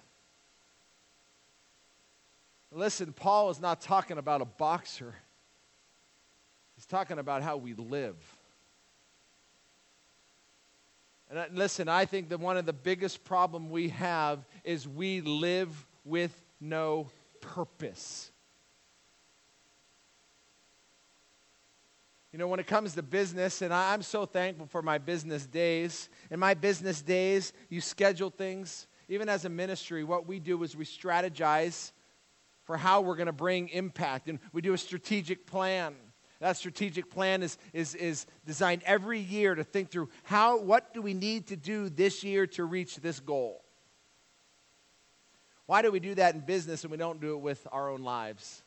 Listen, 2.70 3.12
Paul 3.12 3.51
is 3.51 3.61
not 3.61 3.80
talking 3.80 4.18
about 4.18 4.40
a 4.40 4.44
boxer, 4.44 5.14
he's 6.76 6.86
talking 6.86 7.18
about 7.18 7.42
how 7.42 7.57
we 7.57 7.74
live. 7.74 8.16
And 11.31 11.57
listen, 11.57 11.89
I 11.89 12.05
think 12.05 12.29
that 12.29 12.39
one 12.39 12.57
of 12.57 12.66
the 12.66 12.72
biggest 12.72 13.24
problem 13.24 13.70
we 13.70 13.89
have 13.91 14.45
is 14.64 14.87
we 14.87 15.20
live 15.20 15.87
with 16.05 16.33
no 16.61 17.11
purpose. 17.41 18.31
You 22.33 22.39
know, 22.39 22.49
when 22.49 22.61
it 22.61 22.66
comes 22.66 22.95
to 22.95 23.03
business, 23.03 23.62
and 23.62 23.72
I'm 23.72 24.03
so 24.03 24.27
thankful 24.27 24.66
for 24.66 24.83
my 24.83 24.99
business 24.99 25.47
days. 25.47 26.09
In 26.31 26.39
my 26.39 26.55
business 26.55 27.01
days, 27.01 27.53
you 27.70 27.81
schedule 27.81 28.31
things. 28.31 28.87
Even 29.09 29.29
as 29.29 29.45
a 29.45 29.49
ministry, 29.49 30.05
what 30.05 30.27
we 30.27 30.39
do 30.39 30.62
is 30.62 30.77
we 30.77 30.85
strategize 30.85 31.93
for 32.64 32.77
how 32.77 33.01
we're 33.01 33.16
going 33.16 33.27
to 33.27 33.33
bring 33.33 33.68
impact, 33.68 34.29
and 34.29 34.39
we 34.53 34.61
do 34.61 34.74
a 34.74 34.79
strategic 34.79 35.47
plan. 35.47 35.95
That 36.41 36.57
strategic 36.57 37.11
plan 37.11 37.43
is, 37.43 37.57
is, 37.72 37.95
is 37.95 38.26
designed 38.45 38.82
every 38.84 39.20
year 39.20 39.55
to 39.55 39.64
think 39.64 39.91
through 39.91 40.11
how, 40.24 40.61
what 40.61 40.93
do 40.93 41.01
we 41.01 41.14
need 41.14 41.47
to 41.49 41.57
do 41.57 41.89
this 41.89 42.22
year 42.22 42.47
to 42.49 42.64
reach 42.64 42.97
this 42.97 43.20
goal? 43.20 43.64
Why 45.64 45.82
do 45.82 45.91
we 45.91 45.99
do 45.99 46.14
that 46.14 46.34
in 46.34 46.41
business 46.43 46.84
and 46.84 46.91
we 46.91 46.99
don't 46.99 47.20
do 47.20 47.32
it 47.34 47.41
with 47.41 47.66
our 47.72 47.91
own 47.91 48.03
lives? 48.03 48.62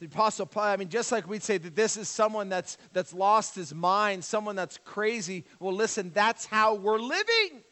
The 0.00 0.06
Apostle 0.06 0.46
Paul, 0.46 0.64
I 0.64 0.76
mean, 0.76 0.88
just 0.88 1.10
like 1.10 1.28
we'd 1.28 1.42
say 1.42 1.58
that 1.58 1.74
this 1.74 1.96
is 1.96 2.08
someone 2.08 2.48
that's, 2.48 2.78
that's 2.92 3.12
lost 3.12 3.56
his 3.56 3.74
mind, 3.74 4.24
someone 4.24 4.54
that's 4.54 4.78
crazy. 4.84 5.44
Well, 5.58 5.74
listen, 5.74 6.12
that's 6.14 6.46
how 6.46 6.74
we're 6.76 7.00
living. 7.00 7.62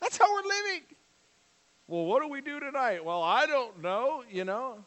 That's 0.00 0.18
how 0.18 0.26
we're 0.34 0.48
living. 0.48 0.95
Well, 1.88 2.04
what 2.04 2.22
do 2.22 2.28
we 2.28 2.40
do 2.40 2.58
tonight? 2.58 3.04
Well, 3.04 3.22
I 3.22 3.46
don't 3.46 3.80
know, 3.80 4.24
you 4.30 4.44
know. 4.44 4.84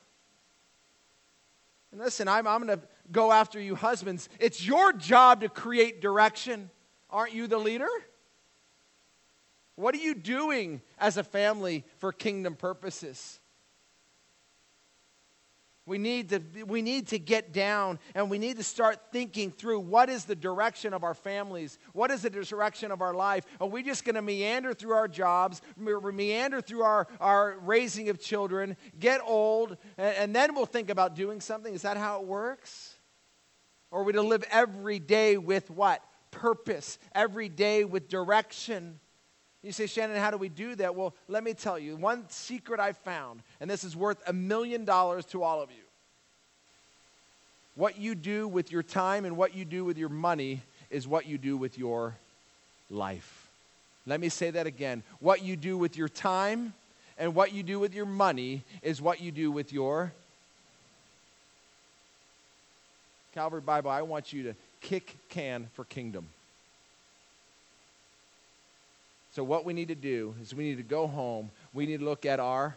And 1.91 2.01
listen, 2.01 2.27
I'm, 2.27 2.45
I'm 2.45 2.65
going 2.65 2.79
to 2.79 2.85
go 3.11 3.31
after 3.31 3.59
you, 3.59 3.75
husbands. 3.75 4.29
It's 4.39 4.65
your 4.65 4.93
job 4.93 5.41
to 5.41 5.49
create 5.49 6.01
direction. 6.01 6.69
Aren't 7.09 7.33
you 7.33 7.47
the 7.47 7.57
leader? 7.57 7.87
What 9.75 9.95
are 9.95 9.99
you 9.99 10.13
doing 10.13 10.81
as 10.99 11.15
a 11.15 11.23
family 11.23 11.85
for 11.97 12.11
kingdom 12.11 12.55
purposes? 12.55 13.39
We 15.89 15.97
need, 15.97 16.29
to, 16.29 16.43
we 16.65 16.83
need 16.83 17.07
to 17.07 17.17
get 17.17 17.51
down 17.51 17.97
and 18.13 18.29
we 18.29 18.37
need 18.37 18.57
to 18.57 18.63
start 18.63 18.99
thinking 19.11 19.49
through 19.49 19.79
what 19.79 20.07
is 20.07 20.23
the 20.23 20.35
direction 20.35 20.93
of 20.93 21.03
our 21.03 21.15
families? 21.15 21.79
What 21.93 22.11
is 22.11 22.21
the 22.21 22.29
direction 22.29 22.91
of 22.91 23.01
our 23.01 23.15
life? 23.15 23.43
Are 23.59 23.67
we 23.67 23.81
just 23.81 24.05
going 24.05 24.13
to 24.13 24.21
meander 24.21 24.75
through 24.75 24.93
our 24.93 25.07
jobs, 25.07 25.63
meander 25.75 26.61
through 26.61 26.83
our, 26.83 27.07
our 27.19 27.57
raising 27.61 28.09
of 28.09 28.19
children, 28.19 28.77
get 28.99 29.19
old, 29.25 29.77
and, 29.97 30.15
and 30.15 30.35
then 30.35 30.53
we'll 30.53 30.67
think 30.67 30.91
about 30.91 31.15
doing 31.15 31.41
something? 31.41 31.73
Is 31.73 31.81
that 31.81 31.97
how 31.97 32.21
it 32.21 32.27
works? 32.27 32.93
Or 33.89 34.01
are 34.01 34.03
we 34.03 34.13
to 34.13 34.21
live 34.21 34.43
every 34.51 34.99
day 34.99 35.37
with 35.37 35.71
what? 35.71 36.03
Purpose, 36.29 36.99
every 37.15 37.49
day 37.49 37.83
with 37.83 38.07
direction. 38.07 38.99
You 39.61 39.71
say, 39.73 39.87
Shannon, 39.87 40.17
how 40.17 40.31
do 40.31 40.37
we 40.37 40.49
do 40.49 40.75
that? 40.75 40.95
Well, 40.95 41.13
let 41.27 41.43
me 41.43 41.53
tell 41.53 41.77
you 41.77 41.97
one 41.97 42.23
secret 42.29 42.79
I 42.79 42.93
found, 42.93 43.41
and 43.59 43.69
this 43.69 43.83
is 43.83 43.95
worth 43.95 44.21
a 44.25 44.33
million 44.33 44.85
dollars 44.85 45.25
to 45.27 45.43
all 45.43 45.61
of 45.61 45.69
you. 45.69 45.83
What 47.75 47.97
you 47.97 48.15
do 48.15 48.47
with 48.47 48.71
your 48.71 48.83
time 48.83 49.25
and 49.25 49.37
what 49.37 49.55
you 49.55 49.65
do 49.65 49.85
with 49.85 49.97
your 49.97 50.09
money 50.09 50.61
is 50.89 51.07
what 51.07 51.27
you 51.27 51.37
do 51.37 51.57
with 51.57 51.77
your 51.77 52.15
life. 52.89 53.47
Let 54.05 54.19
me 54.19 54.29
say 54.29 54.51
that 54.51 54.65
again. 54.65 55.03
What 55.19 55.43
you 55.43 55.55
do 55.55 55.77
with 55.77 55.97
your 55.97 56.09
time 56.09 56.73
and 57.17 57.35
what 57.35 57.53
you 57.53 57.63
do 57.63 57.79
with 57.79 57.93
your 57.93 58.05
money 58.05 58.63
is 58.81 59.01
what 59.01 59.21
you 59.21 59.31
do 59.31 59.51
with 59.51 59.71
your 59.71 60.11
Calvary 63.33 63.61
Bible. 63.61 63.91
I 63.91 64.01
want 64.01 64.33
you 64.33 64.43
to 64.43 64.55
kick 64.81 65.15
can 65.29 65.67
for 65.73 65.83
kingdom. 65.85 66.27
So, 69.39 69.45
what 69.45 69.63
we 69.63 69.71
need 69.71 69.87
to 69.87 69.95
do 69.95 70.35
is 70.41 70.53
we 70.53 70.65
need 70.65 70.75
to 70.79 70.83
go 70.83 71.07
home. 71.07 71.49
We 71.73 71.85
need 71.85 71.99
to 71.99 72.03
look 72.03 72.25
at 72.25 72.41
our 72.41 72.75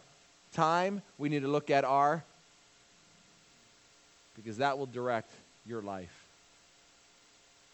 time. 0.53 1.01
We 1.17 1.27
need 1.27 1.41
to 1.41 1.49
look 1.49 1.69
at 1.69 1.83
our, 1.83 2.23
because 4.37 4.59
that 4.59 4.77
will 4.77 4.85
direct 4.85 5.29
your 5.67 5.81
life. 5.81 6.23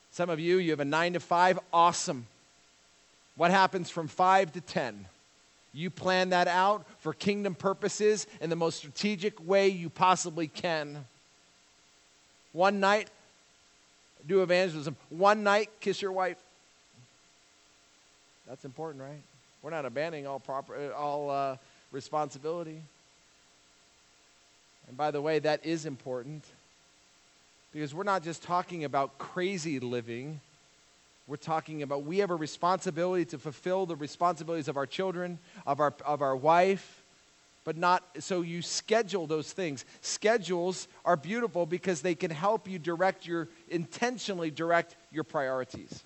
Some 0.10 0.32
of 0.32 0.40
you, 0.40 0.58
you 0.58 0.72
have 0.72 0.80
a 0.80 0.86
nine 0.86 1.14
to 1.14 1.20
five, 1.20 1.60
awesome. 1.72 2.26
What 3.36 3.52
happens 3.52 3.92
from 3.92 4.08
five 4.08 4.54
to 4.54 4.62
10? 4.62 5.06
You 5.72 5.92
plan 5.92 6.32
that 6.32 6.48
out 6.48 6.84
for 6.98 7.14
kingdom 7.14 7.54
purposes 7.54 8.26
in 8.42 8.50
the 8.50 8.56
most 8.56 8.80
strategic 8.80 9.48
way 9.48 9.68
you 9.68 9.92
possibly 9.92 10.48
can. 10.48 11.06
One 12.54 12.80
night, 12.80 13.10
do 14.28 14.42
evangelism. 14.42 14.96
One 15.12 15.44
night, 15.44 15.70
kiss 15.80 16.02
your 16.02 16.12
wife. 16.12 16.38
That's 18.50 18.66
important, 18.66 19.04
right? 19.04 19.22
We're 19.62 19.70
not 19.70 19.86
abandoning 19.86 20.26
all 20.26 20.40
proper 20.40 20.76
uh, 20.76 20.98
all 20.98 21.30
uh, 21.30 21.58
responsibility. 21.92 22.82
And 24.88 24.98
by 24.98 25.12
the 25.12 25.22
way, 25.22 25.38
that 25.38 25.64
is 25.64 25.86
important 25.86 26.44
because 27.72 27.94
we're 27.94 28.04
not 28.04 28.24
just 28.24 28.42
talking 28.42 28.86
about 28.86 29.20
crazy 29.20 29.80
living. 29.80 30.40
We're 31.28 31.38
talking 31.38 31.84
about 31.84 32.06
we 32.06 32.18
have 32.18 32.32
a 32.32 32.36
responsibility 32.36 33.24
to 33.26 33.38
fulfill 33.38 33.86
the 33.86 33.96
responsibilities 33.96 34.68
of 34.68 34.78
our 34.78 34.88
children, 34.88 35.38
of 35.68 35.80
our, 35.80 35.94
of 36.04 36.24
our 36.24 36.36
wife, 36.36 37.04
but 37.66 37.78
not 37.78 38.04
so 38.18 38.42
you 38.42 38.64
schedule 38.64 39.28
those 39.28 39.54
things. 39.54 39.86
Schedules 40.02 40.88
are 41.06 41.16
beautiful 41.16 41.68
because 41.68 42.02
they 42.02 42.16
can 42.16 42.32
help 42.32 42.68
you 42.68 42.80
direct 42.80 43.28
your, 43.28 43.48
intentionally 43.70 44.50
direct 44.50 44.96
your 45.12 45.24
priorities. 45.24 46.04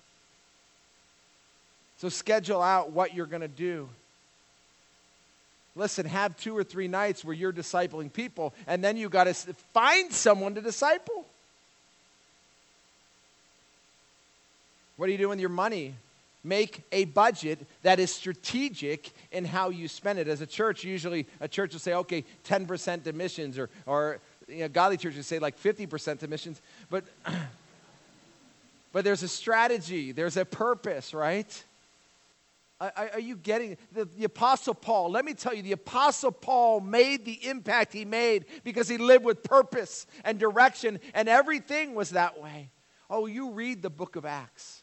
So 2.04 2.10
schedule 2.10 2.60
out 2.60 2.90
what 2.90 3.14
you're 3.14 3.24
going 3.24 3.40
to 3.40 3.48
do. 3.48 3.88
Listen, 5.74 6.04
have 6.04 6.36
two 6.36 6.54
or 6.54 6.62
three 6.62 6.86
nights 6.86 7.24
where 7.24 7.34
you're 7.34 7.50
discipling 7.50 8.12
people, 8.12 8.52
and 8.66 8.84
then 8.84 8.98
you 8.98 9.08
got 9.08 9.24
to 9.24 9.32
find 9.72 10.12
someone 10.12 10.54
to 10.54 10.60
disciple. 10.60 11.24
What 14.98 15.06
do 15.06 15.12
you 15.12 15.18
do 15.18 15.30
with 15.30 15.40
your 15.40 15.48
money? 15.48 15.94
Make 16.44 16.82
a 16.92 17.06
budget 17.06 17.58
that 17.84 17.98
is 17.98 18.14
strategic 18.14 19.10
in 19.32 19.46
how 19.46 19.70
you 19.70 19.88
spend 19.88 20.18
it. 20.18 20.28
As 20.28 20.42
a 20.42 20.46
church, 20.46 20.84
usually 20.84 21.26
a 21.40 21.48
church 21.48 21.72
will 21.72 21.80
say, 21.80 21.94
okay, 21.94 22.22
10% 22.46 23.04
to 23.04 23.14
missions, 23.14 23.58
or, 23.58 23.70
or 23.86 24.18
you 24.46 24.58
know, 24.58 24.68
godly 24.68 24.98
churches 24.98 25.26
say 25.26 25.38
like 25.38 25.58
50% 25.58 26.18
to 26.18 26.28
missions. 26.28 26.60
But, 26.90 27.04
but 28.92 29.04
there's 29.04 29.22
a 29.22 29.28
strategy, 29.28 30.12
there's 30.12 30.36
a 30.36 30.44
purpose, 30.44 31.14
right? 31.14 31.64
Are, 32.80 33.20
you 33.20 33.36
getting 33.36 33.76
the, 33.92 34.04
the 34.04 34.24
Apostle 34.24 34.74
Paul? 34.74 35.10
Let 35.10 35.24
me 35.24 35.32
tell 35.34 35.54
you, 35.54 35.62
the 35.62 35.72
Apostle 35.72 36.32
Paul 36.32 36.80
made 36.80 37.24
the 37.24 37.46
impact 37.46 37.92
he 37.92 38.04
made 38.04 38.46
because 38.64 38.88
he 38.88 38.98
lived 38.98 39.24
with 39.24 39.42
purpose 39.44 40.06
and 40.24 40.38
direction, 40.38 40.98
and 41.14 41.28
everything 41.28 41.94
was 41.94 42.10
that 42.10 42.40
way. 42.40 42.70
Oh, 43.08 43.26
you 43.26 43.52
read 43.52 43.80
the 43.80 43.90
book 43.90 44.16
of 44.16 44.24
Acts. 44.24 44.82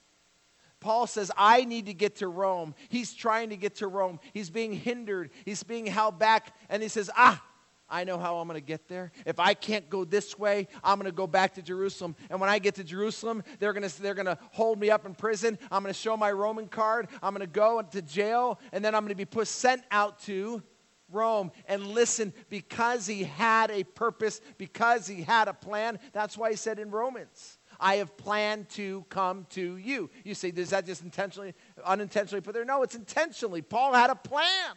Paul 0.79 1.05
says, 1.05 1.31
I 1.37 1.65
need 1.65 1.85
to 1.87 1.93
get 1.93 2.17
to 2.17 2.27
Rome. 2.27 2.75
He's 2.89 3.13
trying 3.13 3.49
to 3.49 3.57
get 3.57 3.75
to 3.75 3.87
Rome. 3.87 4.19
He's 4.33 4.49
being 4.49 4.73
hindered, 4.73 5.29
he's 5.45 5.63
being 5.63 5.85
held 5.85 6.17
back, 6.17 6.55
and 6.69 6.81
he 6.81 6.89
says, 6.89 7.09
Ah, 7.15 7.43
I 7.91 8.05
know 8.05 8.17
how 8.17 8.37
I'm 8.37 8.47
going 8.47 8.59
to 8.59 8.65
get 8.65 8.87
there. 8.87 9.11
If 9.25 9.39
I 9.39 9.53
can't 9.53 9.89
go 9.89 10.05
this 10.05 10.39
way, 10.39 10.67
I'm 10.83 10.97
going 10.97 11.11
to 11.11 11.15
go 11.15 11.27
back 11.27 11.55
to 11.55 11.61
Jerusalem. 11.61 12.15
And 12.29 12.39
when 12.39 12.49
I 12.49 12.57
get 12.57 12.75
to 12.75 12.83
Jerusalem, 12.83 13.43
they're 13.59 13.73
going 13.73 13.87
to, 13.87 14.01
they're 14.01 14.15
going 14.15 14.25
to 14.25 14.37
hold 14.51 14.79
me 14.79 14.89
up 14.89 15.05
in 15.05 15.13
prison. 15.13 15.59
I'm 15.69 15.83
going 15.83 15.93
to 15.93 15.99
show 15.99 16.15
my 16.15 16.31
Roman 16.31 16.67
card. 16.67 17.09
I'm 17.21 17.33
going 17.33 17.45
to 17.45 17.53
go 17.53 17.81
to 17.81 18.01
jail. 18.01 18.59
And 18.71 18.83
then 18.83 18.95
I'm 18.95 19.01
going 19.01 19.09
to 19.09 19.15
be 19.15 19.25
put, 19.25 19.47
sent 19.47 19.83
out 19.91 20.21
to 20.21 20.63
Rome. 21.11 21.51
And 21.67 21.87
listen, 21.87 22.33
because 22.49 23.05
he 23.05 23.23
had 23.23 23.69
a 23.71 23.83
purpose, 23.83 24.39
because 24.57 25.05
he 25.05 25.21
had 25.21 25.49
a 25.49 25.53
plan, 25.53 25.99
that's 26.13 26.37
why 26.37 26.51
he 26.51 26.55
said 26.55 26.79
in 26.79 26.89
Romans, 26.91 27.57
I 27.79 27.95
have 27.95 28.15
planned 28.15 28.69
to 28.69 29.05
come 29.09 29.45
to 29.51 29.75
you. 29.77 30.09
You 30.23 30.33
say, 30.35 30.51
does 30.51 30.69
that 30.69 30.85
just 30.85 31.03
intentionally, 31.03 31.53
unintentionally 31.83 32.41
put 32.41 32.53
there? 32.53 32.63
No, 32.63 32.83
it's 32.83 32.95
intentionally. 32.95 33.61
Paul 33.61 33.93
had 33.93 34.09
a 34.09 34.15
plan. 34.15 34.75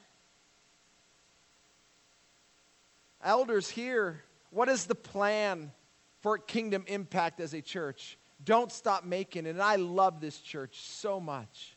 Elders 3.24 3.70
here, 3.70 4.22
what 4.50 4.68
is 4.68 4.84
the 4.84 4.94
plan 4.94 5.72
for 6.20 6.38
kingdom 6.38 6.84
impact 6.86 7.40
as 7.40 7.54
a 7.54 7.62
church? 7.62 8.18
Don't 8.44 8.70
stop 8.70 9.04
making 9.04 9.46
it. 9.46 9.50
And 9.50 9.62
I 9.62 9.76
love 9.76 10.20
this 10.20 10.38
church 10.38 10.80
so 10.82 11.18
much 11.18 11.76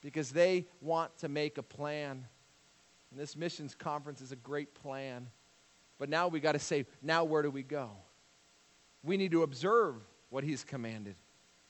because 0.00 0.30
they 0.30 0.66
want 0.80 1.18
to 1.18 1.28
make 1.28 1.58
a 1.58 1.62
plan. 1.62 2.24
And 3.10 3.20
this 3.20 3.36
missions 3.36 3.74
conference 3.74 4.20
is 4.20 4.30
a 4.30 4.36
great 4.36 4.72
plan. 4.74 5.28
But 5.98 6.08
now 6.08 6.28
we 6.28 6.40
got 6.40 6.52
to 6.52 6.58
say, 6.58 6.86
now 7.02 7.24
where 7.24 7.42
do 7.42 7.50
we 7.50 7.62
go? 7.62 7.90
We 9.02 9.16
need 9.16 9.32
to 9.32 9.42
observe 9.42 9.96
what 10.30 10.44
he's 10.44 10.62
commanded, 10.62 11.16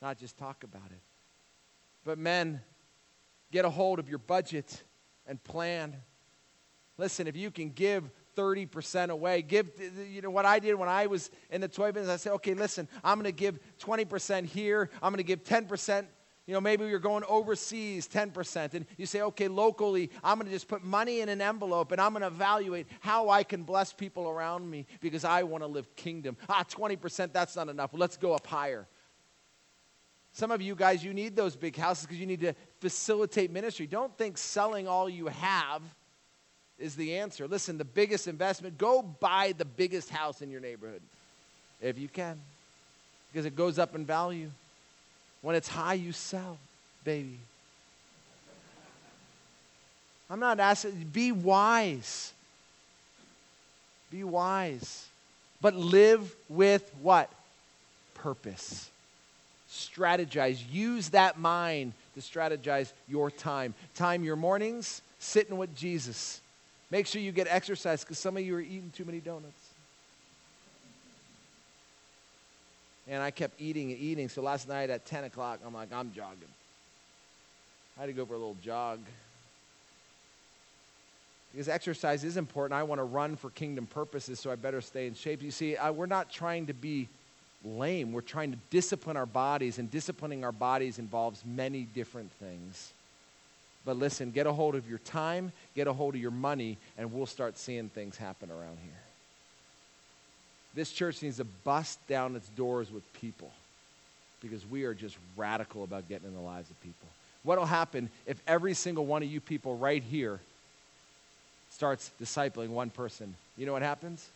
not 0.02 0.18
just 0.18 0.36
talk 0.36 0.64
about 0.64 0.90
it. 0.90 1.00
But 2.04 2.18
men, 2.18 2.60
get 3.50 3.64
a 3.64 3.70
hold 3.70 3.98
of 3.98 4.08
your 4.08 4.18
budget 4.18 4.82
and 5.26 5.42
plan. 5.42 5.96
Listen, 6.98 7.26
if 7.26 7.36
you 7.36 7.50
can 7.50 7.70
give 7.70 8.10
30% 8.40 9.10
away. 9.10 9.42
Give, 9.42 9.70
you 10.10 10.22
know, 10.22 10.30
what 10.30 10.46
I 10.46 10.58
did 10.58 10.74
when 10.74 10.88
I 10.88 11.06
was 11.06 11.30
in 11.50 11.60
the 11.60 11.68
toy 11.68 11.92
business, 11.92 12.12
I 12.12 12.16
said, 12.16 12.32
okay, 12.34 12.54
listen, 12.54 12.88
I'm 13.04 13.18
going 13.18 13.24
to 13.24 13.32
give 13.32 13.58
20% 13.80 14.46
here. 14.46 14.88
I'm 15.02 15.12
going 15.12 15.18
to 15.18 15.22
give 15.22 15.44
10%. 15.44 16.06
You 16.46 16.54
know, 16.54 16.60
maybe 16.60 16.86
you're 16.86 16.98
going 16.98 17.22
overseas, 17.28 18.08
10%. 18.08 18.74
And 18.74 18.86
you 18.96 19.06
say, 19.06 19.20
okay, 19.20 19.46
locally, 19.46 20.10
I'm 20.24 20.38
going 20.38 20.46
to 20.46 20.52
just 20.52 20.68
put 20.68 20.82
money 20.82 21.20
in 21.20 21.28
an 21.28 21.40
envelope 21.40 21.92
and 21.92 22.00
I'm 22.00 22.12
going 22.12 22.22
to 22.22 22.28
evaluate 22.28 22.86
how 23.00 23.28
I 23.28 23.44
can 23.44 23.62
bless 23.62 23.92
people 23.92 24.28
around 24.28 24.68
me 24.68 24.86
because 25.00 25.24
I 25.24 25.42
want 25.42 25.62
to 25.62 25.68
live 25.68 25.94
kingdom. 25.96 26.36
Ah, 26.48 26.64
20%, 26.68 27.32
that's 27.32 27.56
not 27.56 27.68
enough. 27.68 27.90
Let's 27.92 28.16
go 28.16 28.32
up 28.32 28.46
higher. 28.46 28.88
Some 30.32 30.50
of 30.50 30.62
you 30.62 30.74
guys, 30.74 31.04
you 31.04 31.12
need 31.12 31.36
those 31.36 31.56
big 31.56 31.76
houses 31.76 32.06
because 32.06 32.18
you 32.18 32.26
need 32.26 32.40
to 32.40 32.54
facilitate 32.80 33.50
ministry. 33.50 33.86
Don't 33.86 34.16
think 34.16 34.38
selling 34.38 34.88
all 34.88 35.08
you 35.08 35.26
have 35.26 35.82
is 36.80 36.96
the 36.96 37.16
answer. 37.16 37.46
Listen, 37.46 37.78
the 37.78 37.84
biggest 37.84 38.26
investment, 38.26 38.78
go 38.78 39.02
buy 39.02 39.54
the 39.56 39.64
biggest 39.64 40.10
house 40.10 40.42
in 40.42 40.50
your 40.50 40.60
neighborhood 40.60 41.02
if 41.82 41.98
you 41.98 42.08
can, 42.08 42.38
because 43.32 43.46
it 43.46 43.56
goes 43.56 43.78
up 43.78 43.94
in 43.94 44.04
value. 44.04 44.50
When 45.42 45.56
it's 45.56 45.68
high, 45.68 45.94
you 45.94 46.12
sell, 46.12 46.58
baby. 47.04 47.38
I'm 50.28 50.40
not 50.40 50.60
asking, 50.60 50.92
be 51.12 51.32
wise. 51.32 52.32
Be 54.10 54.22
wise. 54.22 55.06
But 55.60 55.74
live 55.74 56.34
with 56.48 56.88
what? 57.02 57.30
Purpose. 58.14 58.90
Strategize. 59.70 60.58
Use 60.70 61.10
that 61.10 61.38
mind 61.38 61.94
to 62.14 62.20
strategize 62.20 62.92
your 63.08 63.30
time. 63.30 63.74
Time 63.94 64.24
your 64.24 64.36
mornings, 64.36 65.02
sitting 65.18 65.56
with 65.56 65.74
Jesus. 65.76 66.40
Make 66.90 67.06
sure 67.06 67.22
you 67.22 67.32
get 67.32 67.46
exercise 67.48 68.02
because 68.02 68.18
some 68.18 68.36
of 68.36 68.42
you 68.42 68.56
are 68.56 68.60
eating 68.60 68.92
too 68.96 69.04
many 69.04 69.20
donuts. 69.20 69.68
And 73.08 73.22
I 73.22 73.30
kept 73.30 73.60
eating 73.60 73.90
and 73.90 74.00
eating. 74.00 74.28
So 74.28 74.42
last 74.42 74.68
night 74.68 74.90
at 74.90 75.06
10 75.06 75.24
o'clock, 75.24 75.60
I'm 75.66 75.74
like, 75.74 75.92
I'm 75.92 76.12
jogging. 76.12 76.48
I 77.96 78.00
had 78.02 78.06
to 78.06 78.12
go 78.12 78.24
for 78.24 78.34
a 78.34 78.38
little 78.38 78.56
jog. 78.62 79.00
because 81.52 81.68
exercise 81.68 82.24
is 82.24 82.36
important. 82.36 82.78
I 82.78 82.82
want 82.82 83.00
to 83.00 83.04
run 83.04 83.36
for 83.36 83.50
kingdom 83.50 83.86
purposes, 83.86 84.38
so 84.40 84.50
I 84.50 84.56
better 84.56 84.80
stay 84.80 85.06
in 85.06 85.14
shape. 85.14 85.42
You 85.42 85.50
see, 85.50 85.76
I, 85.76 85.90
we're 85.90 86.06
not 86.06 86.30
trying 86.30 86.66
to 86.66 86.72
be 86.72 87.08
lame. 87.64 88.12
We're 88.12 88.20
trying 88.20 88.52
to 88.52 88.58
discipline 88.70 89.16
our 89.16 89.26
bodies, 89.26 89.78
and 89.78 89.90
disciplining 89.90 90.44
our 90.44 90.52
bodies 90.52 90.98
involves 90.98 91.44
many 91.44 91.82
different 91.82 92.30
things. 92.32 92.92
But 93.84 93.96
listen, 93.96 94.30
get 94.30 94.46
a 94.46 94.52
hold 94.52 94.74
of 94.74 94.88
your 94.88 94.98
time, 94.98 95.52
get 95.74 95.86
a 95.86 95.92
hold 95.92 96.14
of 96.14 96.20
your 96.20 96.30
money, 96.30 96.76
and 96.98 97.12
we'll 97.12 97.26
start 97.26 97.58
seeing 97.58 97.88
things 97.88 98.16
happen 98.16 98.50
around 98.50 98.78
here. 98.82 98.92
This 100.74 100.92
church 100.92 101.22
needs 101.22 101.38
to 101.38 101.44
bust 101.44 101.98
down 102.06 102.36
its 102.36 102.48
doors 102.50 102.92
with 102.92 103.02
people 103.14 103.50
because 104.40 104.64
we 104.66 104.84
are 104.84 104.94
just 104.94 105.16
radical 105.36 105.82
about 105.82 106.08
getting 106.08 106.28
in 106.28 106.34
the 106.34 106.40
lives 106.40 106.70
of 106.70 106.80
people. 106.82 107.08
What 107.42 107.58
will 107.58 107.66
happen 107.66 108.10
if 108.26 108.40
every 108.46 108.74
single 108.74 109.06
one 109.06 109.22
of 109.22 109.30
you 109.30 109.40
people 109.40 109.76
right 109.76 110.02
here 110.02 110.40
starts 111.70 112.10
discipling 112.20 112.68
one 112.68 112.90
person? 112.90 113.34
You 113.56 113.66
know 113.66 113.72
what 113.72 113.82
happens? 113.82 114.28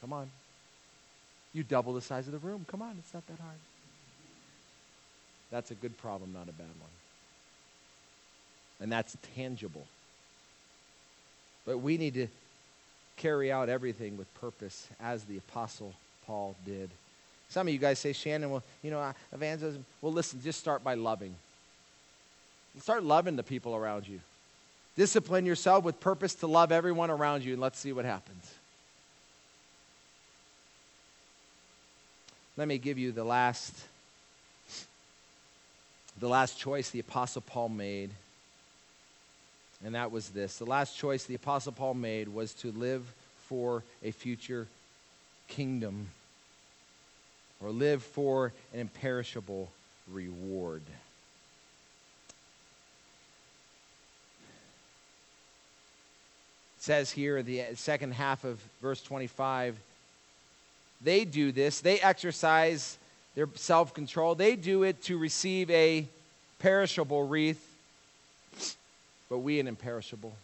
Come 0.00 0.12
on. 0.12 0.28
You 1.52 1.62
double 1.62 1.94
the 1.94 2.00
size 2.00 2.26
of 2.26 2.32
the 2.32 2.46
room. 2.46 2.66
Come 2.68 2.82
on, 2.82 2.96
it's 2.98 3.14
not 3.14 3.26
that 3.28 3.38
hard. 3.38 3.56
That's 5.50 5.70
a 5.70 5.74
good 5.74 5.96
problem, 5.98 6.32
not 6.32 6.48
a 6.48 6.52
bad 6.52 6.66
one. 6.80 6.90
And 8.84 8.92
that's 8.92 9.16
tangible. 9.34 9.86
But 11.64 11.78
we 11.78 11.96
need 11.96 12.12
to 12.14 12.26
carry 13.16 13.50
out 13.50 13.70
everything 13.70 14.18
with 14.18 14.32
purpose 14.34 14.86
as 15.00 15.24
the 15.24 15.38
Apostle 15.38 15.94
Paul 16.26 16.54
did. 16.66 16.90
Some 17.48 17.66
of 17.66 17.72
you 17.72 17.78
guys 17.80 17.98
say, 17.98 18.12
Shannon, 18.12 18.50
well, 18.50 18.62
you 18.82 18.90
know, 18.90 19.14
evangelism. 19.32 19.86
Well, 20.02 20.12
listen, 20.12 20.42
just 20.44 20.60
start 20.60 20.84
by 20.84 20.94
loving. 20.94 21.34
Start 22.78 23.04
loving 23.04 23.36
the 23.36 23.42
people 23.42 23.74
around 23.74 24.06
you. 24.06 24.20
Discipline 24.98 25.46
yourself 25.46 25.82
with 25.82 25.98
purpose 25.98 26.34
to 26.36 26.46
love 26.46 26.70
everyone 26.70 27.08
around 27.08 27.42
you, 27.42 27.54
and 27.54 27.62
let's 27.62 27.78
see 27.78 27.94
what 27.94 28.04
happens. 28.04 28.52
Let 32.58 32.68
me 32.68 32.76
give 32.76 32.98
you 32.98 33.12
the 33.12 33.24
last 33.24 33.74
the 36.20 36.28
last 36.28 36.58
choice 36.58 36.90
the 36.90 37.00
apostle 37.00 37.42
Paul 37.46 37.70
made. 37.70 38.10
And 39.84 39.94
that 39.94 40.10
was 40.10 40.30
this. 40.30 40.58
The 40.58 40.64
last 40.64 40.96
choice 40.96 41.24
the 41.24 41.34
apostle 41.34 41.72
Paul 41.72 41.94
made 41.94 42.28
was 42.28 42.54
to 42.54 42.72
live 42.72 43.02
for 43.48 43.82
a 44.02 44.10
future 44.10 44.66
kingdom 45.48 46.08
or 47.62 47.70
live 47.70 48.02
for 48.02 48.52
an 48.72 48.80
imperishable 48.80 49.70
reward. 50.12 50.82
It 56.78 56.82
says 56.82 57.10
here 57.10 57.38
in 57.38 57.46
the 57.46 57.62
second 57.74 58.12
half 58.12 58.44
of 58.44 58.60
verse 58.80 59.02
25 59.02 59.76
they 61.02 61.24
do 61.26 61.52
this, 61.52 61.80
they 61.80 62.00
exercise 62.00 62.96
their 63.34 63.48
self 63.54 63.92
control, 63.92 64.34
they 64.34 64.56
do 64.56 64.82
it 64.84 65.02
to 65.04 65.18
receive 65.18 65.70
a 65.70 66.06
perishable 66.60 67.26
wreath, 67.26 67.73
but 69.28 69.38
we 69.38 69.60
an 69.60 69.66
imperishable. 69.66 70.34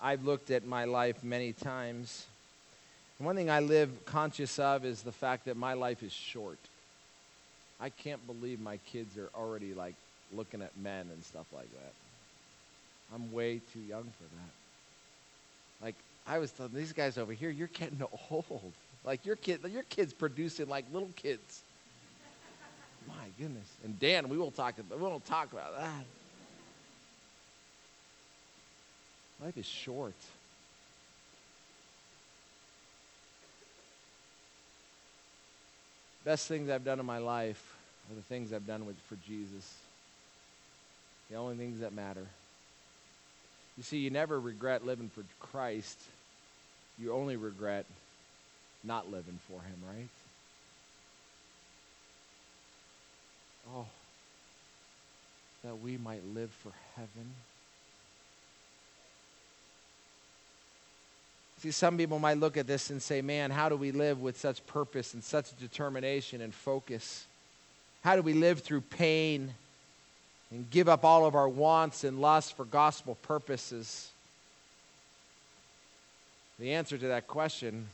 I've 0.00 0.24
looked 0.24 0.50
at 0.50 0.64
my 0.64 0.84
life 0.84 1.24
many 1.24 1.52
times. 1.52 2.26
One 3.18 3.34
thing 3.34 3.50
I 3.50 3.60
live 3.60 4.04
conscious 4.04 4.58
of 4.58 4.84
is 4.84 5.02
the 5.02 5.12
fact 5.12 5.46
that 5.46 5.56
my 5.56 5.72
life 5.72 6.02
is 6.02 6.12
short. 6.12 6.58
I 7.80 7.88
can't 7.88 8.24
believe 8.26 8.60
my 8.60 8.76
kids 8.92 9.18
are 9.18 9.30
already 9.34 9.74
like 9.74 9.94
looking 10.32 10.62
at 10.62 10.76
men 10.76 11.08
and 11.12 11.24
stuff 11.24 11.46
like 11.52 11.70
that. 11.72 11.92
I'm 13.14 13.32
way 13.32 13.60
too 13.72 13.80
young 13.80 14.04
for 14.04 14.24
that. 14.36 15.84
Like 15.84 15.94
I 16.26 16.38
was 16.38 16.50
telling 16.52 16.74
these 16.74 16.92
guys 16.92 17.18
over 17.18 17.32
here, 17.32 17.50
you're 17.50 17.68
getting 17.68 18.02
old. 18.30 18.72
Like 19.06 19.24
your 19.24 19.36
kid, 19.36 19.60
your 19.70 19.84
kids 19.84 20.12
producing 20.12 20.68
like 20.68 20.84
little 20.92 21.10
kids. 21.16 21.62
My 23.08 23.14
goodness. 23.38 23.68
And 23.84 23.98
Dan, 23.98 24.28
we 24.28 24.36
will 24.36 24.50
talk. 24.50 24.74
We 24.90 24.96
won't 24.96 25.24
talk 25.24 25.52
about 25.52 25.78
that. 25.78 26.04
Life 29.42 29.56
is 29.56 29.66
short. 29.66 30.14
Best 36.24 36.48
things 36.48 36.68
I've 36.68 36.84
done 36.84 36.98
in 36.98 37.06
my 37.06 37.18
life 37.18 37.76
are 38.10 38.16
the 38.16 38.22
things 38.22 38.52
I've 38.52 38.66
done 38.66 38.84
with, 38.84 38.96
for 39.08 39.16
Jesus 39.26 39.72
the 41.30 41.36
only 41.36 41.56
things 41.56 41.80
that 41.80 41.92
matter. 41.92 42.26
You 43.76 43.82
see, 43.82 43.98
you 43.98 44.10
never 44.10 44.38
regret 44.38 44.86
living 44.86 45.10
for 45.10 45.22
Christ. 45.40 45.98
You 46.98 47.12
only 47.12 47.36
regret 47.36 47.84
not 48.84 49.10
living 49.10 49.38
for 49.48 49.60
Him, 49.60 49.76
right? 49.88 50.08
Oh, 53.74 53.86
that 55.64 55.80
we 55.80 55.96
might 55.96 56.22
live 56.34 56.50
for 56.50 56.72
heaven. 56.94 57.34
See, 61.58 61.70
some 61.70 61.96
people 61.96 62.18
might 62.18 62.36
look 62.36 62.56
at 62.56 62.66
this 62.66 62.90
and 62.90 63.02
say, 63.02 63.22
man, 63.22 63.50
how 63.50 63.68
do 63.68 63.76
we 63.76 63.90
live 63.90 64.20
with 64.20 64.38
such 64.38 64.64
purpose 64.66 65.14
and 65.14 65.24
such 65.24 65.58
determination 65.58 66.40
and 66.40 66.54
focus? 66.54 67.24
How 68.04 68.14
do 68.14 68.22
we 68.22 68.34
live 68.34 68.60
through 68.60 68.82
pain? 68.82 69.54
and 70.50 70.70
give 70.70 70.88
up 70.88 71.04
all 71.04 71.26
of 71.26 71.34
our 71.34 71.48
wants 71.48 72.04
and 72.04 72.20
lusts 72.20 72.50
for 72.50 72.64
gospel 72.64 73.16
purposes? 73.22 74.10
The 76.58 76.72
answer 76.74 76.96
to 76.96 77.08
that 77.08 77.26
question 77.26 77.88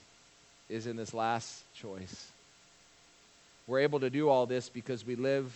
is 0.73 0.87
in 0.87 0.97
this 0.97 1.13
last 1.13 1.63
choice. 1.75 2.31
We're 3.67 3.81
able 3.81 4.01
to 4.01 4.11
do 4.11 4.29
all 4.29 4.47
this 4.47 4.69
because 4.71 5.07
we 5.07 5.17
live 5.17 5.53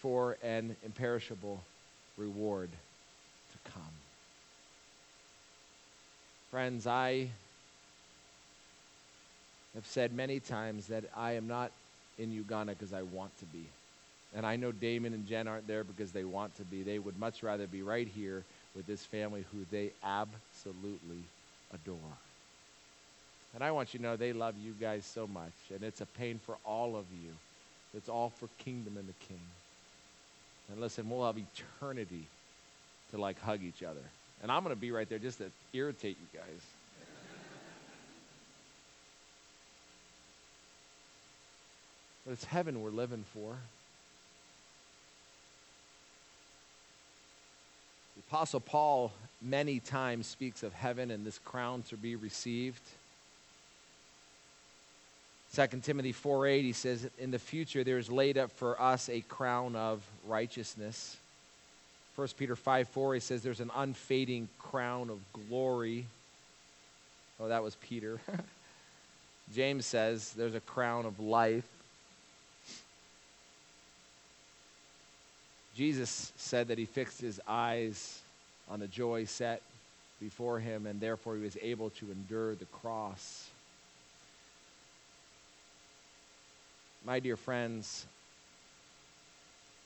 for 0.00 0.36
an 0.42 0.76
imperishable 0.84 1.60
reward 2.16 2.68
to 3.52 3.70
come. 3.70 3.82
Friends, 6.50 6.86
I 6.86 7.28
have 9.74 9.86
said 9.86 10.12
many 10.12 10.40
times 10.40 10.88
that 10.88 11.04
I 11.16 11.32
am 11.32 11.46
not 11.46 11.70
in 12.18 12.32
Uganda 12.32 12.74
because 12.74 12.92
I 12.92 13.02
want 13.02 13.36
to 13.38 13.44
be. 13.46 13.64
And 14.34 14.44
I 14.44 14.56
know 14.56 14.72
Damon 14.72 15.14
and 15.14 15.26
Jen 15.26 15.48
aren't 15.48 15.68
there 15.68 15.84
because 15.84 16.10
they 16.10 16.24
want 16.24 16.56
to 16.56 16.64
be. 16.64 16.82
They 16.82 16.98
would 16.98 17.18
much 17.18 17.42
rather 17.42 17.66
be 17.66 17.82
right 17.82 18.08
here 18.08 18.42
with 18.74 18.86
this 18.86 19.04
family 19.04 19.44
who 19.52 19.64
they 19.70 19.90
absolutely 20.04 21.22
adore. 21.72 21.96
And 23.54 23.64
I 23.64 23.72
want 23.72 23.92
you 23.92 23.98
to 23.98 24.04
know 24.04 24.16
they 24.16 24.32
love 24.32 24.54
you 24.62 24.72
guys 24.80 25.04
so 25.04 25.26
much. 25.26 25.52
And 25.74 25.82
it's 25.82 26.00
a 26.00 26.06
pain 26.06 26.38
for 26.44 26.56
all 26.64 26.96
of 26.96 27.04
you. 27.12 27.32
It's 27.96 28.08
all 28.08 28.32
for 28.36 28.48
kingdom 28.58 28.96
and 28.96 29.08
the 29.08 29.26
king. 29.26 29.40
And 30.70 30.80
listen, 30.80 31.10
we'll 31.10 31.26
have 31.26 31.36
eternity 31.36 32.26
to 33.10 33.18
like 33.18 33.40
hug 33.40 33.60
each 33.62 33.82
other. 33.82 34.02
And 34.42 34.52
I'm 34.52 34.62
going 34.62 34.74
to 34.74 34.80
be 34.80 34.92
right 34.92 35.08
there 35.08 35.18
just 35.18 35.38
to 35.38 35.50
irritate 35.72 36.18
you 36.20 36.26
guys. 36.38 36.46
but 42.24 42.32
it's 42.32 42.44
heaven 42.44 42.82
we're 42.82 42.90
living 42.90 43.24
for. 43.34 43.56
The 48.16 48.22
Apostle 48.28 48.60
Paul 48.60 49.10
many 49.42 49.80
times 49.80 50.28
speaks 50.28 50.62
of 50.62 50.72
heaven 50.72 51.10
and 51.10 51.26
this 51.26 51.40
crown 51.44 51.82
to 51.88 51.96
be 51.96 52.14
received. 52.14 52.82
2 55.54 55.66
Timothy 55.82 56.12
4:8 56.12 56.62
he 56.62 56.72
says 56.72 57.08
in 57.18 57.30
the 57.32 57.38
future 57.38 57.82
there 57.82 57.98
is 57.98 58.10
laid 58.10 58.38
up 58.38 58.52
for 58.52 58.80
us 58.80 59.08
a 59.08 59.20
crown 59.22 59.74
of 59.74 60.02
righteousness. 60.26 61.16
1 62.14 62.28
Peter 62.36 62.54
5:4 62.54 63.14
he 63.14 63.20
says 63.20 63.42
there's 63.42 63.60
an 63.60 63.72
unfading 63.74 64.48
crown 64.58 65.10
of 65.10 65.18
glory. 65.32 66.06
Oh, 67.40 67.48
that 67.48 67.62
was 67.62 67.74
Peter. 67.76 68.20
James 69.54 69.86
says 69.86 70.32
there's 70.34 70.54
a 70.54 70.60
crown 70.60 71.06
of 71.06 71.18
life. 71.18 71.66
Jesus 75.74 76.32
said 76.36 76.68
that 76.68 76.78
he 76.78 76.84
fixed 76.84 77.20
his 77.20 77.40
eyes 77.48 78.20
on 78.68 78.80
the 78.80 78.86
joy 78.86 79.24
set 79.24 79.62
before 80.20 80.60
him, 80.60 80.86
and 80.86 81.00
therefore 81.00 81.34
he 81.36 81.42
was 81.42 81.56
able 81.62 81.90
to 81.90 82.10
endure 82.12 82.54
the 82.54 82.66
cross. 82.66 83.48
My 87.04 87.18
dear 87.18 87.36
friends, 87.36 88.06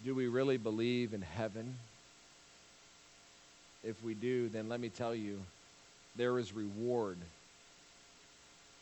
do 0.04 0.14
we 0.14 0.26
really 0.26 0.56
believe 0.56 1.14
in 1.14 1.22
heaven? 1.22 1.74
If 3.84 4.02
we 4.02 4.14
do, 4.14 4.48
then 4.48 4.68
let 4.68 4.80
me 4.80 4.88
tell 4.88 5.14
you, 5.14 5.40
there 6.16 6.38
is 6.38 6.52
reward 6.52 7.18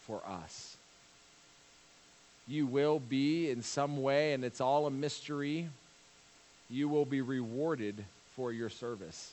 for 0.07 0.23
us. 0.27 0.77
you 2.49 2.67
will 2.67 2.99
be 2.99 3.51
in 3.51 3.63
some 3.63 4.03
way, 4.03 4.33
and 4.33 4.45
it's 4.45 4.61
all 4.61 4.87
a 4.87 4.91
mystery, 4.91 5.69
you 6.69 6.89
will 6.89 7.05
be 7.05 7.21
rewarded 7.21 8.05
for 8.35 8.53
your 8.53 8.69
service. 8.69 9.33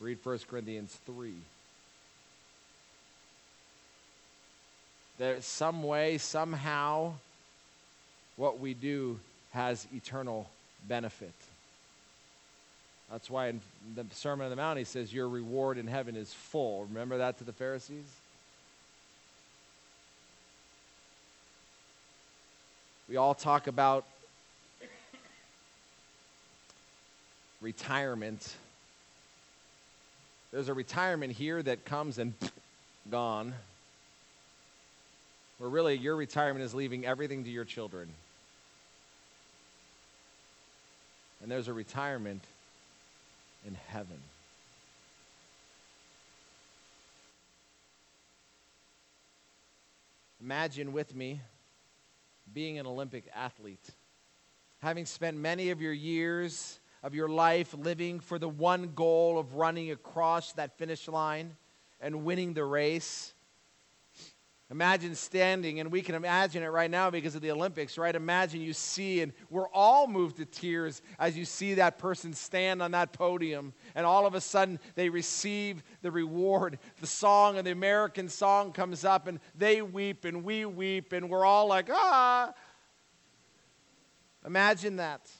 Read 0.00 0.18
1 0.22 0.40
Corinthians 0.50 0.98
3. 1.06 1.32
There's 5.18 5.44
some 5.44 5.82
way, 5.84 6.18
somehow, 6.18 7.12
what 8.36 8.60
we 8.60 8.74
do 8.74 9.18
has 9.52 9.86
eternal 9.94 10.48
benefit. 10.88 11.34
That's 13.10 13.28
why 13.28 13.48
in 13.48 13.60
the 13.94 14.06
Sermon 14.12 14.44
on 14.44 14.50
the 14.50 14.56
Mount 14.56 14.78
he 14.78 14.84
says, 14.84 15.12
Your 15.12 15.28
reward 15.28 15.76
in 15.76 15.86
heaven 15.86 16.16
is 16.16 16.32
full. 16.32 16.86
Remember 16.86 17.18
that 17.18 17.38
to 17.38 17.44
the 17.44 17.52
Pharisees? 17.52 18.06
We 23.08 23.18
all 23.18 23.34
talk 23.34 23.66
about 23.66 24.04
retirement. 27.60 28.54
There's 30.50 30.68
a 30.68 30.74
retirement 30.74 31.32
here 31.32 31.62
that 31.62 31.84
comes 31.84 32.18
and 32.18 32.32
gone. 33.10 33.52
Where 35.62 35.70
really 35.70 35.96
your 35.96 36.16
retirement 36.16 36.64
is 36.64 36.74
leaving 36.74 37.06
everything 37.06 37.44
to 37.44 37.50
your 37.50 37.64
children. 37.64 38.08
And 41.40 41.48
there's 41.48 41.68
a 41.68 41.72
retirement 41.72 42.42
in 43.64 43.76
heaven. 43.86 44.18
Imagine 50.40 50.92
with 50.92 51.14
me 51.14 51.40
being 52.52 52.80
an 52.80 52.86
Olympic 52.88 53.26
athlete, 53.32 53.88
having 54.80 55.06
spent 55.06 55.36
many 55.36 55.70
of 55.70 55.80
your 55.80 55.92
years 55.92 56.80
of 57.04 57.14
your 57.14 57.28
life 57.28 57.72
living 57.72 58.18
for 58.18 58.36
the 58.36 58.48
one 58.48 58.90
goal 58.96 59.38
of 59.38 59.54
running 59.54 59.92
across 59.92 60.54
that 60.54 60.76
finish 60.76 61.06
line 61.06 61.54
and 62.00 62.24
winning 62.24 62.52
the 62.52 62.64
race. 62.64 63.32
Imagine 64.72 65.14
standing, 65.14 65.80
and 65.80 65.92
we 65.92 66.00
can 66.00 66.14
imagine 66.14 66.62
it 66.62 66.68
right 66.68 66.90
now 66.90 67.10
because 67.10 67.34
of 67.34 67.42
the 67.42 67.50
Olympics, 67.50 67.98
right? 67.98 68.16
Imagine 68.16 68.62
you 68.62 68.72
see, 68.72 69.20
and 69.20 69.34
we're 69.50 69.68
all 69.68 70.06
moved 70.06 70.38
to 70.38 70.46
tears 70.46 71.02
as 71.18 71.36
you 71.36 71.44
see 71.44 71.74
that 71.74 71.98
person 71.98 72.32
stand 72.32 72.80
on 72.80 72.92
that 72.92 73.12
podium, 73.12 73.74
and 73.94 74.06
all 74.06 74.24
of 74.24 74.34
a 74.34 74.40
sudden 74.40 74.80
they 74.94 75.10
receive 75.10 75.82
the 76.00 76.10
reward. 76.10 76.78
The 77.02 77.06
song 77.06 77.58
and 77.58 77.66
the 77.66 77.70
American 77.70 78.30
song 78.30 78.72
comes 78.72 79.04
up, 79.04 79.26
and 79.26 79.40
they 79.54 79.82
weep, 79.82 80.24
and 80.24 80.42
we 80.42 80.64
weep, 80.64 81.12
and 81.12 81.28
we're 81.28 81.44
all 81.44 81.66
like, 81.66 81.90
ah. 81.92 82.54
Imagine 84.46 84.96
that. 84.96 85.30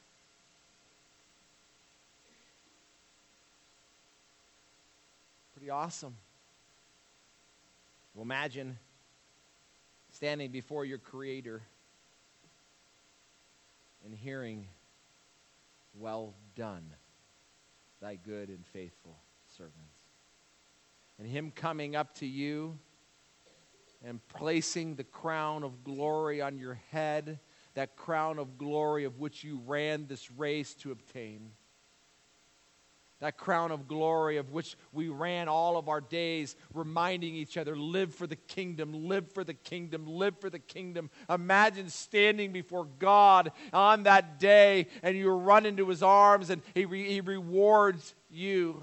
Pretty 5.54 5.70
awesome. 5.70 6.18
Well, 8.12 8.24
imagine 8.24 8.78
standing 10.22 10.52
before 10.52 10.84
your 10.84 10.98
Creator 10.98 11.60
and 14.04 14.14
hearing, 14.14 14.68
Well 15.98 16.34
done, 16.54 16.84
thy 18.00 18.14
good 18.14 18.48
and 18.48 18.64
faithful 18.66 19.18
servants. 19.58 19.98
And 21.18 21.26
Him 21.26 21.50
coming 21.50 21.96
up 21.96 22.14
to 22.18 22.26
you 22.26 22.78
and 24.04 24.20
placing 24.28 24.94
the 24.94 25.02
crown 25.02 25.64
of 25.64 25.82
glory 25.82 26.40
on 26.40 26.56
your 26.56 26.78
head, 26.92 27.40
that 27.74 27.96
crown 27.96 28.38
of 28.38 28.58
glory 28.58 29.02
of 29.02 29.18
which 29.18 29.42
you 29.42 29.60
ran 29.66 30.06
this 30.06 30.30
race 30.30 30.72
to 30.74 30.92
obtain 30.92 31.50
that 33.22 33.36
crown 33.36 33.70
of 33.70 33.86
glory 33.86 34.36
of 34.36 34.50
which 34.50 34.76
we 34.92 35.08
ran 35.08 35.46
all 35.46 35.76
of 35.76 35.88
our 35.88 36.00
days, 36.00 36.56
reminding 36.74 37.36
each 37.36 37.56
other 37.56 37.76
live 37.76 38.12
for 38.12 38.26
the 38.26 38.34
kingdom, 38.34 39.06
live 39.06 39.30
for 39.30 39.44
the 39.44 39.54
kingdom, 39.54 40.08
live 40.08 40.36
for 40.40 40.50
the 40.50 40.58
kingdom. 40.58 41.08
Imagine 41.30 41.88
standing 41.88 42.50
before 42.50 42.88
God 42.98 43.52
on 43.72 44.02
that 44.02 44.40
day 44.40 44.88
and 45.04 45.16
you 45.16 45.30
run 45.30 45.66
into 45.66 45.88
his 45.88 46.02
arms 46.02 46.50
and 46.50 46.62
he, 46.74 46.84
re- 46.84 47.08
he 47.08 47.20
rewards 47.20 48.12
you. 48.28 48.82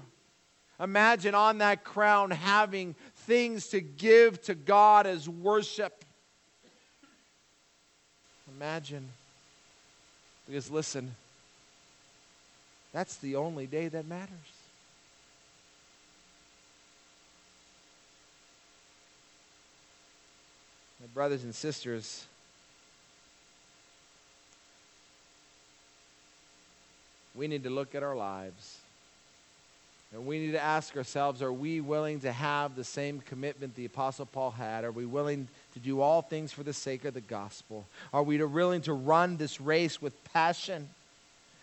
Imagine 0.80 1.34
on 1.34 1.58
that 1.58 1.84
crown 1.84 2.30
having 2.30 2.94
things 3.14 3.66
to 3.68 3.82
give 3.82 4.40
to 4.44 4.54
God 4.54 5.06
as 5.06 5.28
worship. 5.28 6.02
Imagine. 8.56 9.06
Because 10.46 10.70
listen, 10.70 11.14
that's 12.92 13.16
the 13.16 13.36
only 13.36 13.66
day 13.66 13.88
that 13.88 14.06
matters. 14.06 14.30
My 21.00 21.06
brothers 21.14 21.44
and 21.44 21.54
sisters, 21.54 22.26
we 27.34 27.48
need 27.48 27.64
to 27.64 27.70
look 27.70 27.94
at 27.94 28.02
our 28.02 28.16
lives. 28.16 28.78
And 30.12 30.26
we 30.26 30.40
need 30.40 30.52
to 30.52 30.62
ask 30.62 30.96
ourselves 30.96 31.40
are 31.40 31.52
we 31.52 31.80
willing 31.80 32.20
to 32.20 32.32
have 32.32 32.74
the 32.74 32.84
same 32.84 33.20
commitment 33.20 33.76
the 33.76 33.84
Apostle 33.84 34.26
Paul 34.26 34.50
had? 34.50 34.84
Are 34.84 34.90
we 34.90 35.06
willing 35.06 35.46
to 35.74 35.78
do 35.78 36.00
all 36.00 36.20
things 36.20 36.52
for 36.52 36.64
the 36.64 36.72
sake 36.72 37.04
of 37.04 37.14
the 37.14 37.20
gospel? 37.20 37.86
Are 38.12 38.24
we 38.24 38.42
willing 38.42 38.82
to 38.82 38.92
run 38.92 39.36
this 39.36 39.60
race 39.60 40.02
with 40.02 40.12
passion? 40.32 40.88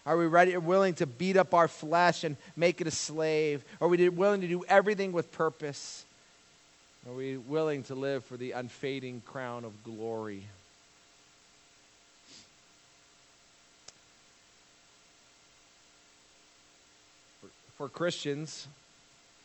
Are 0.08 0.16
we 0.16 0.26
ready, 0.26 0.56
willing 0.56 0.94
to 0.96 1.06
beat 1.06 1.36
up 1.36 1.54
our 1.54 1.68
flesh 1.68 2.24
and 2.24 2.38
make 2.56 2.80
it 2.80 2.88
a 2.88 2.92
slave? 2.92 3.62
Are 3.82 3.90
we 3.90 4.08
willing 4.08 4.40
to 4.40 4.48
do 4.48 4.64
everything 4.70 5.12
with 5.12 5.34
purpose? 5.34 6.06
Are 7.06 7.14
we 7.14 7.36
willing 7.36 7.84
to 7.84 7.96
live 7.96 8.24
for 8.24 8.38
the 8.38 8.54
unfading 8.54 9.22
crown 9.26 9.66
of 9.66 9.84
glory? 9.84 10.46
For, 17.42 17.48
for 17.76 17.90
Christians, 17.90 18.66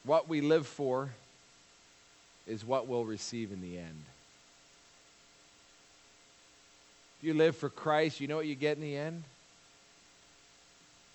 what 0.04 0.28
we 0.28 0.40
live 0.40 0.68
for 0.68 1.10
is 2.46 2.64
what 2.64 2.86
we'll 2.86 3.04
receive 3.04 3.50
in 3.50 3.60
the 3.60 3.78
end. 3.78 4.04
If 7.18 7.26
you 7.26 7.34
live 7.34 7.56
for 7.56 7.68
Christ, 7.68 8.20
you 8.20 8.28
know 8.28 8.36
what 8.36 8.46
you 8.46 8.54
get 8.54 8.76
in 8.76 8.82
the 8.82 8.96
end? 8.96 9.24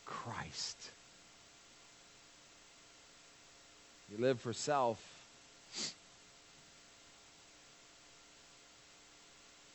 Christ. 0.08 0.78
You 4.12 4.24
live 4.24 4.40
for 4.40 4.54
self. 4.54 5.00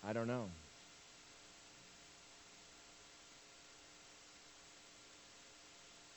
I 0.06 0.12
don't 0.12 0.26
know. 0.26 0.46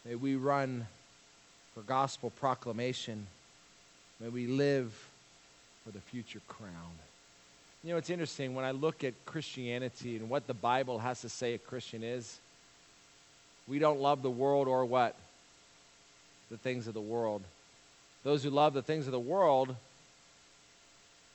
May 0.05 0.15
we 0.15 0.35
run 0.35 0.87
for 1.73 1.81
gospel 1.81 2.29
proclamation. 2.29 3.27
May 4.19 4.29
we 4.29 4.47
live 4.47 4.93
for 5.83 5.91
the 5.91 5.99
future 5.99 6.41
crown. 6.47 6.71
You 7.83 7.91
know, 7.91 7.97
it's 7.97 8.09
interesting 8.09 8.55
when 8.55 8.65
I 8.65 8.71
look 8.71 9.03
at 9.03 9.13
Christianity 9.25 10.15
and 10.15 10.29
what 10.29 10.47
the 10.47 10.53
Bible 10.53 10.99
has 10.99 11.21
to 11.21 11.29
say 11.29 11.53
a 11.53 11.57
Christian 11.57 12.03
is. 12.03 12.39
We 13.67 13.79
don't 13.79 13.99
love 13.99 14.21
the 14.21 14.29
world 14.29 14.67
or 14.67 14.85
what? 14.85 15.15
The 16.51 16.57
things 16.57 16.87
of 16.87 16.93
the 16.93 17.01
world. 17.01 17.41
Those 18.23 18.43
who 18.43 18.49
love 18.49 18.73
the 18.73 18.81
things 18.81 19.05
of 19.05 19.11
the 19.11 19.19
world, 19.19 19.75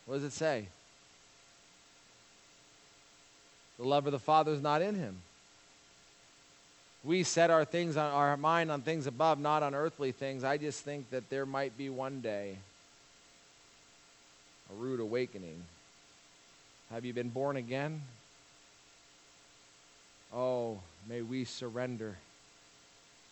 what 0.07 0.17
does 0.17 0.25
it 0.25 0.33
say? 0.33 0.67
The 3.79 3.87
love 3.87 4.07
of 4.07 4.13
the 4.13 4.19
Father 4.19 4.53
is 4.53 4.61
not 4.61 4.83
in 4.83 4.95
him. 4.95 5.17
We 7.03 7.23
set 7.23 7.51
our 7.51 7.65
things 7.65 7.97
on 7.97 8.13
our 8.13 8.37
mind 8.37 8.71
on 8.71 8.83
things 8.83 9.07
above, 9.07 9.41
not 9.41 9.63
on 9.63 9.75
earthly 9.75 10.13
things. 10.13 10.45
I 10.45 10.59
just 10.59 10.85
think 10.85 11.09
that 11.11 11.31
there 11.31 11.47
might 11.47 11.79
be 11.79 11.89
one 11.89 12.21
day 12.21 12.57
a 14.71 14.75
rude 14.75 15.01
awakening. 15.01 15.63
Have 16.91 17.05
you 17.05 17.13
been 17.13 17.31
born 17.31 17.57
again? 17.57 18.03
Oh, 20.35 20.79
may 21.09 21.23
we 21.23 21.45
surrender 21.45 22.17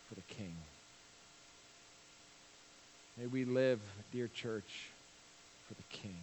for 0.08 0.14
the 0.14 0.22
King. 0.22 0.54
May 3.18 3.26
we 3.26 3.44
live, 3.44 3.80
dear 4.12 4.28
church, 4.28 4.88
for 5.66 5.74
the 5.74 5.82
King. 5.90 6.16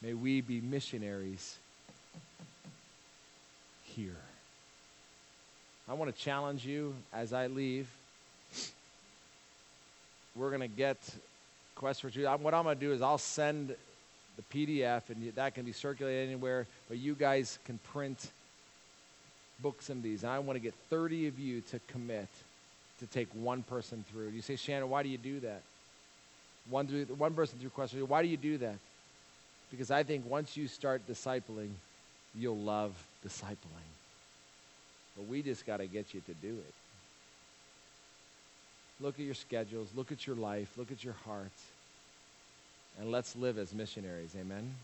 May 0.00 0.14
we 0.14 0.40
be 0.40 0.60
missionaries 0.60 1.56
here. 3.84 4.16
I 5.88 5.94
want 5.94 6.14
to 6.14 6.22
challenge 6.22 6.64
you 6.64 6.94
as 7.12 7.32
I 7.32 7.48
leave. 7.48 7.88
We're 10.34 10.48
going 10.48 10.60
to 10.60 10.68
get 10.68 10.96
Quest 11.74 12.00
for 12.00 12.10
Truth. 12.10 12.26
What 12.40 12.54
I'm 12.54 12.64
going 12.64 12.78
to 12.78 12.80
do 12.80 12.92
is 12.92 13.02
I'll 13.02 13.18
send 13.18 13.74
the 14.36 14.42
PDF, 14.50 15.10
and 15.10 15.32
that 15.34 15.54
can 15.54 15.64
be 15.64 15.72
circulated 15.72 16.28
anywhere. 16.28 16.66
But 16.88 16.98
you 16.98 17.14
guys 17.14 17.58
can 17.64 17.78
print 17.92 18.30
books 19.62 19.88
of 19.90 20.02
these. 20.02 20.22
And 20.22 20.32
I 20.32 20.38
want 20.40 20.56
to 20.56 20.60
get 20.60 20.74
30 20.90 21.28
of 21.28 21.38
you 21.38 21.60
to 21.70 21.80
commit 21.88 22.28
to 23.00 23.06
take 23.06 23.28
one 23.34 23.62
person 23.62 24.04
through. 24.10 24.28
You 24.28 24.42
say, 24.42 24.56
Shannon, 24.56 24.88
why 24.88 25.02
do 25.02 25.08
you 25.08 25.18
do 25.18 25.40
that? 25.40 25.62
One, 26.70 26.86
through, 26.86 27.06
one 27.06 27.34
person 27.34 27.58
through 27.58 27.70
question. 27.70 28.06
Why 28.06 28.22
do 28.22 28.28
you 28.28 28.36
do 28.36 28.58
that? 28.58 28.76
Because 29.70 29.90
I 29.90 30.02
think 30.02 30.28
once 30.28 30.56
you 30.56 30.68
start 30.68 31.02
discipling, 31.08 31.70
you'll 32.34 32.58
love 32.58 32.92
discipling. 33.26 33.88
But 35.16 35.26
we 35.26 35.42
just 35.42 35.66
got 35.66 35.78
to 35.78 35.86
get 35.86 36.14
you 36.14 36.20
to 36.20 36.34
do 36.34 36.48
it. 36.48 36.74
Look 39.00 39.18
at 39.18 39.24
your 39.24 39.34
schedules, 39.34 39.88
look 39.96 40.12
at 40.12 40.26
your 40.26 40.36
life, 40.36 40.72
look 40.76 40.92
at 40.92 41.02
your 41.02 41.16
heart, 41.24 41.50
and 43.00 43.10
let's 43.10 43.34
live 43.34 43.58
as 43.58 43.74
missionaries. 43.74 44.36
Amen? 44.38 44.74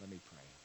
Let 0.00 0.10
me 0.10 0.18
pray. 0.32 0.57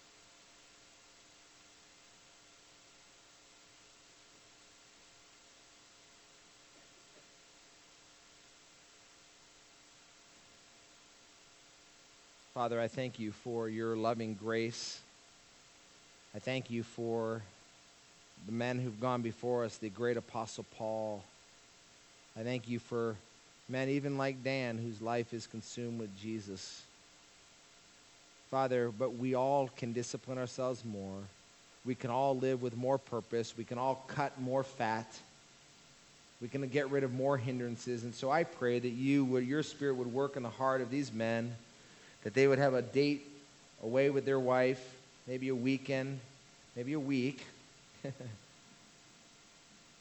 Father, 12.54 12.80
I 12.80 12.88
thank 12.88 13.18
you 13.18 13.32
for 13.32 13.68
your 13.68 13.96
loving 13.96 14.36
grace. 14.36 15.00
I 16.36 16.40
thank 16.40 16.70
you 16.70 16.84
for 16.84 17.42
the 18.46 18.52
men 18.52 18.78
who've 18.78 19.02
gone 19.02 19.24
before 19.24 19.64
us, 19.64 19.78
the 19.78 19.90
great 19.90 20.18
apostle 20.18 20.64
Paul. 20.78 21.24
I 22.40 22.44
thank 22.44 22.70
you 22.70 22.78
for 22.78 23.16
men 23.68 23.90
even 23.90 24.20
like 24.20 24.44
Dan, 24.44 24.78
whose 24.78 25.02
life 25.02 25.34
is 25.34 25.48
consumed 25.48 26.00
with 26.00 26.16
Jesus. 26.22 26.84
Father, 28.52 28.92
but 29.00 29.16
we 29.16 29.34
all 29.34 29.72
can 29.76 29.92
discipline 29.92 30.38
ourselves 30.38 30.86
more. 30.86 31.18
We 31.86 31.96
can 31.96 32.12
all 32.12 32.38
live 32.38 32.62
with 32.62 32.78
more 32.78 33.00
purpose. 33.00 33.56
We 33.58 33.64
can 33.64 33.80
all 33.80 34.04
cut 34.06 34.40
more 34.40 34.64
fat. 34.64 35.08
We 36.40 36.50
can 36.50 36.68
get 36.68 36.92
rid 36.92 37.04
of 37.04 37.16
more 37.16 37.36
hindrances. 37.36 38.04
And 38.04 38.14
so 38.14 38.30
I 38.30 38.44
pray 38.44 38.78
that 38.78 38.90
you 38.90 39.26
would, 39.26 39.48
your 39.48 39.64
spirit 39.64 39.96
would 39.96 40.14
work 40.14 40.38
in 40.38 40.44
the 40.44 40.50
heart 40.50 40.82
of 40.82 40.92
these 40.92 41.12
men, 41.12 41.56
that 42.24 42.34
they 42.34 42.48
would 42.48 42.60
have 42.60 42.74
a 42.74 42.82
date 42.82 43.26
away 43.84 44.10
with 44.10 44.26
their 44.26 44.40
wife, 44.40 44.82
maybe 45.28 45.50
a 45.50 45.56
weekend, 45.56 46.20
maybe 46.76 46.94
a 46.94 47.00
week, 47.00 47.46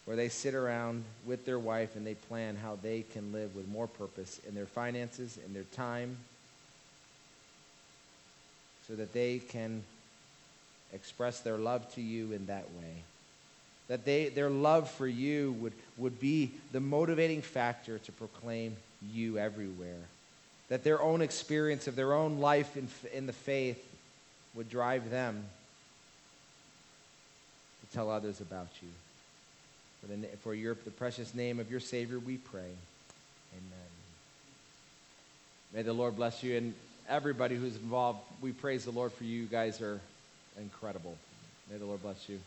where 0.05 0.17
they 0.17 0.29
sit 0.29 0.55
around 0.55 1.05
with 1.27 1.45
their 1.45 1.59
wife 1.59 1.97
and 1.97 2.07
they 2.07 2.15
plan 2.15 2.57
how 2.57 2.79
they 2.83 3.03
can 3.13 3.33
live 3.33 3.55
with 3.55 3.69
more 3.69 3.87
purpose 3.87 4.41
in 4.49 4.55
their 4.55 4.67
finances, 4.67 5.39
in 5.47 5.53
their 5.53 5.65
time, 5.75 6.17
so 8.89 8.95
that 8.95 9.13
they 9.13 9.39
can 9.39 9.83
express 10.93 11.41
their 11.41 11.57
love 11.57 11.93
to 11.95 12.01
you 12.01 12.33
in 12.33 12.47
that 12.47 12.65
way. 12.79 12.95
That 13.89 14.05
they, 14.05 14.29
their 14.29 14.51
love 14.51 14.91
for 14.91 15.07
you 15.07 15.53
would, 15.61 15.73
would 15.97 16.21
be 16.21 16.53
the 16.73 16.81
motivating 16.81 17.43
factor 17.43 17.99
to 17.99 18.13
proclaim 18.13 18.77
you 19.13 19.39
everywhere. 19.39 19.99
That 20.73 20.85
their 20.85 21.03
own 21.03 21.21
experience 21.21 21.87
of 21.87 21.97
their 21.97 22.15
own 22.15 22.39
life 22.39 22.79
in, 22.79 22.89
in 23.13 23.27
the 23.27 23.35
faith 23.35 23.79
would 24.55 24.71
drive 24.71 25.11
them 25.11 25.45
to 27.83 27.95
tell 27.95 28.11
others 28.11 28.41
about 28.41 28.69
you. 28.81 28.89
For, 30.01 30.07
the, 30.07 30.27
for 30.39 30.55
your, 30.55 30.75
the 30.83 30.91
precious 30.91 31.35
name 31.35 31.61
of 31.61 31.71
your 31.71 31.79
Savior, 31.79 32.19
we 32.19 32.39
pray. 32.39 32.61
Amen. 33.53 33.91
May 35.75 35.83
the 35.83 35.93
Lord 35.93 36.17
bless 36.17 36.43
you 36.43 36.57
and 36.57 36.73
everybody 37.07 37.55
who's 37.55 37.77
involved. 37.77 38.21
We 38.41 38.53
praise 38.53 38.87
the 38.87 38.93
Lord 38.93 39.13
for 39.13 39.25
you. 39.25 39.43
You 39.43 39.49
guys 39.49 39.83
are 39.83 40.01
incredible. 40.59 41.19
May 41.71 41.77
the 41.77 41.85
Lord 41.85 42.01
bless 42.01 42.31
you. 42.31 42.41